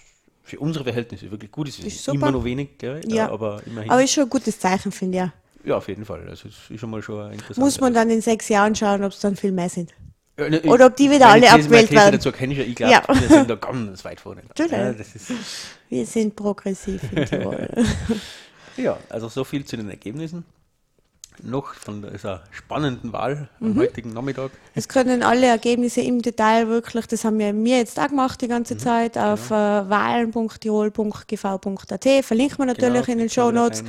[0.45, 1.79] für unsere Verhältnisse wirklich gut ist.
[1.81, 3.31] Es Ist ist immer noch wenig, gell, Ja.
[3.31, 3.91] aber immerhin.
[3.91, 5.23] Aber ist schon ein gutes Zeichen, finde ich.
[5.25, 5.33] ja.
[5.65, 6.29] ja, auf jeden Fall.
[6.29, 7.59] Also ist schon mal schon interessant.
[7.59, 9.91] Muss man dann in sechs Jahren schauen, ob es dann viel mehr sind.
[10.39, 12.13] Ja, ne, oder ob die wieder alle These- abgewählt These werden.
[12.13, 13.03] Dazu kenne ich ja, ich glaube, Ja.
[13.09, 14.43] wir sind da ganz weit vorne.
[14.59, 14.95] Ja,
[15.91, 17.69] Wir sind progressiv in Tirol.
[18.79, 20.45] ja, also so viel zu den Ergebnissen.
[21.43, 23.73] Noch von dieser spannenden Wahl Mhm.
[23.73, 24.53] am heutigen Nachmittag.
[24.75, 28.47] Es können alle Ergebnisse im Detail wirklich, das haben wir mir jetzt auch gemacht die
[28.47, 28.51] Mhm.
[28.51, 29.81] ganze Zeit, auf Genau.
[29.81, 32.25] äh, wahlen.tirol.gv.at.
[32.25, 33.83] Verlinken wir natürlich Genau, in den Show Notes.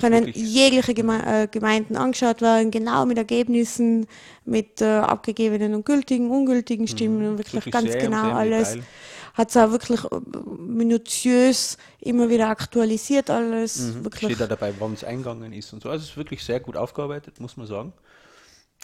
[0.00, 4.06] Können jegliche Geme äh, Gemeinden angeschaut werden, genau mit Ergebnissen,
[4.44, 8.72] mit äh, abgegebenen und gültigen, ungültigen Stimmen und wirklich, wirklich ganz genau alles.
[8.74, 8.84] Detail.
[9.38, 10.20] Hat es auch wirklich äh,
[10.58, 13.78] minutiös immer wieder aktualisiert alles.
[13.78, 14.04] Mhm.
[14.04, 14.24] Wirklich.
[14.32, 15.90] Steht da dabei, wann es eingegangen ist und so.
[15.90, 17.92] Also es ist wirklich sehr gut aufgearbeitet, muss man sagen.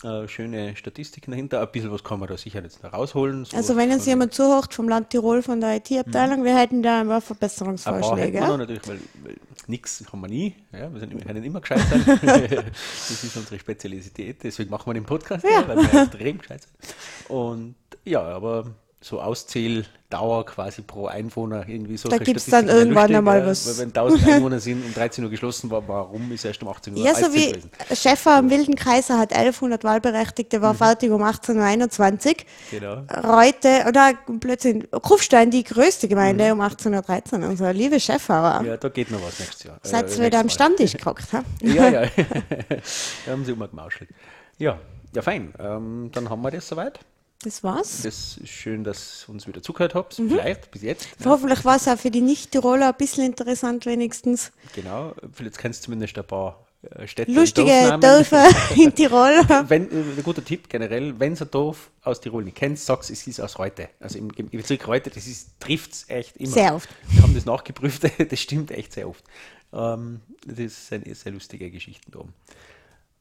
[0.05, 1.61] Äh, schöne Statistiken dahinter.
[1.61, 3.45] Ein bisschen was kann man da sicher jetzt noch rausholen.
[3.45, 7.01] So Also wenn uns jemand zuhört vom Land Tirol, von der IT-Abteilung, wir hätten da
[7.01, 8.39] ein paar ein paar Verbesserungsvorschläge.
[8.39, 8.57] ja?
[8.57, 9.37] natürlich, weil, weil
[9.67, 10.55] nichts haben wir nie.
[10.73, 12.05] Ja, wir, sind, wir können immer gescheit sein.
[12.23, 15.67] das ist unsere Spezialität, deswegen machen wir den Podcast, ja.
[15.67, 17.31] weil wir extrem gescheit sind.
[17.31, 17.75] Und
[18.05, 18.67] ja, aber
[19.05, 22.09] so Auszähldauer quasi pro Einwohner irgendwie so.
[22.09, 23.67] Da gibt's dann irgendwann einmal was.
[23.67, 26.97] Weil wenn 1000 Einwohner sind und 13 Uhr geschlossen war, warum ist erst um 18
[26.97, 27.71] Uhr Ja, so 18 wie gewesen?
[27.95, 32.47] Schäfer am Wilden Kaiser hat 1100 Wahlberechtigte, war fertig um 1821.
[32.71, 33.03] Genau.
[33.23, 37.45] Reute, oder plötzlich Kufstein, die größte Gemeinde, um 1813.
[37.45, 39.79] Also, liebe Schäfer, Ja, da geht noch was nächstes Jahr.
[39.83, 40.49] seid Äh, ihr wieder am.
[40.49, 41.43] Stammtisch gehockt, ha?
[41.61, 42.03] Ja, ja.
[43.27, 44.09] da haben sie immer gemauschelt.
[44.57, 44.79] Ja,
[45.15, 45.53] ja, fein.
[45.59, 47.01] Ähm, dann haben wir das soweit.
[47.43, 48.03] Das war's.
[48.03, 50.19] Das ist schön, dass ihr uns wieder zugehört habt.
[50.19, 50.31] Mhm.
[50.31, 51.09] Vielleicht bis jetzt.
[51.25, 54.53] Hoffentlich war es auch für die Nicht-Tiroler ein bisschen interessant, wenigstens.
[54.75, 55.15] Genau.
[55.33, 57.33] Vielleicht kennst du zumindest ein paar äh, Städte.
[57.33, 57.99] Lustige.
[58.01, 59.43] Dörfer in Tirol.
[59.69, 63.11] Wenn, äh, ein guter Tipp generell, wenn ihr ein Dorf aus Tirol nicht kennt, sag's,
[63.11, 63.89] es ist aus Reute.
[64.01, 65.25] Also im, im Bezirk Reute, das
[65.61, 66.51] trifft es echt immer.
[66.51, 66.89] Sehr oft.
[67.11, 69.25] Wir haben das nachgeprüft, das stimmt echt sehr oft.
[69.73, 72.35] Ähm, das sind sehr lustige Geschichten da oben.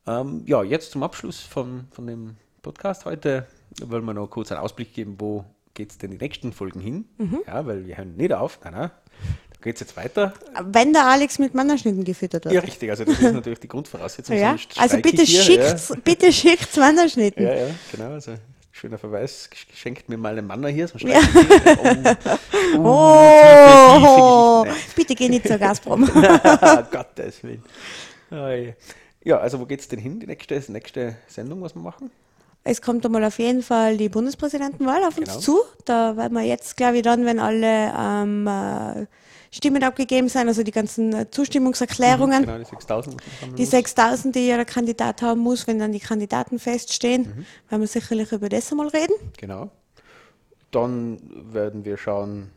[0.05, 3.47] Ähm, ja, jetzt zum Abschluss von, von dem Podcast heute
[3.81, 7.05] wollen wir noch kurz einen Ausblick geben, wo geht es denn die nächsten Folgen hin?
[7.17, 7.39] Mhm.
[7.47, 8.59] Ja, weil wir hören nicht auf.
[8.63, 8.91] Nein, nein.
[9.51, 10.33] Da geht es jetzt weiter.
[10.63, 12.53] Wenn der Alex mit Mannerschnitten gefüttert wird.
[12.53, 12.89] Ja, richtig.
[12.89, 14.37] Also das ist natürlich die Grundvoraussetzung.
[14.37, 17.43] Ja, also bitte ich hier, schickt, bitte schickt Mannerschnitten.
[17.43, 18.11] Ja, ja, ja genau.
[18.11, 18.33] Also
[18.75, 21.19] Schöner Verweis, schenkt mir mal einen Mann hier, sonst Ja.
[22.79, 24.95] oh, Oh, Geschichte.
[24.95, 26.01] bitte geh nicht zur Gazprom.
[26.15, 26.87] Nein.
[26.91, 27.63] Gottes Willen.
[28.31, 28.73] Oh.
[29.23, 32.09] Ja, also wo geht's denn hin, die nächste, nächste Sendung, was wir machen?
[32.65, 35.39] Es kommt einmal auf jeden Fall die Bundespräsidentenwahl auf uns Genau.
[35.39, 35.59] zu.
[35.85, 39.05] Da werden wir jetzt, glaube ich, dann, wenn alle ähm, äh,
[39.51, 43.15] Stimmen abgegeben sind, also die ganzen äh, Zustimmungserklärungen, Genau, die 6000.
[43.15, 43.71] muss man sammeln die muss.
[43.71, 47.45] 6000, die jeder Kandidat haben muss, wenn dann die Kandidaten feststehen, Mhm.
[47.69, 49.69] werden wir sicherlich über das einmal reden, Genau.
[50.71, 51.19] Dann
[51.53, 52.49] werden wir schauen,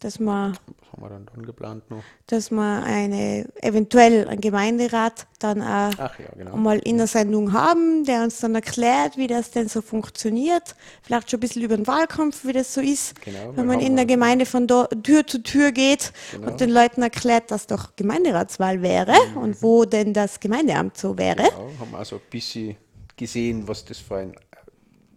[0.00, 2.02] dass wir, was haben wir dann, dann geplant noch?
[2.26, 6.54] dass wir eine, eventuell einen Gemeinderat dann auch ja, genau.
[6.54, 10.74] einmal in der Sendung haben, der uns dann erklärt, wie das denn so funktioniert.
[11.02, 13.96] Vielleicht schon ein bisschen über den Wahlkampf, wie das so ist, Genau, wenn man in
[13.96, 16.50] der mal- Gemeinde von do, Tür zu Tür geht Genau.
[16.50, 21.36] und den Leuten erklärt, dass doch Gemeinderatswahl wäre und wo denn das Gemeindeamt so wäre.
[21.44, 22.76] Genau, haben also ein bisschen
[23.16, 24.34] gesehen, was das für ein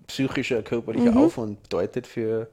[0.07, 1.17] psychischer, körperlicher Mhm.
[1.17, 2.49] Aufwand bedeutet für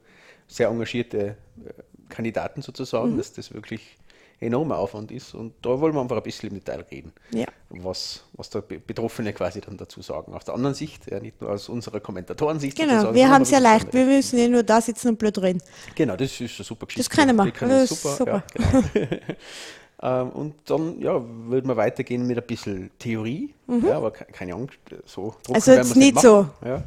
[0.47, 1.71] sehr engagierte äh,
[2.11, 3.17] Kandidaten sozusagen, Mhm.
[3.19, 3.97] dass das wirklich
[4.43, 5.35] enormer Aufwand ist.
[5.35, 7.45] Und da wollen wir einfach ein bisschen im Detail reden, Ja.
[7.69, 10.33] was, was der Be- Betroffene quasi dann dazu sagen.
[10.33, 12.77] Auf der anderen Sicht, ja, nicht nur aus unserer Kommentatorensicht.
[12.79, 15.61] Genau, wir haben es ja leicht, wir müssen ja nur da sitzen und blöd reden.
[15.95, 17.15] Genau, das ist eine super Geschichte.
[17.15, 17.45] können wir.
[17.45, 18.43] Die können Das ist super.
[18.59, 20.23] Ja, genau.
[20.23, 24.55] ähm, und dann ja, würden wir weitergehen mit ein bisschen Theorie, ja, aber ke- keine
[24.55, 25.55] Angst, so Mhm.
[25.55, 26.83] Also jetzt nicht machen, Ja.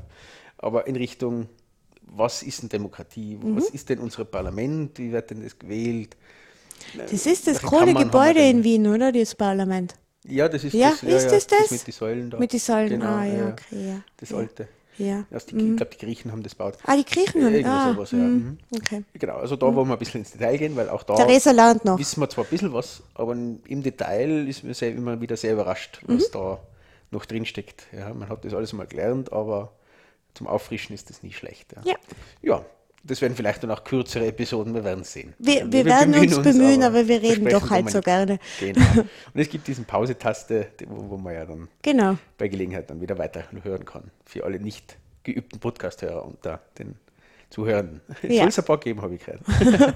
[0.58, 1.50] Aber in Richtung,
[2.16, 3.38] was ist denn Demokratie?
[3.42, 3.56] Mhm.
[3.58, 4.98] Was ist denn unser Parlament?
[5.00, 6.16] Wie wird denn das gewählt?
[6.98, 9.12] Das ist das große Gebäude in Wien, oder?
[9.12, 9.96] Das Parlament.
[10.26, 11.04] Ja, das ist Ja, das.
[11.04, 11.72] ist das das?
[11.72, 12.38] mit den Säulen da.
[12.40, 14.02] Mit den Säulen, Genau, ah ja, ja, okay, ja.
[14.18, 14.38] Das ja.
[14.38, 14.68] alte.
[14.98, 15.26] Ja.
[15.32, 16.78] Erst die, Ich glaube, die Griechen haben das gebaut.
[16.86, 18.20] Ah, die Griechen haben Irgendwie ah, sowas, ja.
[18.20, 18.58] hm, Mhm.
[18.78, 19.04] Okay.
[19.14, 21.58] Genau, also da wollen wir ein bisschen ins Detail gehen, weil auch da wissen
[22.22, 26.00] wir zwar ein bisschen was, aber im Detail ist man sehr, immer wieder sehr überrascht,
[26.06, 26.60] was da
[27.12, 27.88] noch drin steckt.
[27.92, 29.72] Ja, man hat das alles mal gelernt, aber
[30.34, 31.74] zum Auffrischen ist das nie schlecht.
[31.84, 31.96] Ja.
[32.42, 32.66] ja,
[33.04, 35.34] das werden vielleicht dann auch kürzere Episoden, wir werden es sehen.
[35.38, 38.40] Wir, wir, werden uns bemühen, aber wir reden doch halt so wir gerne.
[38.60, 38.82] Genau.
[39.02, 42.18] Und es gibt diesen Pause-Taste, wo, wo man ja dann Genau.
[42.38, 44.10] bei Gelegenheit dann wieder weiter hören kann.
[44.26, 46.96] Für alle nicht geübten Podcast-Hörer unter den
[47.50, 48.02] Zuhörern.
[48.22, 48.40] Es Ja.
[48.42, 49.42] soll es ein paar geben, habe ich gehört.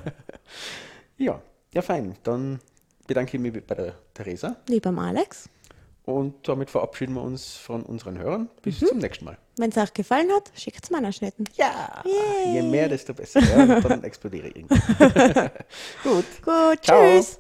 [1.18, 1.42] ja,
[1.74, 2.16] ja, fein.
[2.24, 2.60] Dann
[3.08, 5.50] bedanke ich mich bei der Theresa Lieber Alex,
[6.08, 8.50] und damit verabschieden wir uns von unseren Hörern.
[8.64, 8.88] Bis Mhm.
[8.88, 9.38] zum nächsten Mal.
[9.58, 11.44] wenn es euch gefallen hat, schickt es meiner Schnitten.
[11.56, 12.54] Ja, Yay.
[12.56, 13.42] je mehr, desto besser.
[13.42, 14.80] Ja, und dann explodiere ich irgendwann.
[16.04, 16.26] Gut.
[16.44, 17.02] Gut, Ciao.
[17.18, 17.40] tschüss.